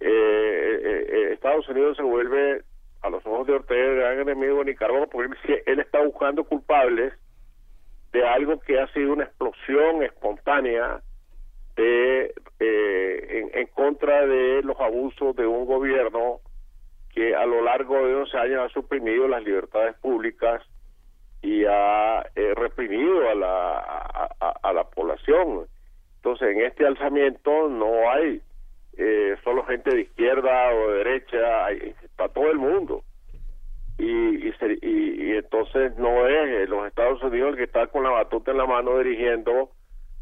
[0.05, 2.61] eh, eh, eh, Estados Unidos se vuelve
[3.03, 7.13] a los ojos de Ortega el gran enemigo de Nicaragua porque él, está buscando culpables
[8.11, 11.01] de algo que ha sido una explosión espontánea
[11.77, 16.39] de en, en, contra de los abusos de un gobierno
[17.13, 20.61] que a lo largo de 11 años ha suprimido las libertades públicas
[21.41, 22.23] y ha
[22.55, 25.65] reprimido a la, a la población.
[26.17, 28.41] Entonces, en este alzamiento no hay
[28.97, 31.67] eh, solo gente de izquierda o de derecha,
[32.15, 33.03] para todo el mundo.
[33.97, 38.51] Y, y, entonces no es eh, los Estados Unidos el que está con la batuta
[38.51, 39.69] en la mano dirigiendo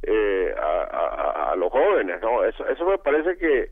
[0.04, 2.44] eh, a, los jóvenes, ¿no?
[2.44, 3.70] Eso, eso me parece que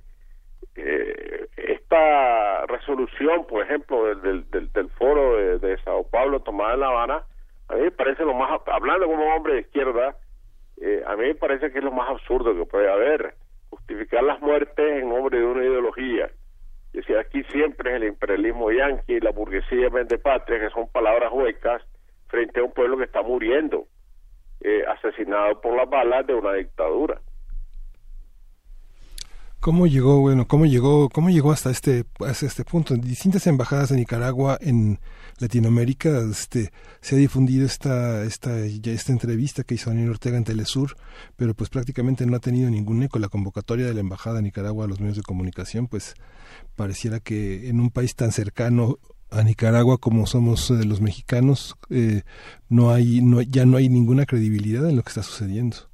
[0.76, 6.80] eh, esta resolución, por ejemplo, del, del, del, foro de, de, Sao Paulo tomada en
[6.82, 7.24] La Habana,
[7.68, 10.16] a mí me parece lo más, hablando como hombre de izquierda,
[10.82, 13.34] eh, a mí me parece que es lo más absurdo que puede haber
[13.70, 16.30] justificar las muertes en nombre de una ideología.
[16.94, 20.88] Y decir, aquí siempre es el imperialismo yanqui y la burguesía de patria, que son
[20.90, 21.82] palabras huecas,
[22.28, 23.88] frente a un pueblo que está muriendo,
[24.62, 27.22] eh, asesinado por las balas de una dictadura.
[29.60, 32.96] ¿Cómo llegó, bueno, cómo llegó, cómo llegó hasta este, hasta este punto?
[32.96, 35.00] Distintas embajadas de Nicaragua en
[35.40, 36.72] Latinoamérica este,
[37.02, 40.95] se ha difundido esta, esta, ya esta entrevista que hizo Daniel Ortega en Telesur,
[41.36, 43.20] pero pues prácticamente no ha tenido ningún eco.
[43.20, 46.16] La convocatoria de la embajada de Nicaragua a los medios de comunicación, pues
[46.76, 48.98] pareciera que en un país tan cercano
[49.32, 52.24] a Nicaragua como somos eh, los mexicanos, eh,
[52.68, 55.90] no hay, no, ya no hay ninguna credibilidad en lo que está sucediendo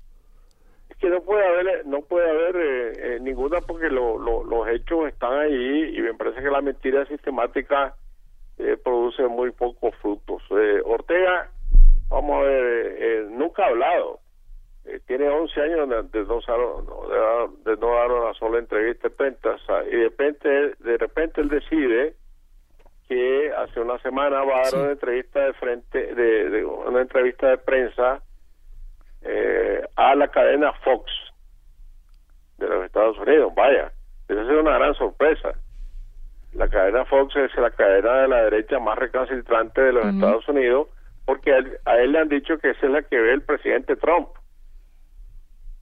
[0.99, 5.34] que no puede haber no puede haber eh, eh, ninguna porque lo, los hechos están
[5.34, 7.95] ahí y me parece que la mentira sistemática
[8.57, 10.41] eh, produce muy pocos frutos
[10.86, 11.49] Ortega
[12.10, 14.19] vamos a ver nunca ha hablado
[15.07, 16.40] tiene 11 años de, no,
[17.64, 19.57] de, no dar una sola entrevista de prensa
[19.88, 20.49] y de repente
[20.80, 22.14] de repente él decide
[23.07, 27.57] que hace una semana va a dar una entrevista de frente de una entrevista de
[27.57, 28.22] prensa
[29.27, 31.11] eh, a la cadena Fox
[32.60, 33.53] de los Estados Unidos.
[33.56, 33.91] Vaya,
[34.27, 35.53] esa es una gran sorpresa.
[36.56, 40.88] La cadena Fox es la cadena de la derecha más recalcitrante de los Estados Unidos
[41.26, 44.30] porque a él, le han dicho que esa es la que ve el presidente Trump.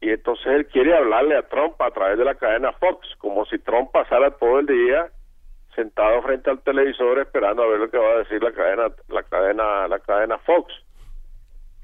[0.02, 3.60] Y entonces él quiere hablarle a Trump a través de la cadena Fox, como si
[3.60, 5.10] Trump pasara todo el día
[5.76, 9.24] sentado frente al televisor esperando a ver lo que va a decir la cadena la
[9.24, 10.72] cadena la cadena Fox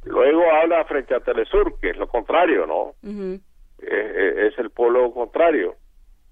[0.04, 2.94] Luego habla frente a Telesur, que es lo contrario, ¿no?
[3.80, 5.76] es, el polo contrario.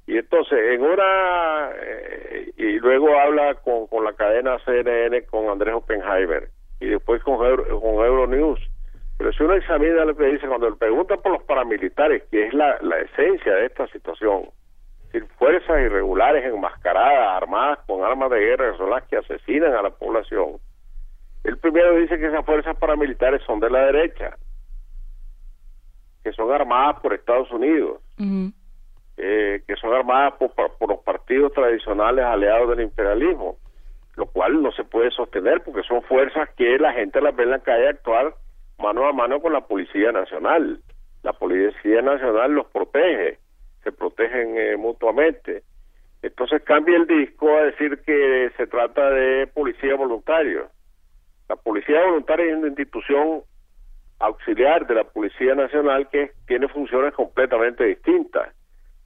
[0.07, 1.69] Y entonces, en una.
[1.75, 6.49] Eh, y luego habla con, con la cadena CNN con Andrés Oppenheimer.
[6.79, 8.59] y después con, con Euronews.
[9.17, 12.53] Pero si uno examina lo que dice, cuando le preguntan por los paramilitares, que es
[12.53, 14.49] la, la esencia de esta situación,
[15.05, 19.89] decir, fuerzas irregulares enmascaradas, armadas con armas de guerra, son las que asesinan a la
[19.89, 20.57] población,
[21.43, 24.37] el primero dice que esas fuerzas paramilitares son de la derecha,
[26.23, 28.01] que son armadas por Estados Unidos,
[29.17, 33.57] eh, que son armadas por, los partidos tradicionales aliados del imperialismo,
[34.15, 37.51] lo cual no se puede sostener porque son fuerzas que la gente las ve en
[37.51, 38.35] la calle actuar
[38.77, 40.79] mano a mano con la Policía Nacional.
[41.23, 43.39] La Policía Nacional los protege,
[43.83, 45.63] se protegen eh, mutuamente.
[46.21, 50.69] Entonces cambia el disco a decir que se trata de policía voluntario.
[51.49, 53.43] La policía voluntaria es una institución
[54.19, 58.49] auxiliar de la Policía Nacional que tiene funciones completamente distintas.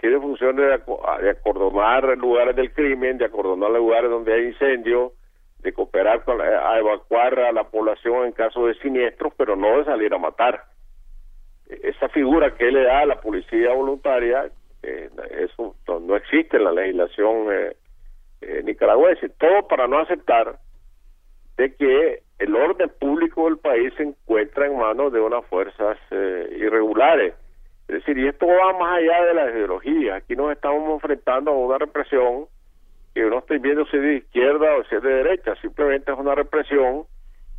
[0.02, 5.14] Tiene funciones de, acordonar lugares del crimen, de acordonar lugares donde hay incendios,
[5.60, 9.86] de cooperar con a evacuar a la población en caso de siniestros, pero no de
[9.86, 10.64] salir a matar.
[11.68, 14.52] Esa figura que le da a la policía voluntaria,
[14.84, 17.76] eh, eso no existe en la legislación eh,
[18.42, 19.30] eh, nicaragüense.
[19.30, 20.58] Todo para no aceptar
[21.58, 26.58] de que el orden público del país se encuentra en manos de unas fuerzas eh,
[26.58, 27.36] irregulares.
[27.92, 30.16] Es decir, y esto va más allá de la ideología.
[30.16, 32.46] Aquí nos estamos enfrentando a una represión
[33.14, 36.18] que no estoy viendo si es de izquierda o si es de derecha, simplemente es
[36.18, 37.04] una represión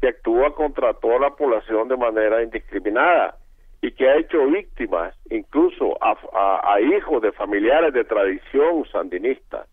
[0.00, 3.36] que actúa contra toda la población de manera indiscriminada
[3.82, 9.66] y que ha hecho víctimas incluso a, hijos de familiares de tradición sandinista,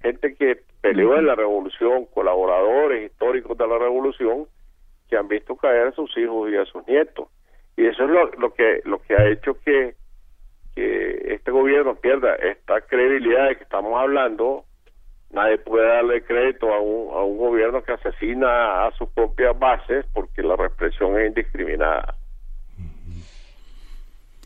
[0.00, 4.46] gente que peleó en la revolución, colaboradores históricos de la revolución,
[5.08, 7.28] que han visto caer a sus hijos y a sus nietos.
[7.76, 9.94] Y eso es lo, que lo que ha hecho que,
[10.74, 14.64] que este gobierno pierda esta credibilidad de que estamos hablando
[15.32, 20.04] nadie puede darle crédito a un, a un gobierno que asesina a sus propias bases
[20.12, 22.14] porque la represión es indiscriminada.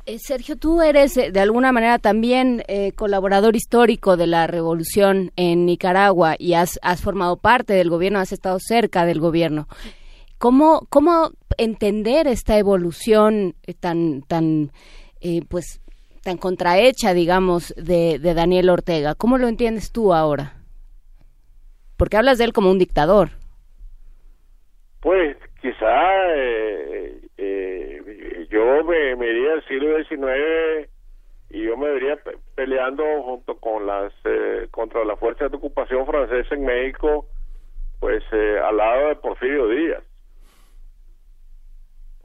[0.07, 5.33] Eh, Sergio, tú eres eh, de alguna manera también eh, colaborador histórico de la revolución
[5.35, 9.67] en Nicaragua y has, has formado parte del gobierno, has estado cerca del gobierno.
[10.47, 14.71] ¿Cómo, cómo entender esta evolución tan, tan,
[15.51, 15.83] pues,
[16.23, 19.17] tan contrahecha, digamos, de, Daniel Ortega?
[19.17, 20.53] ¿Cómo lo entiendes tú ahora?
[21.97, 23.31] Porque hablas de él como un dictador.
[25.01, 30.89] Pues quizá eh, eh, yo me, me iría al siglo XIX
[31.51, 32.21] y yo me vería
[32.55, 37.27] peleando junto con las eh, contra las fuerzas de ocupación francesa en México,
[37.99, 40.05] pues al lado de Porfirio Díaz,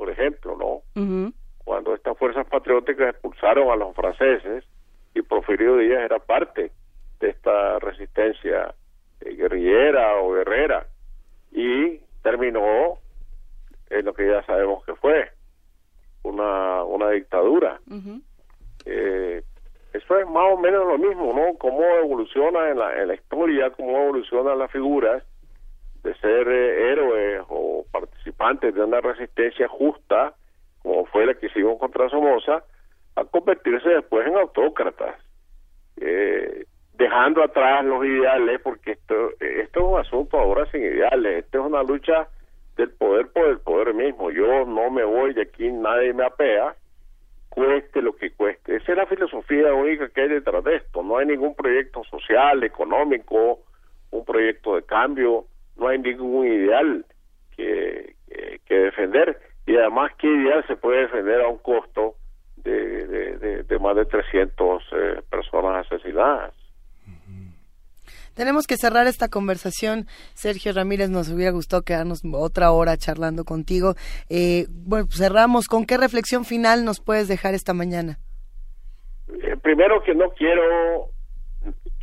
[0.01, 0.81] por ejemplo, ¿no?
[1.63, 4.63] Cuando estas fuerzas patrióticas expulsaron a los franceses
[5.13, 6.71] y Porfirio Díaz era parte
[7.19, 8.73] de esta resistencia
[9.19, 10.87] eh, guerrillera o guerrera
[11.51, 12.97] y terminó
[13.91, 15.29] en lo que ya sabemos que fue
[16.23, 17.79] una, una dictadura.
[18.85, 19.43] eh,
[19.93, 21.59] eso es más o menos lo mismo, ¿no?
[21.59, 25.21] Cómo evoluciona en la, en la historia, cómo evolucionan las figuras
[26.03, 30.33] de ser eh, héroes o participantes de una resistencia justa,
[30.81, 32.63] como fue la que hicimos contra Somoza,
[33.15, 35.15] a convertirse después en autócratas.
[35.97, 41.59] Eh, dejando atrás los ideales, porque esto, esto es un asunto ahora sin ideales, esto
[41.59, 42.27] es una lucha
[42.77, 44.31] del poder por el poder mismo.
[44.31, 46.75] Yo no me voy de aquí, nadie me apea,
[47.49, 48.77] cueste lo que cueste.
[48.77, 51.03] Esa es la filosofía única que hay detrás de esto.
[51.03, 53.59] No hay ningún proyecto social, económico,
[54.11, 55.45] un proyecto de cambio,
[55.77, 57.05] no hay ningún ideal
[57.55, 58.15] que,
[58.65, 59.39] que, defender.
[59.65, 62.15] Y además, ¿qué ideal se puede defender a un costo
[62.57, 66.53] de, de, de, más de 300 eh, personas asesinadas?
[68.35, 70.05] Tenemos que cerrar esta conversación.
[70.33, 73.95] Sergio Ramírez, nos hubiera gustado quedarnos otra hora charlando contigo.
[74.29, 75.67] Eh, bueno, pues cerramos.
[75.67, 78.19] ¿Con qué reflexión final nos puedes dejar esta mañana?
[79.29, 81.11] Eh, primero que no quiero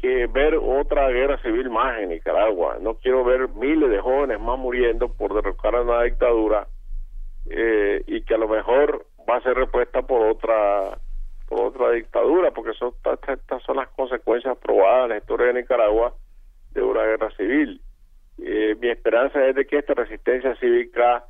[0.00, 2.78] que ver otra guerra civil más en Nicaragua.
[2.80, 6.66] No quiero ver miles de jóvenes más muriendo por derrocar a una dictadura
[7.50, 10.98] eh, y que a lo mejor va a ser repuesta por otra
[11.48, 12.92] por otra dictadura, porque son,
[13.26, 16.12] estas son las consecuencias probadas en la historia de Nicaragua
[16.72, 17.80] de una guerra civil.
[18.38, 21.24] Eh, mi esperanza es de que esta resistencia cívica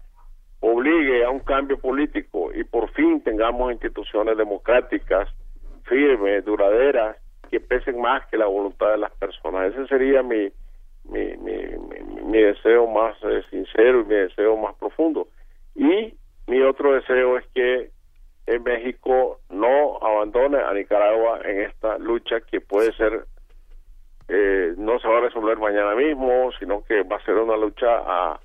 [0.61, 5.29] obligue a un cambio político y por fin tengamos instituciones democráticas
[5.85, 7.17] firmes, duraderas,
[7.49, 9.73] que pesen más que la voluntad de las personas.
[9.73, 10.51] Ese sería mi,
[11.05, 15.29] mi, mi, deseo más eh, sincero y mi deseo más profundo.
[15.75, 16.15] Y
[16.47, 17.91] mi otro deseo es que
[18.47, 23.25] en México no abandone a Nicaragua en esta lucha que puede ser
[24.29, 27.87] eh, no se va a resolver mañana mismo, sino que va a ser una lucha
[27.89, 28.41] a,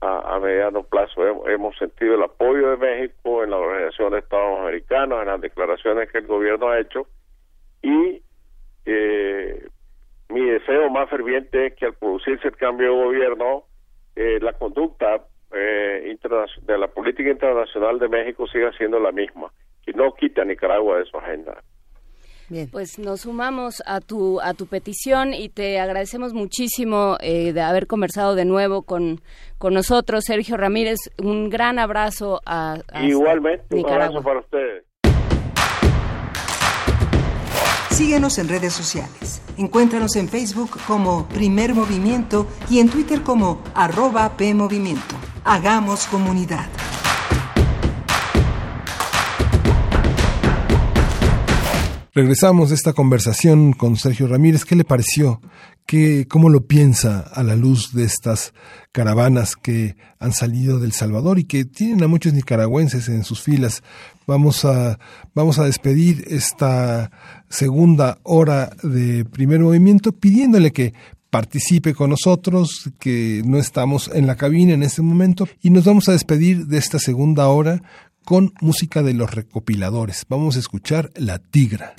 [0.00, 1.46] a, mediano plazo.
[1.48, 6.10] Hemos, sentido el apoyo de México en la Organización de Estados Americanos, en las declaraciones
[6.10, 7.06] que el gobierno ha hecho
[7.82, 8.22] y
[8.88, 9.68] eh,
[10.30, 13.64] mi deseo más ferviente es que al producirse el cambio de gobierno,
[14.16, 15.24] eh, la conducta
[15.54, 16.16] eh,
[16.62, 19.52] de la política internacional de México siga siendo la misma,
[19.84, 21.62] que no quita a Nicaragua de su agenda.
[22.50, 22.68] Bien.
[22.70, 27.86] Pues nos sumamos a tu a tu petición y te agradecemos muchísimo eh, de haber
[27.86, 29.20] conversado de nuevo con,
[29.58, 30.96] con nosotros, Sergio Ramírez.
[31.22, 34.87] Un gran abrazo a, Igualmente, un abrazo para ustedes.
[37.98, 39.42] Síguenos en redes sociales.
[39.56, 45.16] Encuéntranos en Facebook como Primer Movimiento y en Twitter como arroba PMovimiento.
[45.42, 46.68] Hagamos comunidad.
[52.14, 54.64] Regresamos de esta conversación con Sergio Ramírez.
[54.64, 55.40] ¿Qué le pareció?
[55.88, 58.52] ¿Qué, ¿Cómo lo piensa a la luz de estas
[58.92, 63.82] caravanas que han salido del Salvador y que tienen a muchos nicaragüenses en sus filas?
[64.26, 64.98] Vamos a,
[65.34, 67.10] vamos a despedir esta
[67.48, 70.92] segunda hora de primer movimiento pidiéndole que
[71.30, 76.06] participe con nosotros, que no estamos en la cabina en este momento, y nos vamos
[76.10, 77.80] a despedir de esta segunda hora
[78.26, 80.26] con música de los recopiladores.
[80.28, 81.94] Vamos a escuchar La Tigra.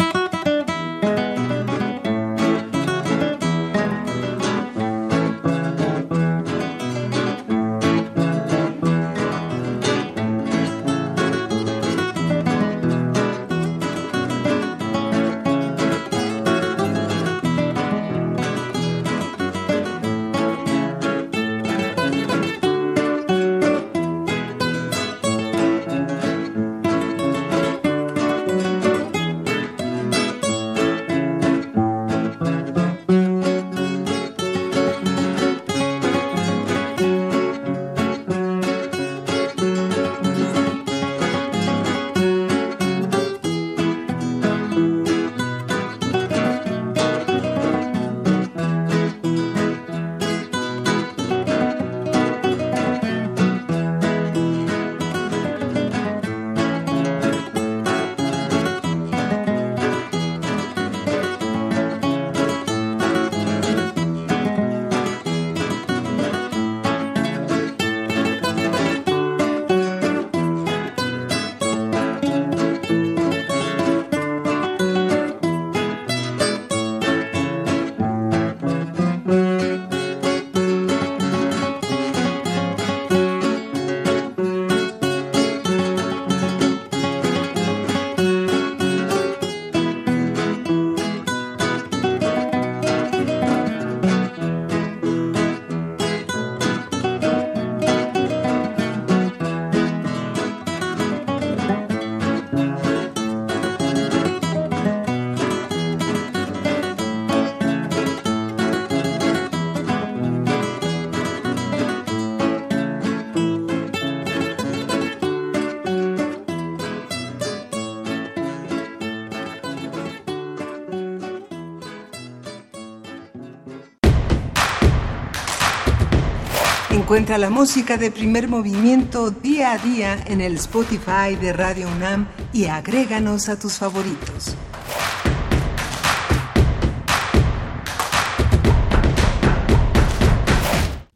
[127.10, 132.28] Encuentra la música de primer movimiento día a día en el Spotify de Radio UNAM
[132.54, 134.56] y agréganos a tus favoritos.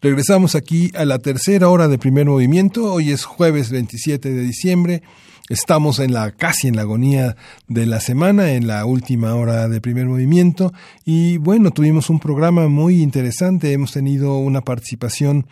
[0.02, 2.91] Regresamos aquí a la tercera hora de primer movimiento.
[2.91, 5.03] Hoy es jueves 27 de diciembre.
[5.48, 7.36] Estamos en la casi en la agonía
[7.73, 10.71] de la semana, en la última hora de primer movimiento
[11.05, 15.47] y bueno, tuvimos un programa muy interesante, hemos tenido una participación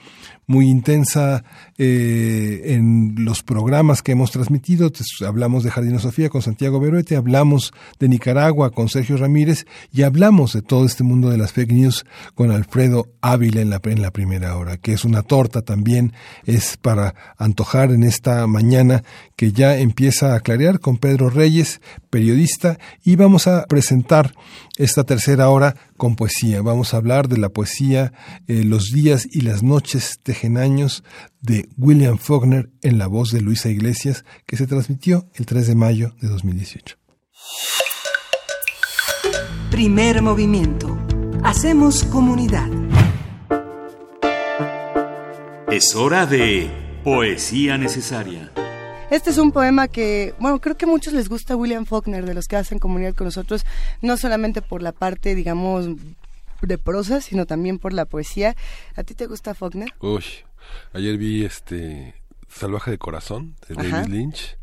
[0.47, 1.43] muy intensa
[1.77, 4.91] eh, en los programas que hemos transmitido.
[5.25, 10.51] Hablamos de Jardín Sofía con Santiago Beruete, hablamos de Nicaragua con Sergio Ramírez y hablamos
[10.53, 14.11] de todo este mundo de las fake news con Alfredo Ávila en la, en la
[14.11, 16.13] primera hora, que es una torta también,
[16.45, 19.03] es para antojar en esta mañana
[19.37, 21.81] que ya empieza a clarear con Pedro Reyes,
[22.11, 24.35] periodista, y vamos a presentar
[24.77, 26.61] esta tercera hora con poesía.
[26.61, 28.13] Vamos a hablar de la poesía
[28.47, 31.03] eh, Los días y las noches tejen años
[31.41, 35.75] de William Faulkner en la voz de Luisa Iglesias, que se transmitió el 3 de
[35.75, 36.97] mayo de 2018.
[39.71, 40.99] Primer movimiento.
[41.43, 42.69] Hacemos comunidad.
[45.71, 46.69] Es hora de
[47.03, 48.51] poesía necesaria.
[49.11, 52.33] Este es un poema que, bueno, creo que a muchos les gusta William Faulkner, de
[52.33, 53.65] los que hacen comunidad con nosotros,
[54.01, 55.87] no solamente por la parte, digamos,
[56.61, 58.55] de prosa, sino también por la poesía.
[58.95, 59.93] ¿A ti te gusta Faulkner?
[59.99, 60.23] Uy,
[60.93, 62.15] Ayer vi este
[62.47, 63.97] Salvaje de Corazón de Ajá.
[63.97, 64.57] David Lynch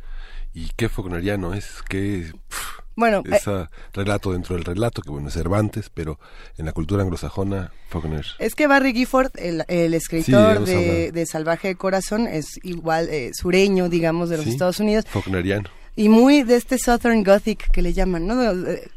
[0.54, 5.28] y qué fogneriano es, qué pf, Bueno, eh, ese relato dentro del relato, que bueno,
[5.28, 6.18] es Cervantes, pero
[6.56, 8.26] en la cultura anglosajona, Faulkner.
[8.40, 13.88] Es que Barry Gifford, el, el escritor de, Salvaje de Corazón, es igual eh, sureño,
[13.88, 15.04] digamos, de los Sí, Estados Unidos.
[15.08, 15.70] Faulkneriano.
[15.98, 18.36] Y muy de este Southern Gothic que le llaman, ¿no?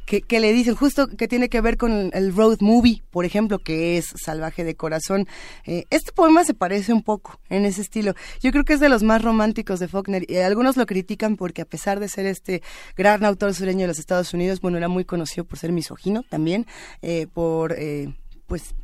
[0.06, 3.57] Que, que le dicen justo que tiene que ver con el road movie, por ejemplo,
[3.57, 5.28] que es Salvaje de Corazón.
[5.65, 8.14] Eh, este poema se parece un poco en ese estilo.
[8.40, 10.30] Yo creo que es de los más románticos de Faulkner.
[10.30, 12.61] Y algunos lo critican porque a pesar de ser este
[12.95, 16.68] gran autor sureño de los Estados Unidos, bueno, era muy conocido por ser misógino también,
[17.02, 18.14] eh, por, eh,
[18.45, 18.76] pues,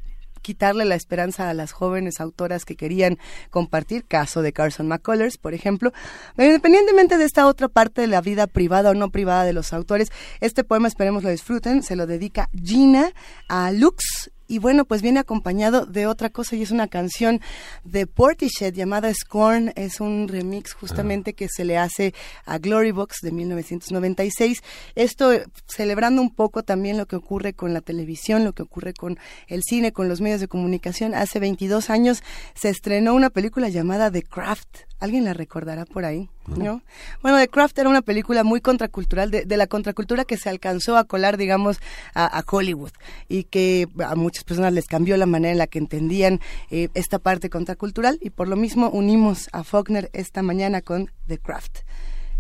[0.42, 3.18] quitarle la esperanza a las jóvenes autoras que querían
[3.50, 5.92] compartir, caso de Carson McCullers, por ejemplo.
[6.38, 10.12] Independientemente de esta otra parte de la vida privada o no privada de los autores,
[10.42, 13.12] este poema esperemos lo disfruten, se lo dedica Gina
[13.48, 17.42] a Lux y bueno, pues viene acompañado de otra cosa y es una canción
[17.84, 19.74] de Portishead llamada Scorn.
[19.76, 22.14] Es un remix justamente que se le hace
[22.46, 24.64] a Glory Box de 1996.
[24.96, 28.94] Esto eh, celebrando un poco también lo que ocurre con la televisión, lo que ocurre
[28.94, 31.14] con el cine, con los medios de comunicación.
[31.14, 34.88] Hace 22 años se estrenó una película llamada The Craft.
[35.00, 36.30] ¿Alguien la recordará por ahí?
[36.48, 36.82] ¿No?
[37.22, 40.98] Bueno, The Craft era una película muy contracultural, de, de la contracultura que se alcanzó
[40.98, 41.80] a colar, digamos,
[42.14, 42.92] a, a Hollywood
[43.28, 46.40] y que a muchas personas les cambió la manera en la que entendían
[46.70, 51.40] eh, esta parte contracultural y por lo mismo unimos a Faulkner esta mañana con The
[51.40, 51.80] Craft.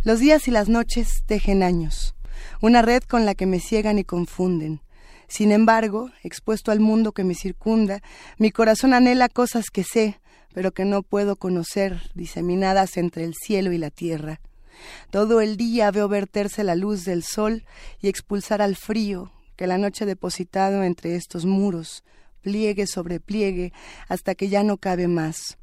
[0.03, 2.13] Los días y las noches tejen años,
[2.61, 4.81] una red con la que me ciegan y confunden.
[5.27, 8.03] Sin embargo, expuesto al mundo que me circunda,
[8.37, 10.19] mi corazón anhela cosas que sé,
[10.53, 14.39] pero que no puedo conocer, diseminadas entre el cielo y la tierra.
[15.09, 17.65] Todo el día veo verterse la luz del sol
[17.99, 22.03] y expulsar al frío que la noche depositado entre estos muros,
[22.41, 23.73] pliegue sobre pliegue,
[24.07, 25.57] hasta que ya no cabe más.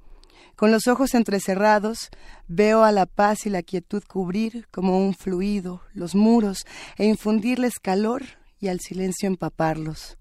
[0.57, 2.11] Con los ojos entrecerrados,
[2.47, 6.67] veo a la paz y la quietud cubrir como un fluido los muros
[6.97, 8.23] e infundirles calor
[8.61, 10.19] y al silencio empaparlos.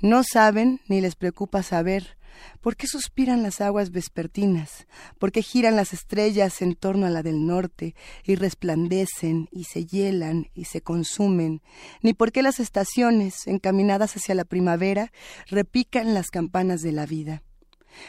[0.00, 2.16] No saben ni les preocupa saber
[2.60, 4.86] por qué suspiran las aguas vespertinas,
[5.18, 7.94] por qué giran las estrellas en torno a la del norte
[8.24, 11.62] y resplandecen y se hielan y se consumen,
[12.02, 15.12] ni por qué las estaciones, encaminadas hacia la primavera,
[15.48, 17.42] repican las campanas de la vida.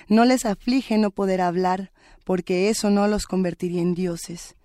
[0.07, 1.91] No les aflige no poder hablar,
[2.23, 4.55] porque eso no los convertiría en dioses.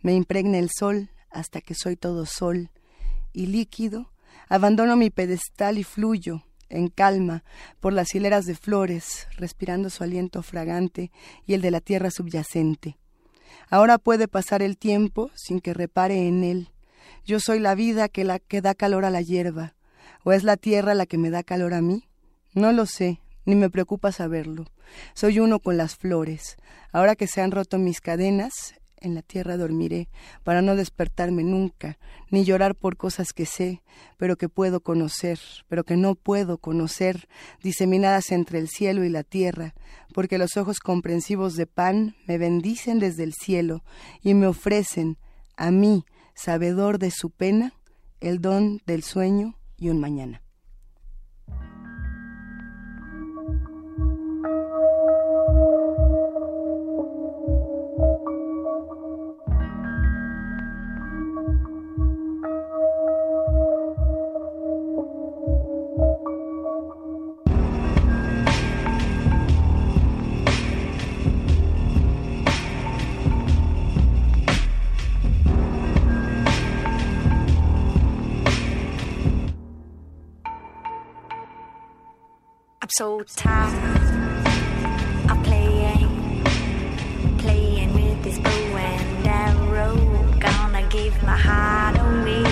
[0.00, 2.70] Me impregna el sol hasta que soy todo sol,
[3.32, 4.12] y líquido,
[4.48, 6.42] abandono mi pedestal y fluyo,
[6.72, 7.44] en calma,
[7.80, 11.12] por las hileras de flores, respirando su aliento fragante
[11.46, 12.98] y el de la tierra subyacente.
[13.70, 16.70] Ahora puede pasar el tiempo sin que repare en él.
[17.24, 19.74] Yo soy la vida que, la, que da calor a la hierba.
[20.24, 22.08] ¿O es la tierra la que me da calor a mí?
[22.54, 24.66] No lo sé, ni me preocupa saberlo.
[25.14, 26.56] Soy uno con las flores.
[26.92, 30.08] Ahora que se han roto mis cadenas, en la tierra dormiré,
[30.44, 31.98] para no despertarme nunca,
[32.30, 33.82] ni llorar por cosas que sé,
[34.16, 35.38] pero que puedo conocer,
[35.68, 37.28] pero que no puedo conocer,
[37.62, 39.74] diseminadas entre el cielo y la tierra,
[40.14, 43.82] porque los ojos comprensivos de pan me bendicen desde el cielo
[44.22, 45.18] y me ofrecen,
[45.56, 46.04] a mí,
[46.34, 47.74] sabedor de su pena,
[48.20, 50.42] el don del sueño y un mañana.
[82.96, 84.46] So tired
[85.30, 86.44] of playing,
[87.38, 89.96] playing with this bow and arrow.
[90.38, 92.44] Gonna give my heart away,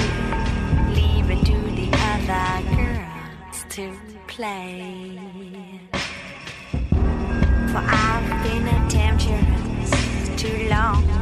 [0.94, 3.94] leave it to the other girls to
[4.28, 5.20] play.
[7.70, 11.19] For I've been a temptress too long.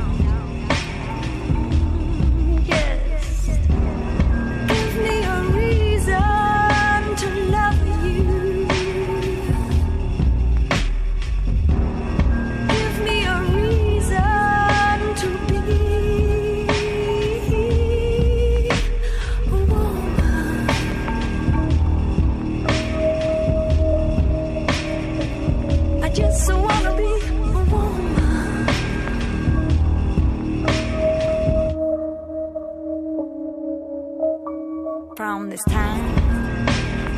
[35.58, 36.68] this time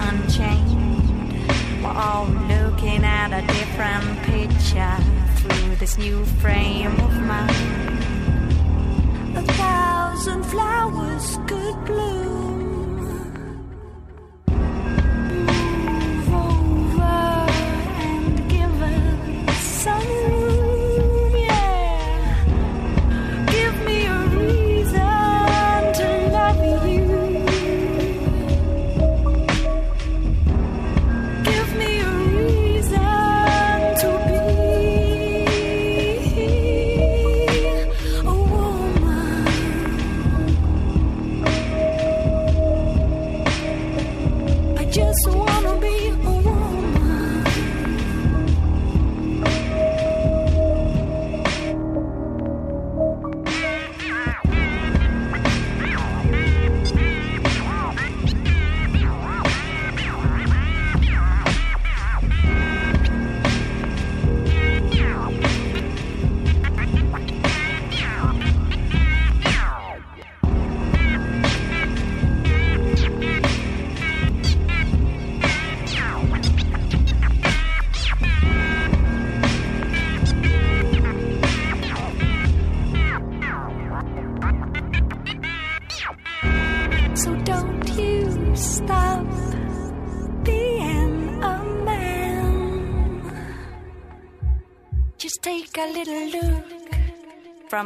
[0.01, 1.83] unchained.
[1.83, 4.97] We're all looking at a different picture
[5.37, 7.99] through this new frame of mind.
[9.37, 11.50] A thousand flowers.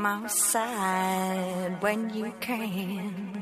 [0.06, 3.34] outside when you can.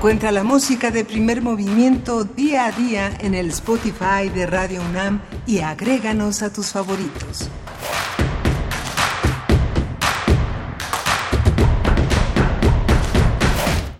[0.00, 5.20] Encuentra la música de primer movimiento día a día en el Spotify de Radio UNAM
[5.46, 7.50] y agréganos a tus favoritos.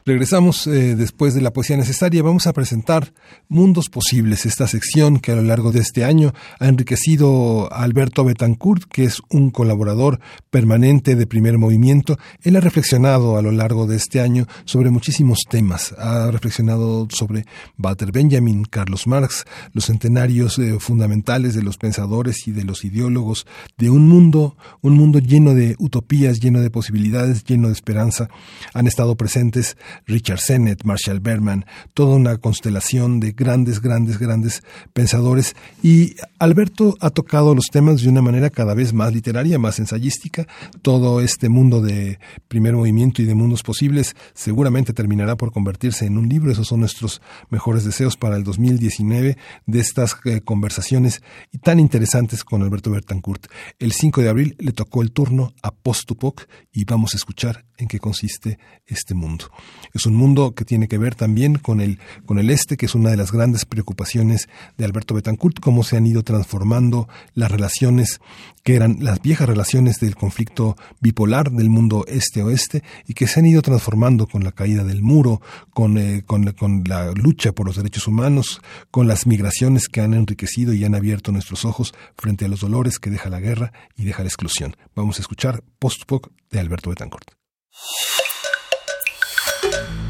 [0.06, 2.22] Regresamos eh, después de la poesía necesaria.
[2.22, 3.12] Vamos a presentar
[3.52, 8.24] Mundos Posibles, esta sección que a lo largo de este año ha enriquecido a Alberto
[8.24, 10.20] Betancourt, que es un colaborador
[10.51, 12.16] permanente de primer movimiento.
[12.43, 15.97] Él ha reflexionado a lo largo de este año sobre muchísimos temas.
[15.98, 17.44] Ha reflexionado sobre
[17.77, 23.48] Walter Benjamin, Carlos Marx, los centenarios eh, fundamentales de los pensadores y de los ideólogos
[23.77, 28.28] de un mundo, un mundo lleno de utopías, lleno de posibilidades, lleno de esperanza.
[28.74, 34.62] Han estado presentes Richard Sennett, Marshall Berman, toda una constelación de grandes, grandes, grandes
[34.93, 35.57] pensadores.
[35.83, 40.47] Y Alberto ha tocado los temas de una manera cada vez más literaria, más ensayística.
[40.83, 42.19] Todo este mundo de
[42.49, 46.53] primer movimiento y de mundos posibles seguramente terminará por convertirse en un libro.
[46.53, 51.23] Esos son nuestros mejores deseos para el 2019 de estas eh, conversaciones
[51.62, 53.47] tan interesantes con Alberto Bertancourt.
[53.79, 57.89] El 5 de abril le tocó el turno a Postupoc y vamos a escuchar en
[57.89, 59.47] qué consiste este mundo.
[59.95, 62.95] Es un mundo que tiene que ver también con el, con el este, que es
[62.95, 68.20] una de las grandes preocupaciones de Alberto Betancourt, cómo se han ido transformando las relaciones
[68.62, 73.47] que eran las viejas relaciones del conflicto bipolar del mundo este-oeste y que se han
[73.47, 75.40] ido transformando con la caída del muro,
[75.73, 76.44] con, eh, con,
[76.86, 81.32] la lucha por los derechos humanos, con las migraciones que han enriquecido y han abierto
[81.32, 84.77] nuestros ojos frente a los dolores que deja la guerra y deja la exclusión.
[84.94, 87.31] Vamos a escuchar Post-Poc de Alberto Betancourt.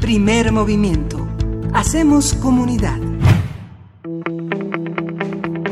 [0.01, 1.40] Primer movimiento.
[1.73, 2.99] Hacemos comunidad.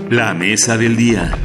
[0.10, 1.38] La mesa del día.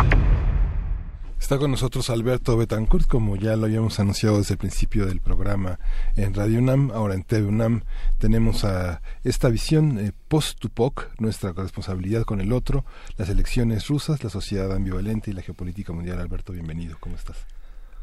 [1.40, 5.80] Está con nosotros Alberto Betancourt, como ya lo habíamos anunciado desde el principio del programa
[6.16, 7.82] en Radio UNAM, ahora en TV UNAM
[8.18, 12.84] tenemos a esta visión eh, post-Tupoc, nuestra responsabilidad con el otro,
[13.18, 16.20] las elecciones rusas, la sociedad ambivalente y la geopolítica mundial.
[16.20, 17.44] Alberto, bienvenido, ¿cómo estás?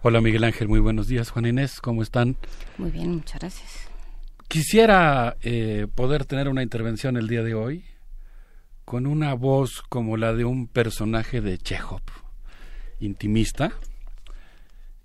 [0.04, 1.30] Hola Miguel Ángel, muy buenos días.
[1.32, 2.36] Juan Inés, ¿cómo están?
[2.78, 3.81] Muy bien, muchas gracias.
[4.52, 7.86] Quisiera eh, poder tener una intervención el día de hoy
[8.84, 12.02] con una voz como la de un personaje de Chekhov
[13.00, 13.72] intimista,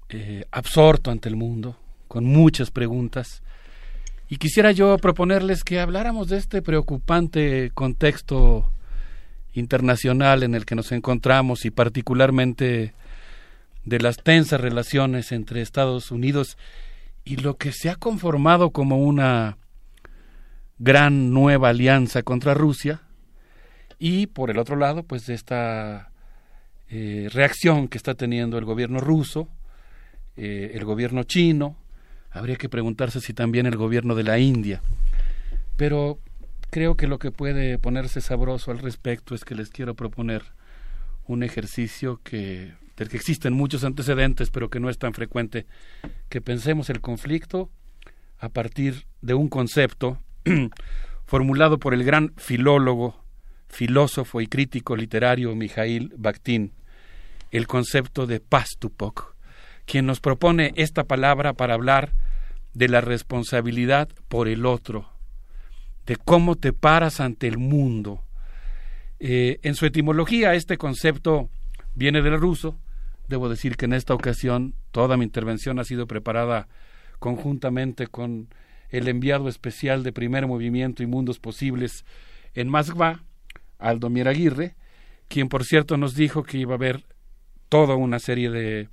[0.08, 1.78] eh, absorto ante el mundo,
[2.08, 3.44] con muchas preguntas.
[4.28, 8.68] Y quisiera yo proponerles que habláramos de este preocupante contexto
[9.54, 12.94] internacional en el que nos encontramos y particularmente
[13.84, 16.85] de las tensas relaciones entre Estados Unidos y
[17.34, 19.58] lo que se ha conformado como una
[20.78, 23.02] gran nueva alianza contra Rusia
[23.98, 26.12] y por el otro lado pues esta
[26.88, 29.48] eh, reacción que está teniendo el gobierno ruso,
[30.36, 31.76] eh, el gobierno chino,
[32.30, 34.82] habría que preguntarse si también el gobierno de la India.
[35.76, 36.20] Pero
[36.70, 40.44] creo que lo que puede ponerse sabroso al respecto es que les quiero proponer
[41.26, 45.66] un ejercicio que del que existen muchos antecedentes, pero que no es tan frecuente,
[46.30, 47.70] que pensemos el conflicto
[48.38, 50.18] a partir de un concepto
[51.26, 53.22] formulado por el gran filólogo
[53.68, 56.72] filósofo y crítico literario Mijail Bakhtin,
[57.50, 59.34] el concepto de pastupok,
[59.84, 62.12] quien nos propone esta palabra para hablar
[62.74, 65.10] de la responsabilidad por el otro,
[66.06, 68.22] de cómo te paras ante el mundo.
[69.18, 71.48] Eh, en su etimología este concepto
[71.94, 72.78] viene del ruso.
[73.28, 76.68] Debo decir que en esta ocasión toda mi intervención ha sido preparada
[77.18, 78.48] conjuntamente con
[78.90, 82.04] el enviado especial de Primer Movimiento y Mundos Posibles
[82.54, 83.24] en Moskva,
[83.78, 84.76] Aldo Aguirre,
[85.28, 87.04] quien por cierto nos dijo que iba a haber
[87.68, 88.88] toda una serie de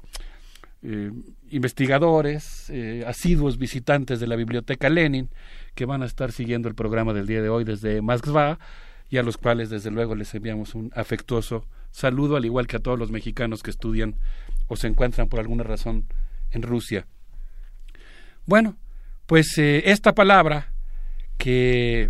[0.81, 1.11] eh,
[1.51, 5.29] investigadores, eh, asiduos visitantes de la Biblioteca Lenin,
[5.75, 8.57] que van a estar siguiendo el programa del día de hoy desde Moskva
[9.13, 12.79] y a los cuales desde luego les enviamos un afectuoso saludo, al igual que a
[12.79, 14.15] todos los mexicanos que estudian
[14.67, 16.05] o se encuentran por alguna razón
[16.49, 17.05] en Rusia.
[18.47, 18.75] Bueno,
[19.27, 20.73] pues eh, esta palabra
[21.37, 22.09] que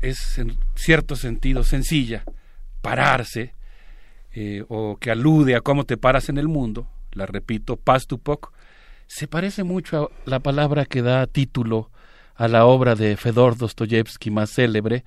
[0.00, 2.22] es en cierto sentido sencilla,
[2.82, 3.52] pararse,
[4.32, 8.52] eh, o que alude a cómo te paras en el mundo, la repito, pastupok,
[9.08, 11.90] se parece mucho a la palabra que da título
[12.36, 15.02] a la obra de Fedor Dostoyevsky más célebre,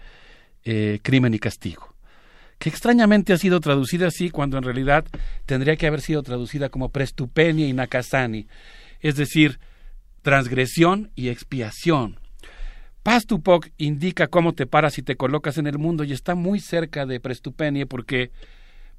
[0.63, 1.95] eh, Crimen y Castigo,
[2.57, 5.05] que extrañamente ha sido traducida así cuando en realidad
[5.45, 8.47] tendría que haber sido traducida como Prestupenia y Nakasani,
[8.99, 9.59] es decir,
[10.21, 12.19] transgresión y expiación,
[13.07, 17.05] Pastupok indica cómo te paras y te colocas en el mundo y está muy cerca
[17.05, 18.31] de Prestupenie porque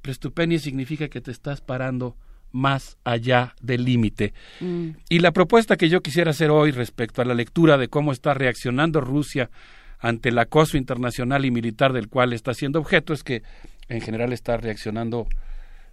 [0.01, 2.17] Prestupenie significa que te estás parando
[2.51, 4.33] más allá del límite.
[4.61, 4.89] Mm.
[5.09, 8.33] Y la propuesta que yo quisiera hacer hoy respecto a la lectura de cómo está
[8.33, 9.51] reaccionando Rusia
[9.99, 13.43] ante el acoso internacional y militar del cual está siendo objeto es que
[13.89, 15.27] en general está reaccionando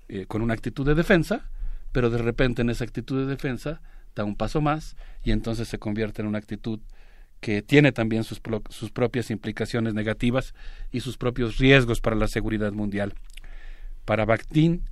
[0.09, 1.49] eh, con una actitud de defensa,
[1.93, 3.81] pero de repente en esa actitud de defensa
[4.15, 6.81] da un paso más y entonces se convierte en una actitud
[7.41, 10.55] que tiene también sus, sus propias implicaciones negativas
[10.91, 13.15] y sus propios riesgos para la seguridad mundial.
[14.05, 14.83] Para Bakhtin,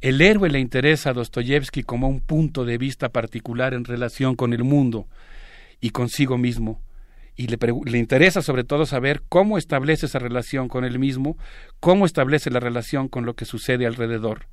[0.00, 4.52] el héroe le interesa a Dostoyevsky como un punto de vista particular en relación con
[4.52, 5.08] el mundo
[5.80, 6.80] y consigo mismo,
[7.38, 11.38] y le, le interesa sobre todo saber cómo establece esa relación con él mismo,
[11.78, 14.48] cómo establece la relación con lo que sucede alrededor.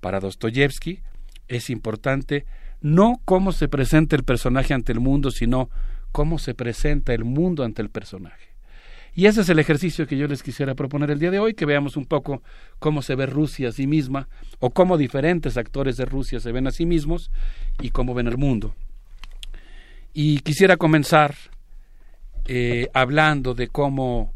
[0.00, 1.00] Para Dostoyevsky
[1.46, 2.44] es importante
[2.80, 5.70] no cómo se presenta el personaje ante el mundo, sino
[6.10, 8.48] cómo se presenta el mundo ante el personaje.
[9.14, 11.64] Y ese es el ejercicio que yo les quisiera proponer el día de hoy, que
[11.64, 12.42] veamos un poco
[12.80, 14.28] cómo se ve Rusia a sí misma,
[14.58, 17.30] o cómo diferentes actores de Rusia se ven a sí mismos
[17.80, 18.74] y cómo ven el mundo.
[20.12, 21.34] Y quisiera comenzar
[22.48, 24.32] eh, hablando de cómo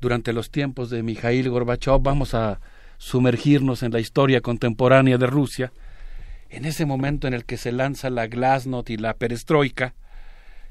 [0.00, 2.60] durante los tiempos de Mikhail Gorbachev vamos a
[2.98, 5.72] sumergirnos en la historia contemporánea de Rusia,
[6.50, 9.94] en ese momento en el que se lanza la glasnost y la perestroika,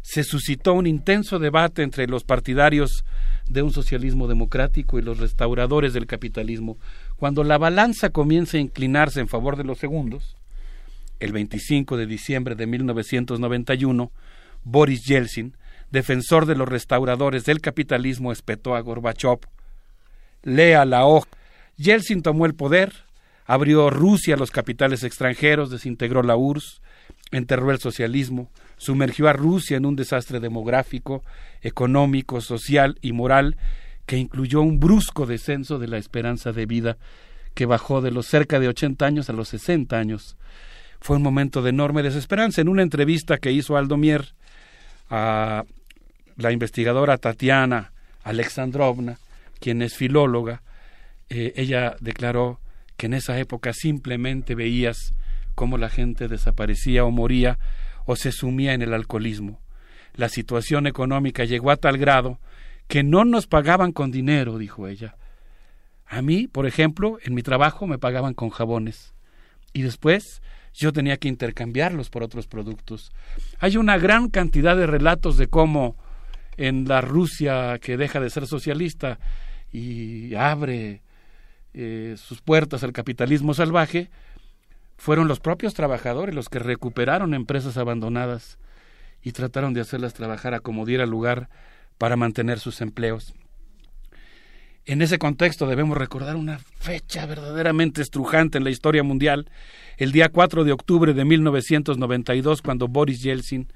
[0.01, 3.03] se suscitó un intenso debate entre los partidarios
[3.47, 6.77] de un socialismo democrático y los restauradores del capitalismo.
[7.17, 10.37] Cuando la balanza comienza a inclinarse en favor de los segundos,
[11.19, 14.11] el 25 de diciembre de 1991,
[14.63, 15.57] Boris Yeltsin,
[15.91, 19.39] defensor de los restauradores del capitalismo, espetó a Gorbachev.
[20.43, 21.29] Lea la hoja.
[21.77, 22.93] Yeltsin tomó el poder,
[23.45, 26.81] abrió Rusia a los capitales extranjeros, desintegró la URSS,
[27.31, 31.23] enterró el socialismo, sumergió a Rusia en un desastre demográfico,
[31.61, 33.57] económico, social y moral
[34.05, 36.97] que incluyó un brusco descenso de la esperanza de vida
[37.53, 40.37] que bajó de los cerca de 80 años a los 60 años.
[40.99, 42.61] Fue un momento de enorme desesperanza.
[42.61, 44.33] En una entrevista que hizo Aldo Mier
[45.09, 45.63] a
[46.37, 47.91] la investigadora Tatiana
[48.23, 49.17] Alexandrovna,
[49.59, 50.61] quien es filóloga,
[51.29, 52.59] eh, ella declaró
[52.95, 55.13] que en esa época simplemente veías
[55.55, 57.57] cómo la gente desaparecía o moría
[58.05, 59.59] o se sumía en el alcoholismo.
[60.15, 62.39] La situación económica llegó a tal grado
[62.87, 65.15] que no nos pagaban con dinero, dijo ella.
[66.05, 69.13] A mí, por ejemplo, en mi trabajo me pagaban con jabones
[69.73, 70.41] y después
[70.73, 73.11] yo tenía que intercambiarlos por otros productos.
[73.59, 75.97] Hay una gran cantidad de relatos de cómo
[76.57, 79.19] en la Rusia que deja de ser socialista
[79.71, 81.01] y abre
[81.73, 84.09] eh, sus puertas al capitalismo salvaje,
[84.97, 88.57] fueron los propios trabajadores los que recuperaron empresas abandonadas
[89.21, 91.49] y trataron de hacerlas trabajar a como diera lugar
[91.97, 93.33] para mantener sus empleos.
[94.85, 99.51] En ese contexto debemos recordar una fecha verdaderamente estrujante en la historia mundial,
[99.97, 103.67] el día 4 de octubre de 1992, cuando Boris Yeltsin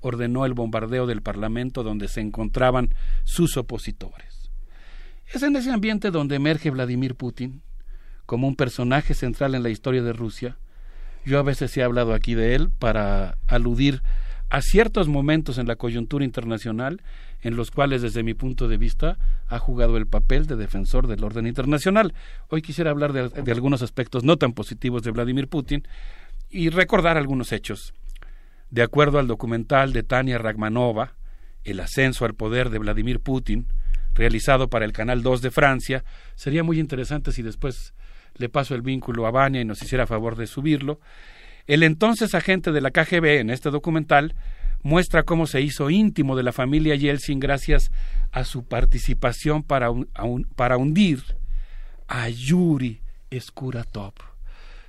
[0.00, 2.94] ordenó el bombardeo del Parlamento donde se encontraban
[3.24, 4.50] sus opositores.
[5.32, 7.62] Es en ese ambiente donde emerge Vladimir Putin
[8.26, 10.58] como un personaje central en la historia de Rusia.
[11.24, 14.02] Yo a veces he hablado aquí de él para aludir
[14.48, 17.02] a ciertos momentos en la coyuntura internacional
[17.42, 21.24] en los cuales desde mi punto de vista ha jugado el papel de defensor del
[21.24, 22.14] orden internacional.
[22.48, 25.86] Hoy quisiera hablar de, de algunos aspectos no tan positivos de Vladimir Putin
[26.50, 27.94] y recordar algunos hechos.
[28.70, 31.14] De acuerdo al documental de Tania Ragmanova,
[31.64, 33.66] El ascenso al poder de Vladimir Putin,
[34.14, 36.04] realizado para el Canal 2 de Francia,
[36.36, 37.92] sería muy interesante si después
[38.36, 41.00] le paso el vínculo a Vania y nos hiciera favor de subirlo.
[41.66, 44.34] El entonces agente de la KGB en este documental
[44.82, 47.90] muestra cómo se hizo íntimo de la familia Yeltsin gracias
[48.32, 49.90] a su participación para,
[50.56, 51.22] para hundir
[52.08, 53.00] a Yuri
[53.38, 54.14] Skuratov.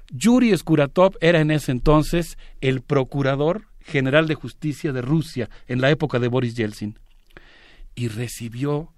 [0.10, 5.90] Yuri Skuratov era en ese entonces el procurador general de justicia de Rusia en la
[5.90, 7.00] época de Boris Yeltsin
[7.96, 8.94] y recibió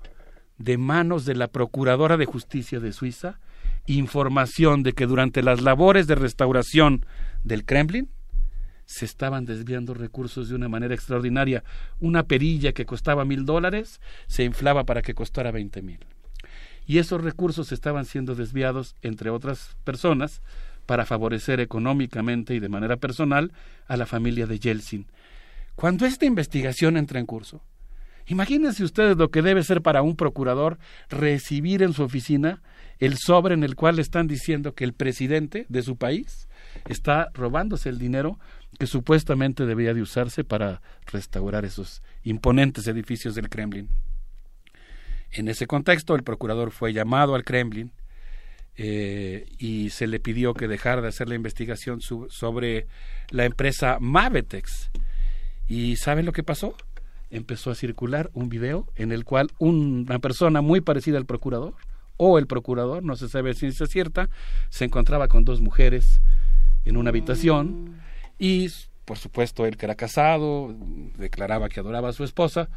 [0.57, 3.39] de manos de la procuradora de justicia de Suiza
[3.85, 7.05] información de que durante las labores de restauración
[7.43, 8.09] del Kremlin
[8.85, 11.63] se estaban desviando recursos de una manera extraordinaria.
[11.99, 15.99] Una perilla que costaba mil dólares se inflaba para que costara veinte mil.
[16.85, 20.41] Y esos recursos estaban siendo desviados, entre otras personas,
[20.85, 23.51] para favorecer económicamente y de manera personal
[23.87, 25.07] a la familia de Yeltsin.
[25.75, 27.61] Cuando esta investigación entra en curso,
[28.27, 30.77] imagínense ustedes lo que debe ser para un procurador
[31.09, 32.61] recibir en su oficina
[32.99, 36.47] el sobre en el cual le están diciendo que el presidente de su país
[36.87, 38.39] está robándose el dinero
[38.79, 43.89] que supuestamente debía de usarse para restaurar esos imponentes edificios del Kremlin.
[45.31, 47.91] En ese contexto, el procurador fue llamado al Kremlin
[48.75, 52.87] eh, y se le pidió que dejara de hacer la investigación su, sobre
[53.29, 54.89] la empresa Mavetex.
[55.67, 56.75] ¿Y saben lo que pasó?
[57.29, 61.75] Empezó a circular un video en el cual una persona muy parecida al procurador,
[62.17, 64.29] o el procurador, no se sabe si es cierta,
[64.69, 66.21] se encontraba con dos mujeres
[66.85, 68.01] en una habitación
[68.37, 68.69] y,
[69.05, 70.75] por supuesto, él que era casado,
[71.17, 72.69] declaraba que adoraba a su esposa,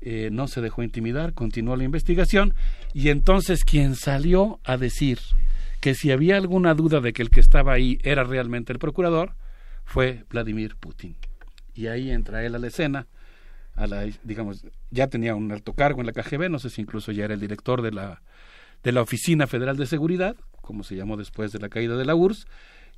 [0.00, 2.54] eh, no se dejó intimidar, continuó la investigación
[2.94, 5.18] y entonces quien salió a decir
[5.80, 9.34] que si había alguna duda de que el que estaba ahí era realmente el procurador
[9.84, 11.16] fue Vladimir Putin.
[11.74, 13.06] Y ahí entra él a la escena,
[13.74, 17.12] a la, digamos, ya tenía un alto cargo en la KGB, no sé si incluso
[17.12, 18.22] ya era el director de la,
[18.82, 22.14] de la Oficina Federal de Seguridad, como se llamó después de la caída de la
[22.14, 22.46] URSS,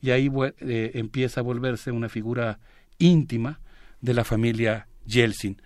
[0.00, 0.30] y ahí
[0.60, 2.60] eh, empieza a volverse una figura
[2.98, 3.60] íntima
[4.00, 5.60] de la familia Yeltsin.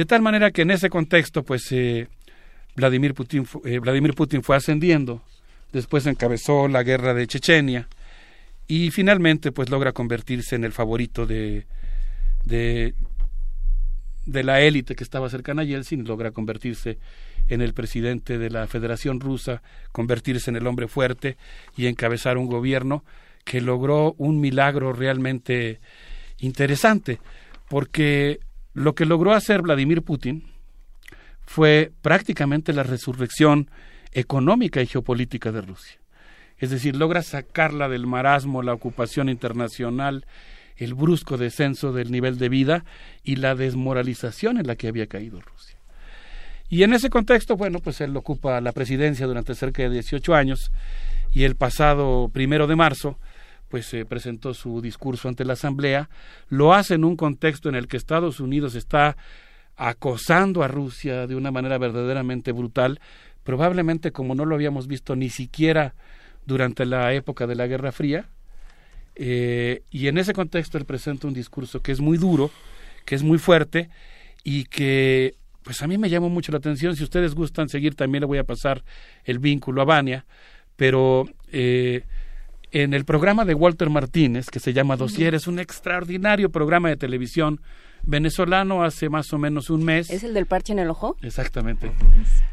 [0.00, 2.08] De tal manera que en ese contexto, pues eh,
[2.74, 5.22] Vladimir, Putin, eh, Vladimir Putin fue ascendiendo,
[5.74, 7.86] después encabezó la guerra de Chechenia
[8.66, 11.66] y finalmente pues logra convertirse en el favorito de,
[12.46, 12.94] de,
[14.24, 16.96] la élite que estaba cercana a Yeltsin, logra convertirse
[17.50, 19.60] en el presidente de la Federación Rusa,
[19.92, 21.36] convertirse en el hombre fuerte
[21.76, 23.04] y encabezar un gobierno
[23.44, 25.78] que logró un milagro realmente
[26.38, 27.18] interesante,
[27.68, 28.40] porque
[28.80, 30.44] lo que logró hacer Vladimir Putin
[31.44, 33.70] fue prácticamente la resurrección
[34.12, 35.98] económica y geopolítica de Rusia.
[36.58, 40.26] Es decir, logra sacarla del marasmo, la ocupación internacional,
[40.76, 42.84] el brusco descenso del nivel de vida
[43.22, 45.76] y la desmoralización en la que había caído Rusia.
[46.68, 50.70] Y en ese contexto, bueno, pues él ocupa la presidencia durante cerca de 18 años
[51.32, 53.18] y el pasado primero de marzo,
[53.70, 56.10] pues se presentó su discurso ante la Asamblea,
[56.48, 59.16] lo hace en un contexto en el que Estados Unidos está
[59.76, 63.00] acosando a Rusia de una manera verdaderamente brutal,
[63.44, 65.94] probablemente como no lo habíamos visto ni siquiera
[66.44, 68.28] durante la época de la Guerra Fría,
[69.14, 72.50] eh, y en ese contexto él presenta un discurso que es muy duro,
[73.04, 73.88] que es muy fuerte
[74.42, 76.96] y que pues a mí me llamó mucho la atención.
[76.96, 78.82] Si ustedes gustan seguir, también le voy a pasar
[79.24, 80.24] el vínculo a Vania,
[80.76, 82.04] pero eh,
[82.72, 86.96] en el programa de Walter Martínez, que se llama Dossier, es un extraordinario programa de
[86.96, 87.60] televisión
[88.02, 90.10] venezolano hace más o menos un mes.
[90.10, 91.16] ¿Es el del parche en el ojo?
[91.20, 91.90] Exactamente.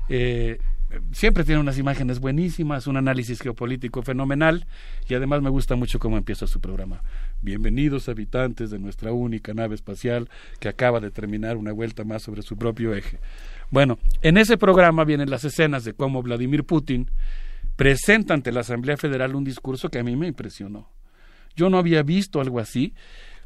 [0.10, 0.60] Eh,
[1.12, 4.66] siempre tiene unas imágenes buenísimas, un análisis geopolítico fenomenal
[5.08, 7.04] y además me gusta mucho cómo empieza su programa.
[7.42, 10.30] Bienvenidos habitantes de nuestra única nave espacial
[10.60, 13.20] que acaba de terminar una vuelta más sobre su propio eje.
[13.70, 17.10] Bueno, en ese programa vienen las escenas de cómo Vladimir Putin
[17.78, 20.90] presenta ante la Asamblea Federal un discurso que a mí me impresionó.
[21.56, 22.94] Yo no había visto algo así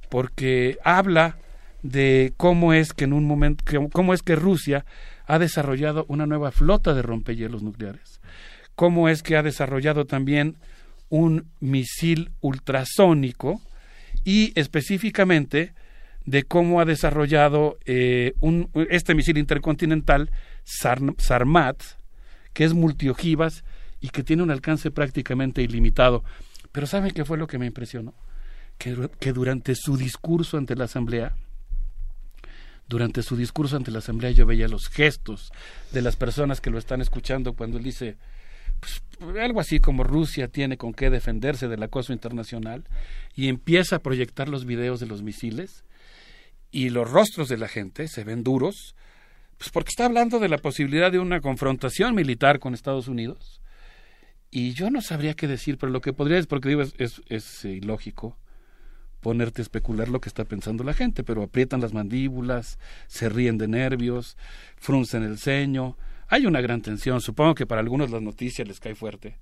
[0.09, 1.37] porque habla
[1.83, 4.85] de cómo es que en un momento cómo es que Rusia
[5.25, 8.19] ha desarrollado una nueva flota de rompehielos nucleares.
[8.75, 10.57] Cómo es que ha desarrollado también
[11.09, 13.61] un misil ultrasónico
[14.23, 15.73] y específicamente
[16.25, 20.31] de cómo ha desarrollado eh, un, este misil intercontinental
[20.63, 21.81] Sarmat,
[22.53, 23.63] que es multiojivas
[24.01, 26.23] y que tiene un alcance prácticamente ilimitado.
[26.71, 28.13] Pero ¿saben qué fue lo que me impresionó?
[28.77, 31.35] Que, que durante su discurso ante la Asamblea,
[32.87, 35.51] durante su discurso ante la Asamblea yo veía los gestos
[35.91, 38.17] de las personas que lo están escuchando cuando él dice
[38.81, 39.03] pues,
[39.39, 42.83] algo así como Rusia tiene con qué defenderse del acoso internacional
[43.35, 45.85] y empieza a proyectar los videos de los misiles
[46.71, 48.95] y los rostros de la gente se ven duros,
[49.57, 53.60] pues porque está hablando de la posibilidad de una confrontación militar con Estados Unidos.
[54.51, 57.21] Y yo no sabría qué decir, pero lo que podría decir, porque digo, es, es,
[57.27, 58.37] es ilógico
[59.21, 63.57] ponerte a especular lo que está pensando la gente, pero aprietan las mandíbulas, se ríen
[63.57, 64.35] de nervios,
[64.77, 65.95] fruncen el ceño,
[66.27, 69.37] hay una gran tensión, supongo que para algunos las noticias les cae fuerte,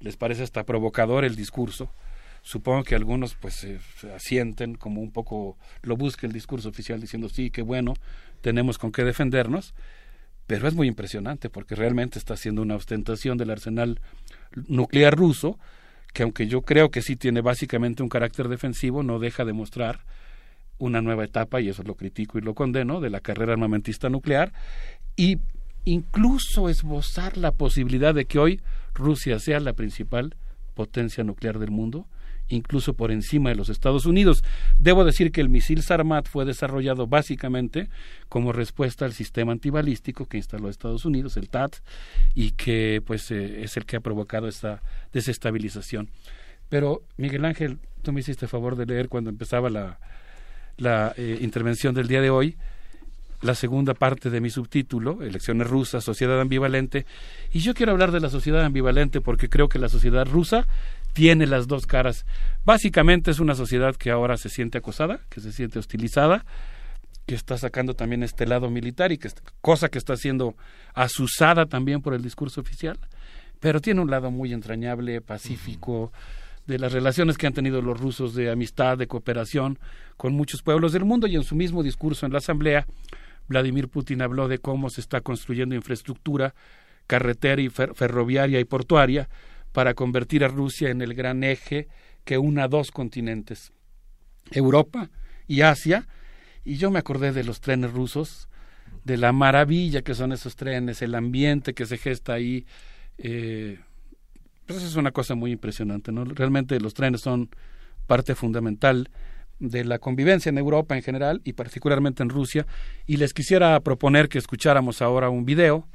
[0.00, 1.90] les parece hasta provocador el discurso,
[2.42, 3.80] supongo que algunos pues se
[4.14, 7.94] asienten como un poco lo busca el discurso oficial diciendo sí, qué bueno,
[8.42, 9.74] tenemos con qué defendernos,
[10.46, 14.00] pero es muy impresionante porque realmente está haciendo una ostentación del arsenal
[14.68, 15.58] nuclear ruso,
[16.12, 20.00] que aunque yo creo que sí tiene básicamente un carácter defensivo, no deja de mostrar
[20.78, 24.52] una nueva etapa, y eso lo critico y lo condeno, de la carrera armamentista nuclear,
[25.16, 25.38] y
[25.84, 28.60] incluso esbozar la posibilidad de que hoy
[28.94, 30.36] Rusia sea la principal
[30.74, 32.06] potencia nuclear del mundo,
[32.48, 34.42] incluso por encima de los Estados Unidos.
[34.78, 37.88] Debo decir que el misil Sarmat fue desarrollado básicamente
[38.28, 41.76] como respuesta al sistema antibalístico que instaló Estados Unidos, el TAT,
[42.34, 44.82] y que pues eh, es el que ha provocado esta
[45.12, 46.08] desestabilización.
[46.68, 49.98] Pero Miguel Ángel, tú me hiciste favor de leer cuando empezaba la,
[50.76, 52.56] la eh, intervención del día de hoy
[53.42, 57.06] la segunda parte de mi subtítulo, Elecciones rusas, Sociedad ambivalente,
[57.52, 60.66] y yo quiero hablar de la sociedad ambivalente porque creo que la sociedad rusa
[61.16, 62.26] tiene las dos caras.
[62.66, 66.44] Básicamente es una sociedad que ahora se siente acosada, que se siente hostilizada,
[67.24, 69.30] que está sacando también este lado militar y que
[69.62, 70.56] cosa que está siendo
[70.92, 72.98] asusada también por el discurso oficial,
[73.60, 76.12] pero tiene un lado muy entrañable, pacífico,
[76.66, 79.78] de las relaciones que han tenido los rusos de amistad, de cooperación
[80.18, 82.86] con muchos pueblos del mundo y en su mismo discurso en la asamblea
[83.48, 86.54] Vladimir Putin habló de cómo se está construyendo infraestructura
[87.06, 89.30] carretera y fer- ferroviaria y portuaria
[89.76, 91.86] para convertir a Rusia en el gran eje
[92.24, 93.74] que una dos continentes,
[94.50, 95.10] Europa
[95.46, 96.08] y Asia.
[96.64, 98.48] Y yo me acordé de los trenes rusos,
[99.04, 102.64] de la maravilla que son esos trenes, el ambiente que se gesta ahí.
[103.18, 103.78] Eh,
[104.64, 106.24] pues es una cosa muy impresionante, ¿no?
[106.24, 107.50] Realmente los trenes son
[108.06, 109.10] parte fundamental
[109.58, 112.66] de la convivencia en Europa en general y particularmente en Rusia.
[113.06, 115.86] Y les quisiera proponer que escucháramos ahora un video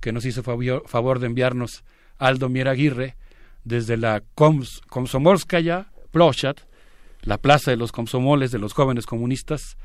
[0.00, 1.82] que nos hizo favor de enviarnos
[2.18, 3.16] Aldo Mieraguirre
[3.64, 6.60] desde la Koms, Komsomolskaya Ploshat,
[7.22, 9.76] la plaza de los Komsomoles de los jóvenes comunistas,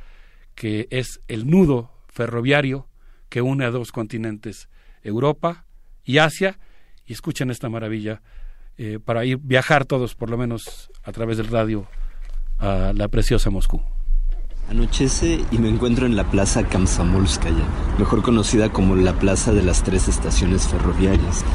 [0.56, 2.88] que es el nudo ferroviario
[3.30, 4.70] que une a dos continentes,
[5.04, 5.66] Europa
[6.04, 6.60] y Asia.
[7.06, 8.22] Y escuchen esta maravilla
[8.78, 11.88] eh, para ir viajar todos, por lo menos a través del radio,
[12.58, 13.82] a la preciosa Moscú.
[14.70, 17.64] Anochece y me encuentro en la Plaza Kamsamolskaya,
[17.98, 21.46] mejor conocida como la Plaza de las Tres Estaciones Ferroviarias.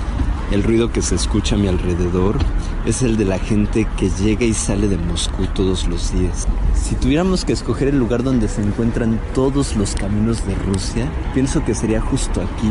[0.52, 2.36] El ruido que se escucha a mi alrededor
[2.84, 6.46] es el de la gente que llega y sale de Moscú todos los días.
[6.74, 11.64] Si tuviéramos que escoger el lugar donde se encuentran todos los caminos de Rusia, pienso
[11.64, 12.70] que sería justo aquí,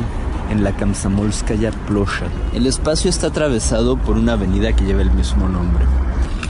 [0.51, 2.27] en la Kamsamolskaya Plosha.
[2.53, 5.83] El espacio está atravesado por una avenida que lleva el mismo nombre.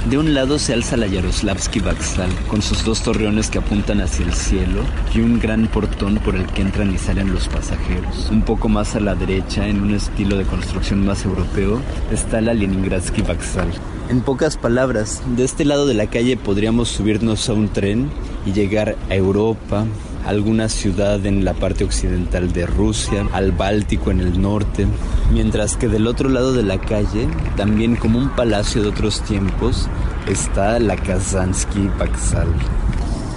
[0.09, 4.25] De un lado se alza la Yaroslavsky Vaxal, con sus dos torreones que apuntan hacia
[4.25, 4.81] el cielo
[5.13, 8.29] y un gran portón por el que entran y salen los pasajeros.
[8.31, 11.79] Un poco más a la derecha, en un estilo de construcción más europeo,
[12.11, 13.71] está la Leningradsky Vaxal.
[14.09, 18.09] En pocas palabras, de este lado de la calle podríamos subirnos a un tren
[18.45, 19.85] y llegar a Europa,
[20.25, 24.87] alguna ciudad en la parte occidental de Rusia, al Báltico en el norte,
[25.31, 27.27] mientras que del otro lado de la calle,
[27.57, 29.87] también como un palacio de otros tiempos,
[30.27, 32.49] está la Kazansky Vaxal.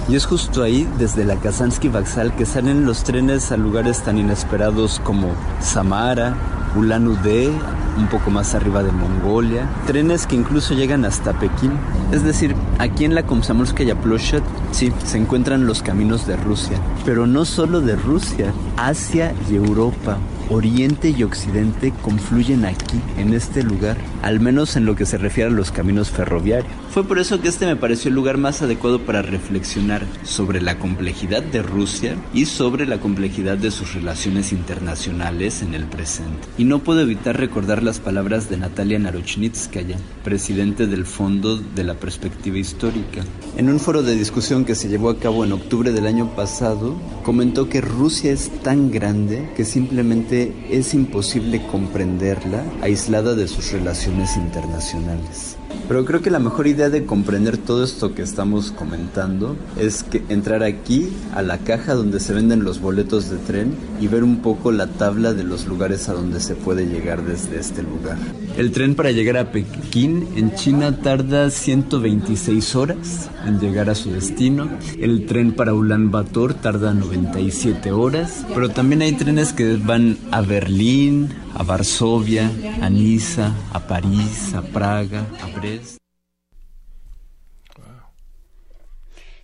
[0.07, 4.19] Y es justo ahí, desde la Kazansky Vaxal, que salen los trenes a lugares tan
[4.19, 6.35] inesperados como Samara,
[6.75, 7.49] Ulan Ude,
[7.97, 11.71] un poco más arriba de Mongolia, trenes que incluso llegan hasta Pekín.
[12.11, 17.25] Es decir, aquí en la Komsomolskaya Ploshat, sí, se encuentran los caminos de Rusia, pero
[17.25, 20.17] no solo de Rusia, Asia y Europa.
[20.51, 25.49] Oriente y Occidente confluyen aquí, en este lugar, al menos en lo que se refiere
[25.49, 26.84] a los caminos ferroviarios.
[26.95, 30.79] Fue por eso que este me pareció el lugar más adecuado para reflexionar sobre la
[30.79, 36.47] complejidad de Rusia y sobre la complejidad de sus relaciones internacionales en el presente.
[36.57, 41.95] Y no puedo evitar recordar las palabras de Natalia Narochnitskaya, presidente del Fondo de la
[41.95, 43.25] Perspectiva Histórica.
[43.57, 46.95] En un foro de discusión que se llevó a cabo en octubre del año pasado,
[47.23, 54.37] comentó que Rusia es tan grande que simplemente es imposible comprenderla aislada de sus relaciones
[54.37, 55.54] internacionales.
[55.87, 60.23] Pero creo que la mejor idea de comprender todo esto que estamos comentando es que
[60.29, 64.37] entrar aquí a la caja donde se venden los boletos de tren y ver un
[64.37, 68.17] poco la tabla de los lugares a donde se puede llegar desde este lugar.
[68.57, 74.11] El tren para llegar a Pekín en China tarda 126 horas en llegar a su
[74.11, 74.69] destino.
[74.99, 80.41] El tren para Ulan Bator tarda 97 horas, pero también hay trenes que van a
[80.41, 82.51] Berlín, a Varsovia,
[82.81, 85.97] a Niza, a París, a Praga, a Brest.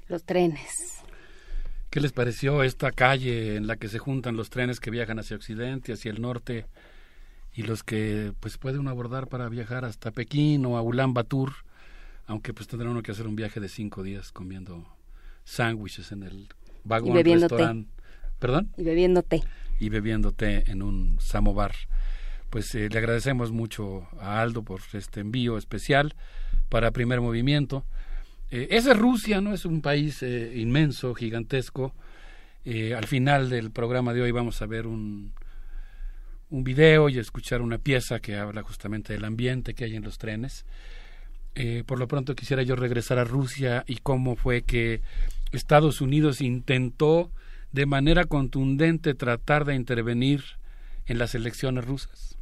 [0.07, 1.01] Los trenes.
[1.89, 5.37] ¿Qué les pareció esta calle en la que se juntan los trenes que viajan hacia
[5.37, 6.65] Occidente, hacia el norte,
[7.53, 11.51] y los que pues puede uno abordar para viajar hasta Pekín o a Ulan Bator,
[12.27, 14.85] aunque pues tendrá uno que hacer un viaje de cinco días comiendo
[15.45, 16.47] sándwiches en el
[16.83, 17.55] vagón Y bebiendo té.
[17.55, 17.89] restaurante.
[18.39, 18.71] ¿Perdón?
[18.77, 19.43] Y bebiendo té.
[19.81, 21.73] Y bebiendo té en un samovar.
[22.51, 26.13] Pues eh, le agradecemos mucho a Aldo por este envío especial
[26.69, 27.83] para Primer Movimiento.
[28.51, 29.53] Eh, esa es Rusia, ¿no?
[29.53, 31.93] Es un país eh, inmenso, gigantesco.
[32.63, 35.33] Al final del programa de hoy vamos a ver un,
[36.51, 40.19] un video y escuchar una pieza que habla justamente del ambiente que hay en los
[40.19, 40.63] trenes.
[41.87, 45.01] Por lo pronto quisiera yo regresar a Rusia y cómo fue que
[45.51, 47.31] Estados Unidos intentó
[47.71, 50.43] de manera contundente tratar de intervenir
[51.05, 52.37] en las elecciones rusas.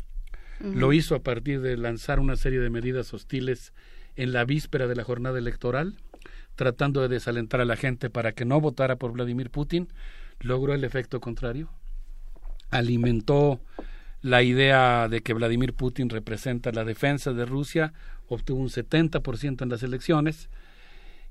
[0.60, 3.72] Lo hizo a partir de lanzar una serie de medidas hostiles
[4.18, 5.96] en la víspera de la jornada electoral,
[6.56, 9.88] tratando de desalentar a la gente para que no votara por Vladimir Putin,
[10.42, 11.70] logró el efecto contrario.
[12.70, 13.62] Alimentó
[14.22, 17.94] la idea de que Vladimir Putin representa la defensa de Rusia,
[18.28, 20.50] obtuvo un 70% en las elecciones,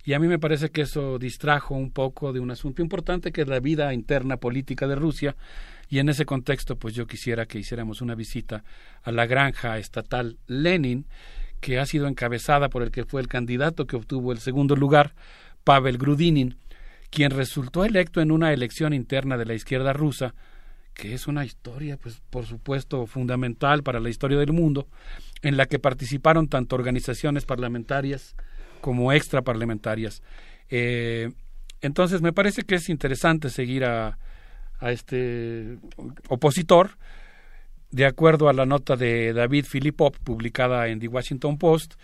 [0.04, 3.42] y a mí me parece que eso distrajo un poco de un asunto importante que
[3.42, 5.36] es la vida interna política de Rusia,
[5.88, 8.64] y en ese contexto pues yo quisiera que hiciéramos una visita
[9.02, 11.06] a la granja estatal Lenin,
[11.60, 15.14] que ha sido encabezada por el que fue el candidato que obtuvo el segundo lugar,
[15.64, 16.56] Pavel Grudinin,
[17.10, 20.34] quien resultó electo en una elección interna de la izquierda rusa,
[20.94, 24.88] que es una historia, pues por supuesto, fundamental para la historia del mundo,
[25.42, 28.34] en la que participaron tanto organizaciones parlamentarias
[28.80, 30.22] como extraparlamentarias.
[30.70, 31.30] Eh,
[31.80, 34.18] entonces, me parece que es interesante seguir a,
[34.80, 35.78] este
[36.28, 36.90] opositor,
[37.90, 41.94] de acuerdo a la nota de David Filipov publicada en The Washington Post,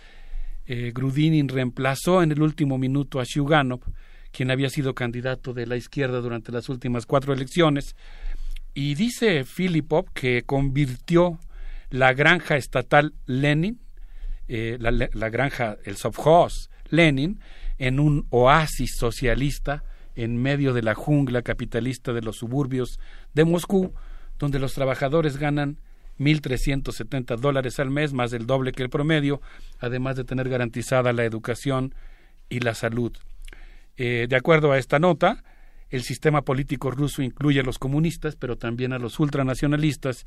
[0.66, 3.80] eh, Grudinin reemplazó en el último minuto a Shuganov,
[4.32, 7.94] quien había sido candidato de la izquierda durante las últimas cuatro elecciones,
[8.74, 11.38] y dice Filipov que convirtió
[11.90, 13.78] la granja estatal Lenin,
[14.48, 17.40] eh, la, granja, el Sovkhoz Lenin,
[17.78, 19.82] en un oasis socialista
[20.14, 23.00] en medio de la jungla capitalista de los suburbios
[23.32, 23.92] de Moscú,
[24.38, 25.78] donde los trabajadores ganan
[26.18, 29.40] 1.370 dólares al mes, más del doble que el promedio,
[29.80, 31.94] además de tener garantizada la educación
[32.48, 33.12] y la salud.
[33.96, 35.42] Eh, de acuerdo a esta nota,
[35.90, 40.26] el sistema político ruso incluye a los comunistas, pero también a los ultranacionalistas,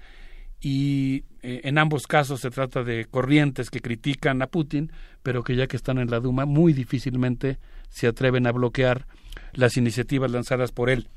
[0.60, 4.92] y eh, en ambos casos se trata de corrientes que critican a Putin,
[5.24, 9.06] pero que ya que están en la Duma muy difícilmente se atreven a bloquear
[9.54, 11.08] las iniciativas lanzadas por él.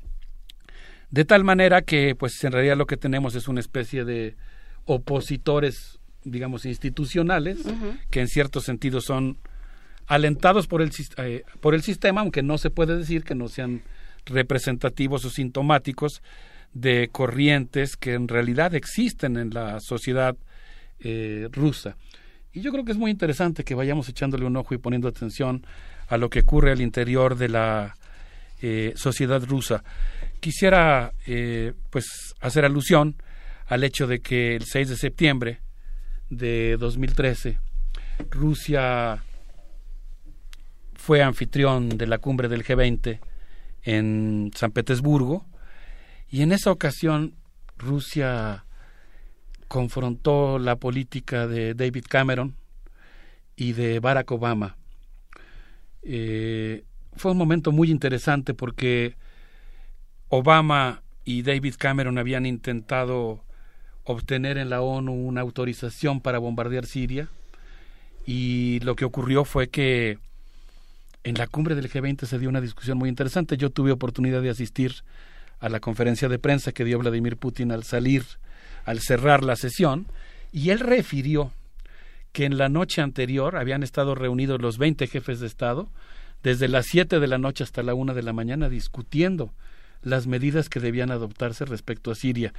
[1.09, 4.35] De tal manera que, pues en realidad lo que tenemos es una especie de
[4.85, 7.59] opositores, digamos, institucionales,
[8.09, 9.37] que en cierto sentido son
[10.07, 13.81] alentados por el, eh, por el sistema, aunque no se puede decir que no sean
[14.25, 16.21] representativos o sintomáticos
[16.73, 20.35] de corrientes que en realidad existen en la sociedad
[20.99, 21.97] eh, rusa.
[22.53, 25.65] Y yo creo que es muy interesante que vayamos echándole un ojo y poniendo atención
[26.07, 27.95] a lo que ocurre al interior de la
[28.61, 29.83] eh, sociedad rusa.
[30.39, 33.15] Quisiera eh, pues hacer alusión
[33.67, 35.61] al hecho de que el 6 de septiembre
[36.29, 37.57] de 2013
[38.29, 39.23] Rusia
[40.93, 43.19] fue anfitrión de la cumbre del G20
[43.83, 45.45] en San Petersburgo
[46.31, 47.35] y en esa ocasión
[47.77, 48.65] Rusia
[49.67, 52.55] confrontó la política de David Cameron
[53.55, 54.77] y de Barack Obama.
[56.03, 56.83] Eh,
[57.15, 59.15] fue un momento muy interesante porque
[60.29, 63.43] Obama y David Cameron habían intentado
[64.03, 67.27] obtener en la ONU una autorización para bombardear Siria
[68.25, 70.17] y lo que ocurrió fue que
[71.23, 73.57] en la cumbre del G20 se dio una discusión muy interesante.
[73.57, 75.03] Yo tuve oportunidad de asistir
[75.61, 78.25] a la conferencia de prensa que dio Vladimir Putin al salir,
[78.83, 80.07] al cerrar la sesión,
[80.51, 81.51] y él refirió
[82.33, 85.89] que en la noche anterior habían estado reunidos los 20 jefes de Estado,
[86.43, 89.53] desde las 7 de la noche hasta la 1 de la mañana, discutiendo
[90.01, 92.53] las medidas que debían adoptarse respecto a Siria.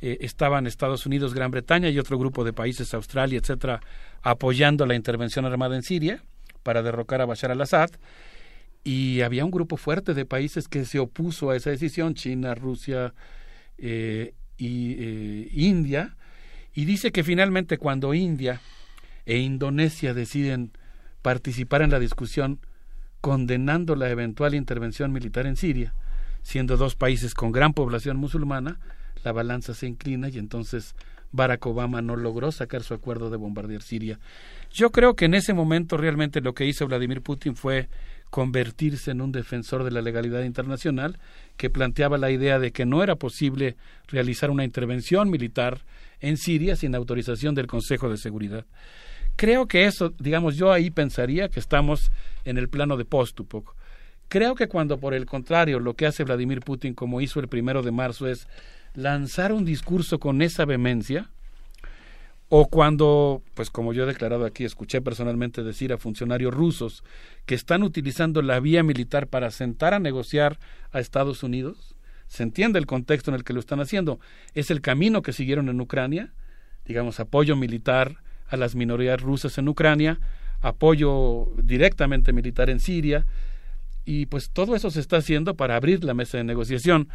[0.00, 3.80] Eh, estaban Estados Unidos, Gran Bretaña y otro grupo de países, Australia, etcétera,
[4.22, 6.22] apoyando la intervención armada en Siria
[6.62, 7.90] para derrocar a Bashar al-Assad
[8.84, 13.14] y había un grupo fuerte de países que se opuso a esa decisión, China, Rusia
[13.76, 16.16] eh, y eh, India,
[16.74, 18.60] y dice que finalmente cuando India
[19.26, 20.72] e Indonesia deciden
[21.22, 22.60] participar en la discusión
[23.20, 25.94] condenando la eventual intervención militar en Siria,
[26.42, 28.78] siendo dos países con gran población musulmana,
[29.24, 30.94] la balanza se inclina y entonces
[31.32, 34.18] Barack Obama no logró sacar su acuerdo de bombardear Siria.
[34.70, 37.88] Yo creo que en ese momento realmente lo que hizo Vladimir Putin fue
[38.30, 41.18] convertirse en un defensor de la legalidad internacional
[41.56, 43.76] que planteaba la idea de que no era posible
[44.08, 45.84] realizar una intervención militar
[46.20, 48.66] en Siria sin autorización del Consejo de Seguridad.
[49.36, 52.10] Creo que eso, digamos, yo ahí pensaría que estamos
[52.44, 53.64] en el plano de postupo.
[54.28, 57.82] Creo que cuando, por el contrario, lo que hace Vladimir Putin, como hizo el primero
[57.82, 58.46] de marzo, es
[58.94, 61.30] lanzar un discurso con esa vehemencia,
[62.48, 67.04] o cuando, pues como yo he declarado aquí, escuché personalmente decir a funcionarios rusos
[67.44, 70.58] que están utilizando la vía militar para sentar a negociar
[70.90, 71.94] a Estados Unidos,
[72.26, 74.18] se entiende el contexto en el que lo están haciendo.
[74.54, 76.32] Es el camino que siguieron en Ucrania,
[76.86, 78.16] digamos, apoyo militar
[78.48, 80.20] a las minorías rusas en Ucrania,
[80.60, 83.26] apoyo directamente militar en Siria,
[84.06, 87.10] y pues todo eso se está haciendo para abrir la mesa de negociación.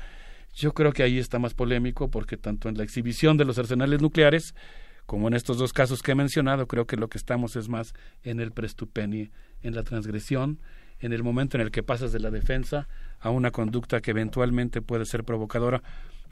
[0.54, 4.00] Yo creo que ahí está más polémico porque tanto en la exhibición de los arsenales
[4.00, 4.54] nucleares
[5.06, 7.94] como en estos dos casos que he mencionado, creo que lo que estamos es más
[8.24, 10.60] en el prestupeni, en la transgresión,
[11.00, 12.88] en el momento en el que pasas de la defensa
[13.20, 15.82] a una conducta que eventualmente puede ser provocadora.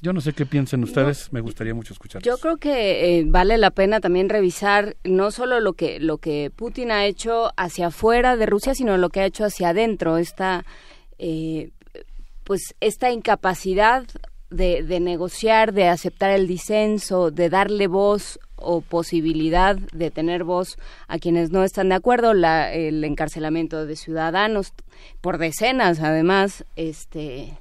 [0.01, 2.23] Yo no sé qué piensan ustedes, me gustaría mucho escuchar.
[2.23, 6.51] Yo creo que eh, vale la pena también revisar no solo lo que lo que
[6.55, 10.17] Putin ha hecho hacia afuera de Rusia, sino lo que ha hecho hacia adentro.
[10.17, 10.65] Esta
[11.19, 11.69] eh,
[12.43, 14.05] pues esta incapacidad
[14.49, 20.77] de, de negociar, de aceptar el disenso, de darle voz o posibilidad de tener voz
[21.07, 24.73] a quienes no están de acuerdo, la, el encarcelamiento de ciudadanos
[25.21, 27.57] por decenas, además, este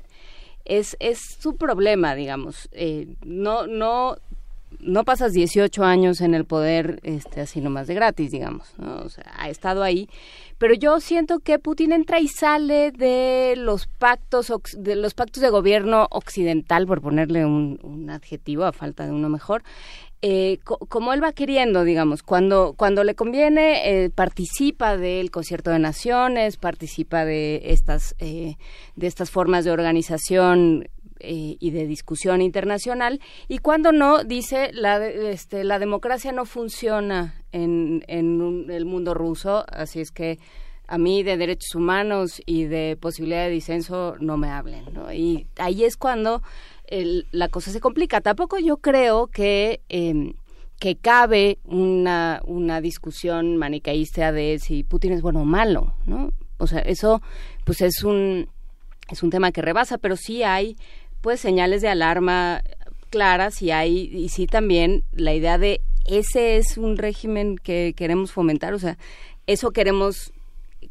[0.64, 2.68] es, es su problema, digamos.
[2.72, 4.16] Eh, no, no,
[4.78, 8.72] no pasas 18 años en el poder este, así nomás de gratis, digamos.
[8.78, 8.98] ¿no?
[8.98, 10.08] O sea, ha estado ahí.
[10.58, 15.48] Pero yo siento que Putin entra y sale de los pactos, de los pactos de
[15.48, 19.62] gobierno occidental, por ponerle un adjetivo a falta de uno mejor,
[20.22, 25.70] eh, co- como él va queriendo, digamos, cuando, cuando le conviene, eh, participa del concierto
[25.70, 28.56] de naciones, participa de estas, eh,
[28.96, 30.88] de estas formas de organización
[31.20, 37.42] eh, y de discusión internacional, y cuando no, dice, la, este, la democracia no funciona
[37.52, 40.38] en, en un- el mundo ruso, así es que
[40.86, 45.12] a mí de derechos humanos y de posibilidad de disenso no me hablen, ¿no?
[45.12, 46.42] Y ahí es cuando
[46.90, 48.20] el- la cosa se complica.
[48.20, 50.34] Tampoco yo creo que em,
[50.78, 56.32] que cabe una, una discusión manicaísta de si Putin es bueno o malo, ¿no?
[56.58, 57.20] O sea, eso
[57.64, 58.48] pues es un
[59.10, 60.76] es un tema que rebasa, pero sí hay
[61.20, 62.62] pues señales de alarma
[63.10, 68.32] claras y hay y sí también la idea de ese es un régimen que queremos
[68.32, 68.96] fomentar, o sea,
[69.46, 70.32] eso queremos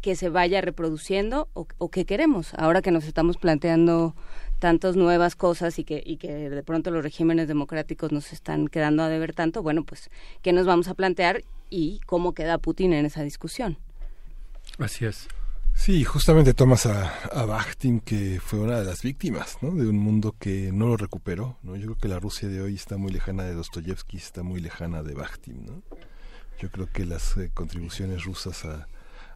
[0.02, 4.16] que se vaya reproduciendo o, o qué queremos ahora que nos estamos planteando
[4.60, 9.04] tantas nuevas cosas y que, y que de pronto los regímenes democráticos nos están quedando
[9.04, 10.10] a deber tanto, bueno, pues,
[10.42, 13.78] ¿qué nos vamos a plantear y cómo queda Putin en esa discusión?
[14.78, 15.28] Así es.
[15.74, 19.72] Sí, justamente tomas a, a Bakhtin, que fue una de las víctimas ¿no?
[19.72, 21.58] de un mundo que no lo recuperó.
[21.64, 21.78] ¿no?
[21.78, 25.04] Yo creo que la Rusia de hoy está muy lejana de Dostoyevsky, está muy lejana
[25.04, 25.66] de Bakhtin.
[25.66, 25.82] ¿no?
[26.60, 28.88] Yo creo que las eh, contribuciones rusas a,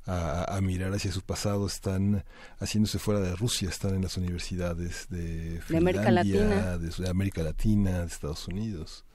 [0.05, 2.23] a, a mirar hacia su pasado están
[2.59, 6.77] haciéndose fuera de Rusia, están en las universidades de, De América Latina.
[6.77, 9.05] de, de América Latina, de Estados Unidos.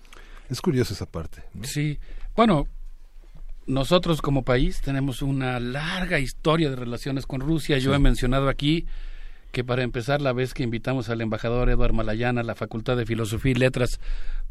[0.48, 1.42] Es curioso esa parte.
[1.52, 1.64] ¿no?
[1.64, 1.98] Sí,
[2.34, 2.66] bueno,
[3.66, 7.76] nosotros como país tenemos una larga historia de relaciones con Rusia.
[7.78, 7.96] Yo Sí.
[7.96, 8.86] he mencionado aquí
[9.52, 13.04] que para empezar la vez que invitamos al embajador Eduard Malayana a la Facultad de
[13.06, 14.00] Filosofía y Letras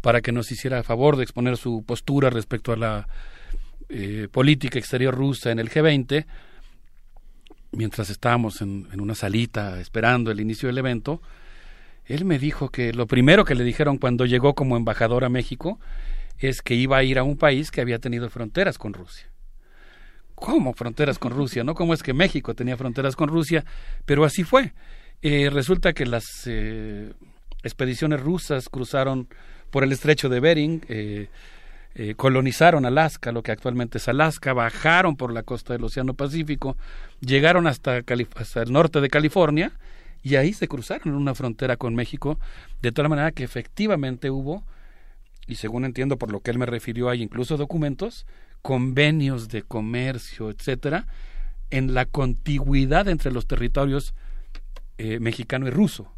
[0.02, 3.08] para que nos hiciera favor de exponer su postura respecto a la
[3.90, 6.26] eh, política exterior rusa en el G20,
[7.72, 11.22] mientras estábamos en, una salita esperando el inicio del evento,
[12.06, 15.80] él me dijo que lo primero que le dijeron cuando llegó como embajador a México
[16.38, 19.28] es que iba a ir a un país que había tenido fronteras con Rusia.
[20.36, 21.64] ¿Cómo fronteras con Rusia?
[21.64, 21.74] ¿No?
[21.74, 23.66] ¿Cómo es que México tenía fronteras con Rusia?
[24.06, 24.74] Pero así fue.
[25.22, 27.12] Eh, resulta que las eh,
[27.64, 29.28] expediciones rusas cruzaron
[29.72, 30.82] por el estrecho de Bering,
[32.00, 36.77] eh, colonizaron Alaska, lo que actualmente es Alaska, bajaron por la costa del Océano Pacífico,
[37.22, 39.72] llegaron hasta, el norte de California
[40.22, 42.40] y ahí se cruzaron una frontera con México,
[42.84, 44.64] de tal manera que efectivamente hubo,
[45.48, 48.27] y según entiendo por lo que él me refirió, hay incluso documentos,
[48.61, 51.08] convenios de comercio, etcétera,
[51.72, 54.14] en la contigüidad entre los territorios
[55.00, 56.14] eh, mexicano y ruso.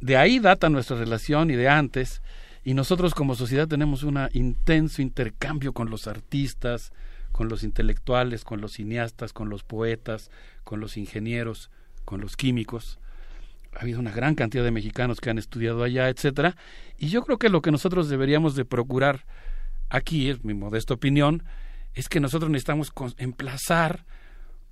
[0.00, 2.20] De ahí data nuestra relación y de antes,
[2.64, 6.92] y nosotros como sociedad tenemos un intenso intercambio con los artistas,
[7.32, 10.30] con los intelectuales, con los cineastas, con los poetas,
[10.64, 11.70] con los ingenieros,
[12.04, 12.98] con los químicos.
[13.74, 16.56] Ha habido una gran cantidad de mexicanos que han estudiado allá, etcétera,
[16.98, 19.24] y yo creo que lo que nosotros deberíamos de procurar
[19.88, 21.42] aquí, es mi modesta opinión,
[21.94, 24.04] es que nosotros necesitamos emplazar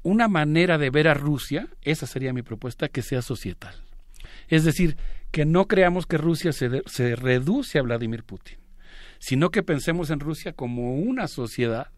[0.03, 3.75] una manera de ver a Rusia, esa sería mi propuesta, que sea societal.
[4.49, 4.97] Es decir,
[5.31, 8.59] que no creamos que Rusia se, de- se reduce a Vladimir Putin,
[9.19, 11.89] sino que pensemos en Rusia como una sociedad,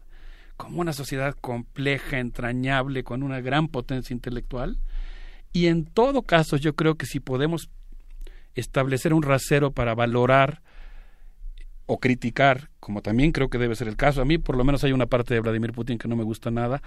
[0.57, 4.77] como una sociedad compleja, entrañable, con una gran potencia intelectual.
[5.51, 7.69] Y en todo caso, yo creo que si podemos
[8.55, 10.61] establecer un rasero para valorar
[11.85, 14.21] o criticar, como también creo que debe ser el caso.
[14.21, 16.49] A mí por lo menos hay una parte de Vladimir Putin que no me gusta
[16.49, 16.81] nada,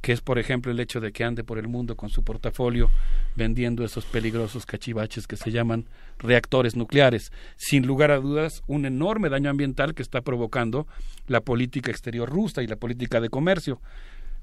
[0.00, 2.90] que es por ejemplo el hecho de que ande por el mundo con su portafolio
[3.34, 5.86] vendiendo esos peligrosos cachivaches que se llaman
[6.18, 7.32] reactores nucleares.
[7.56, 10.86] Sin lugar a dudas, un enorme daño ambiental que está provocando
[11.26, 13.80] la política exterior rusa y la política de comercio.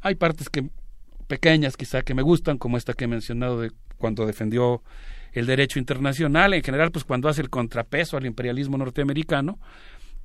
[0.01, 0.69] Hay partes que
[1.27, 4.81] pequeñas quizá que me gustan, como esta que he mencionado de cuando defendió
[5.33, 9.59] el derecho internacional, en general pues cuando hace el contrapeso al imperialismo norteamericano,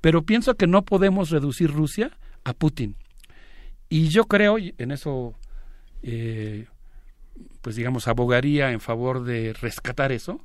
[0.04, 2.10] pero pienso que no podemos reducir Rusia
[2.44, 2.94] a Putin.
[3.88, 5.32] Y yo creo, y en eso,
[6.02, 6.66] eh,
[7.62, 10.44] pues digamos, abogaría en favor de rescatar eso,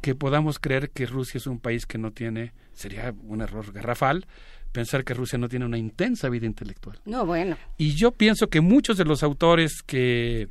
[0.00, 4.28] que podamos creer que Rusia es un país que no tiene, sería un error garrafal,
[4.70, 7.00] pensar que Rusia no tiene una intensa vida intelectual.
[7.04, 7.56] No, bueno.
[7.76, 10.48] Y yo pienso que muchos de los autores que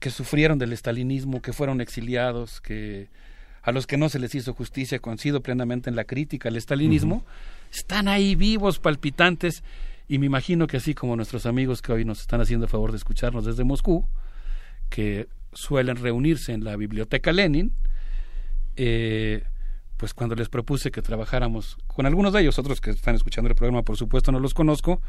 [0.00, 3.10] que sufrieron del estalinismo, que fueron exiliados, que
[3.66, 7.24] a los que no se les hizo justicia, coincido plenamente en la crítica al estalinismo,
[7.72, 9.64] están ahí vivos, palpitantes,
[10.06, 12.92] y me imagino que así como nuestros amigos que hoy nos están haciendo el favor
[12.92, 14.08] de escucharnos desde Moscú,
[14.88, 17.72] que suelen reunirse en la biblioteca Lenin,
[18.76, 19.42] eh,
[19.96, 23.56] pues cuando les propuse que trabajáramos con algunos de ellos, otros que están escuchando el
[23.56, 25.02] programa, por supuesto no los conozco,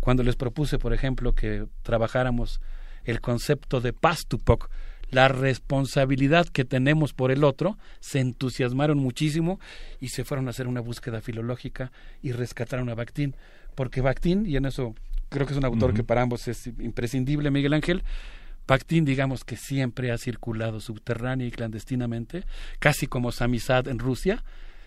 [0.00, 2.60] cuando les propuse, por ejemplo, que trabajáramos
[3.04, 4.70] el concepto de pastupok,
[5.12, 9.60] la responsabilidad que tenemos por el otro, se entusiasmaron muchísimo
[10.00, 11.92] y se fueron a hacer una búsqueda filológica
[12.22, 13.36] y rescataron a Bakhtin,
[13.74, 14.94] porque Bakhtin, y en eso
[15.28, 18.02] creo que es un autor que para ambos es imprescindible, Miguel Ángel,
[18.66, 22.44] Bakhtin, digamos que siempre ha circulado subterránea y clandestinamente,
[22.78, 24.42] casi como Samizad en Rusia,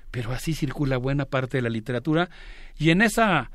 [0.09, 2.31] pero así circula buena parte de la literatura,
[2.79, 3.51] y en esa,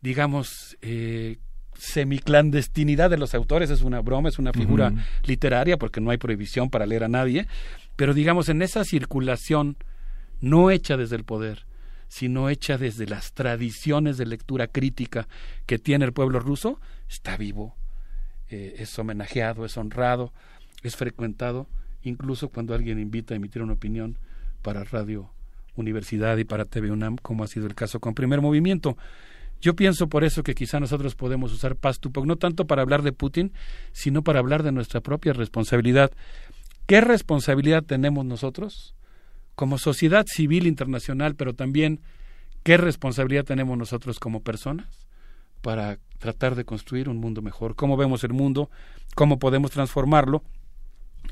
[0.00, 1.38] digamos, eh,
[1.78, 4.92] semiclandestinidad de los autores, es una broma, es una figura
[5.24, 7.46] literaria, porque no hay prohibición para leer a nadie,
[7.96, 9.76] pero digamos, en esa circulación
[10.40, 11.66] no hecha desde el poder,
[12.08, 15.28] sino hecha desde las tradiciones de lectura crítica
[15.66, 17.76] que tiene el pueblo ruso, está vivo,
[18.50, 20.32] eh, es homenajeado, es honrado,
[20.82, 21.68] es frecuentado,
[22.02, 24.18] incluso cuando alguien invita a emitir una opinión
[24.62, 25.30] para Radio
[25.76, 28.96] Universidad y para TV UNAM, como ha sido el caso con Primer Movimiento.
[29.60, 33.12] Yo pienso por eso que quizá nosotros podemos usar Pastupok no tanto para hablar de
[33.12, 33.52] Putin,
[33.92, 36.12] sino para hablar de nuestra propia responsabilidad.
[36.86, 38.94] ¿Qué responsabilidad tenemos nosotros
[39.54, 42.00] como sociedad civil internacional, pero también
[42.62, 45.08] qué responsabilidad tenemos nosotros como personas
[45.60, 47.74] para tratar de construir un mundo mejor?
[47.74, 48.70] ¿Cómo vemos el mundo?
[49.16, 50.44] ¿Cómo podemos transformarlo?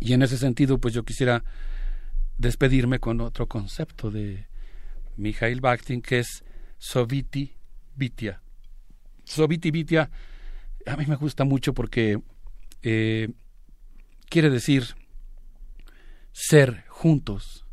[0.01, 1.45] Y en ese sentido, pues yo quisiera
[2.37, 4.47] despedirme con otro concepto de
[5.17, 6.45] Mikhail Bakhtin, que es
[6.79, 7.57] Soviti
[7.97, 8.41] Vitia.
[9.25, 10.11] Soviti Vitia
[10.87, 12.21] a mí me gusta mucho porque
[12.83, 13.29] eh,
[14.29, 14.95] quiere decir
[16.33, 17.65] ser juntos.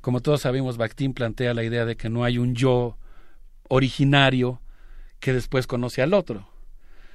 [0.00, 2.96] Como todos sabemos, Bakhtin plantea la idea de que no hay un yo
[3.68, 4.60] originario
[5.20, 6.48] que después conoce al otro,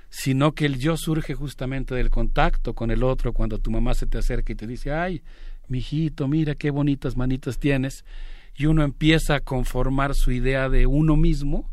[0.10, 4.08] sino que el yo surge justamente del contacto con el otro cuando tu mamá se
[4.08, 5.24] te acerca y te dice, ay,
[5.68, 8.04] mijito, mira qué bonitas manitas tienes,
[8.54, 11.72] y uno empieza a conformar su idea de uno mismo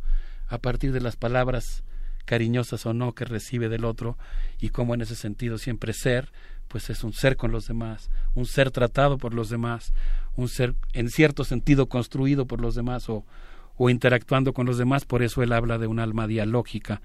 [0.49, 1.85] a partir de las palabras
[2.25, 4.18] cariñosas o no que recibe del otro
[4.60, 6.31] y como en ese sentido siempre ser
[6.68, 9.93] pues es un ser con los demás, un ser tratado por los demás,
[10.36, 13.25] un ser en cierto sentido construido por los demás o,
[13.77, 17.01] o interactuando con los demás, por eso él habla de un alma dialógica.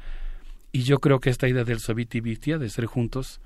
[0.73, 3.39] Y yo creo que esta idea del Soviti Vitia, de ser juntos,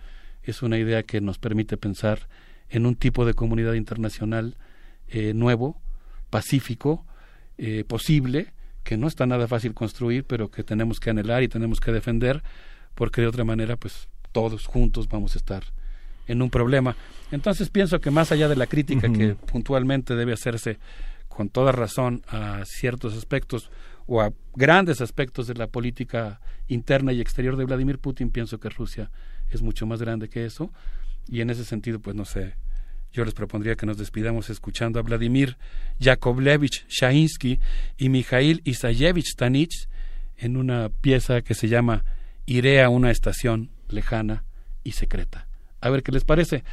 [0.43, 2.27] es una idea que nos permite pensar
[2.69, 4.57] en un tipo de comunidad internacional
[5.07, 5.79] eh, nuevo,
[6.29, 7.05] pacífico,
[7.57, 8.53] eh, posible,
[8.87, 12.41] que no está nada fácil construir, pero que tenemos que anhelar y tenemos que defender,
[12.95, 15.65] porque de otra manera, pues todos juntos vamos a estar
[16.25, 16.95] en un problema.
[17.29, 20.79] Entonces pienso que más allá de la crítica que puntualmente debe hacerse
[21.27, 23.71] con toda razón a ciertos aspectos
[24.05, 28.69] o a grandes aspectos de la política interna y exterior de Vladimir Putin, pienso que
[28.69, 29.11] Rusia
[29.49, 30.71] es mucho más grande que eso
[31.27, 32.55] y en ese sentido, pues no sé,
[33.17, 35.57] yo les propondría que nos despidamos escuchando a Vladimir
[35.99, 37.59] Yakovlevich Shainsky
[37.97, 39.89] y Mikhail Isayevich Stanich
[40.37, 42.05] en una pieza que se llama
[42.45, 44.43] Iré a una estación lejana
[44.83, 45.47] y secreta.
[45.81, 46.63] A ver qué les parece.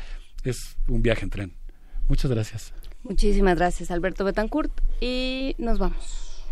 [0.42, 1.56] Es un viaje en tren.
[2.08, 2.74] Muchas gracias.
[3.04, 4.70] Muchísimas gracias, Alberto Betancourt.
[5.00, 6.44] Y nos vamos.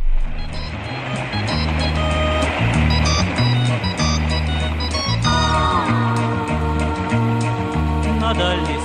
[8.35, 8.82] на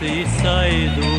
[0.00, 1.12] станции сойду.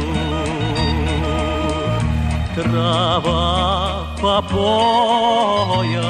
[2.55, 6.01] Трава по пояс,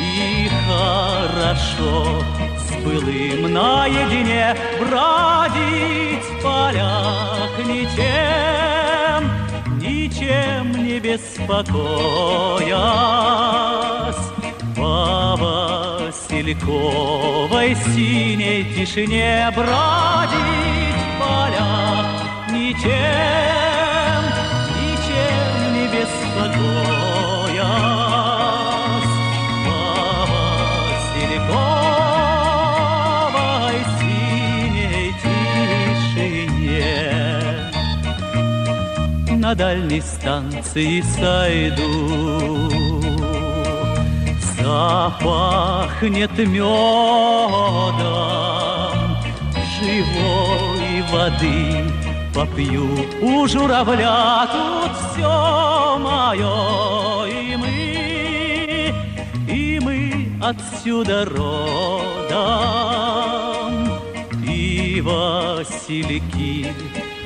[0.00, 1.98] и хорошо
[2.58, 9.22] с былым наедине бродить в полях ничем,
[9.78, 11.70] ничем не беспокоясь.
[14.76, 15.36] По
[16.00, 16.50] Васильковой
[17.94, 20.79] синей тишине бродить
[22.70, 24.22] ничем,
[24.78, 27.64] ничем не беспокоясь.
[29.66, 29.80] По
[30.30, 31.40] Васильковой
[33.98, 35.08] синей
[36.12, 36.94] тишине.
[39.36, 41.90] На дальней станции сойду.
[44.62, 47.50] Запахнет медом
[49.80, 52.88] живой воды попью
[53.22, 57.80] у журавля тут все мое и мы
[59.48, 60.00] и мы
[60.42, 61.90] отсюда родом.
[64.46, 66.74] И васильки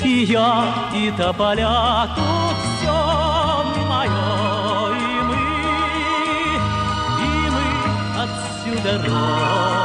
[0.02, 2.92] И я, и тополя, тут все
[3.88, 5.42] мое, и мы,
[7.24, 7.66] и мы
[8.22, 9.83] отсюда родом.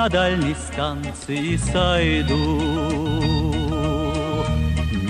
[0.00, 2.62] На дальней станции сойду.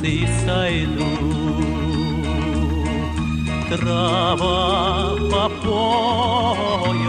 [0.05, 1.09] станции сойду.
[3.69, 7.05] Трава по пояс,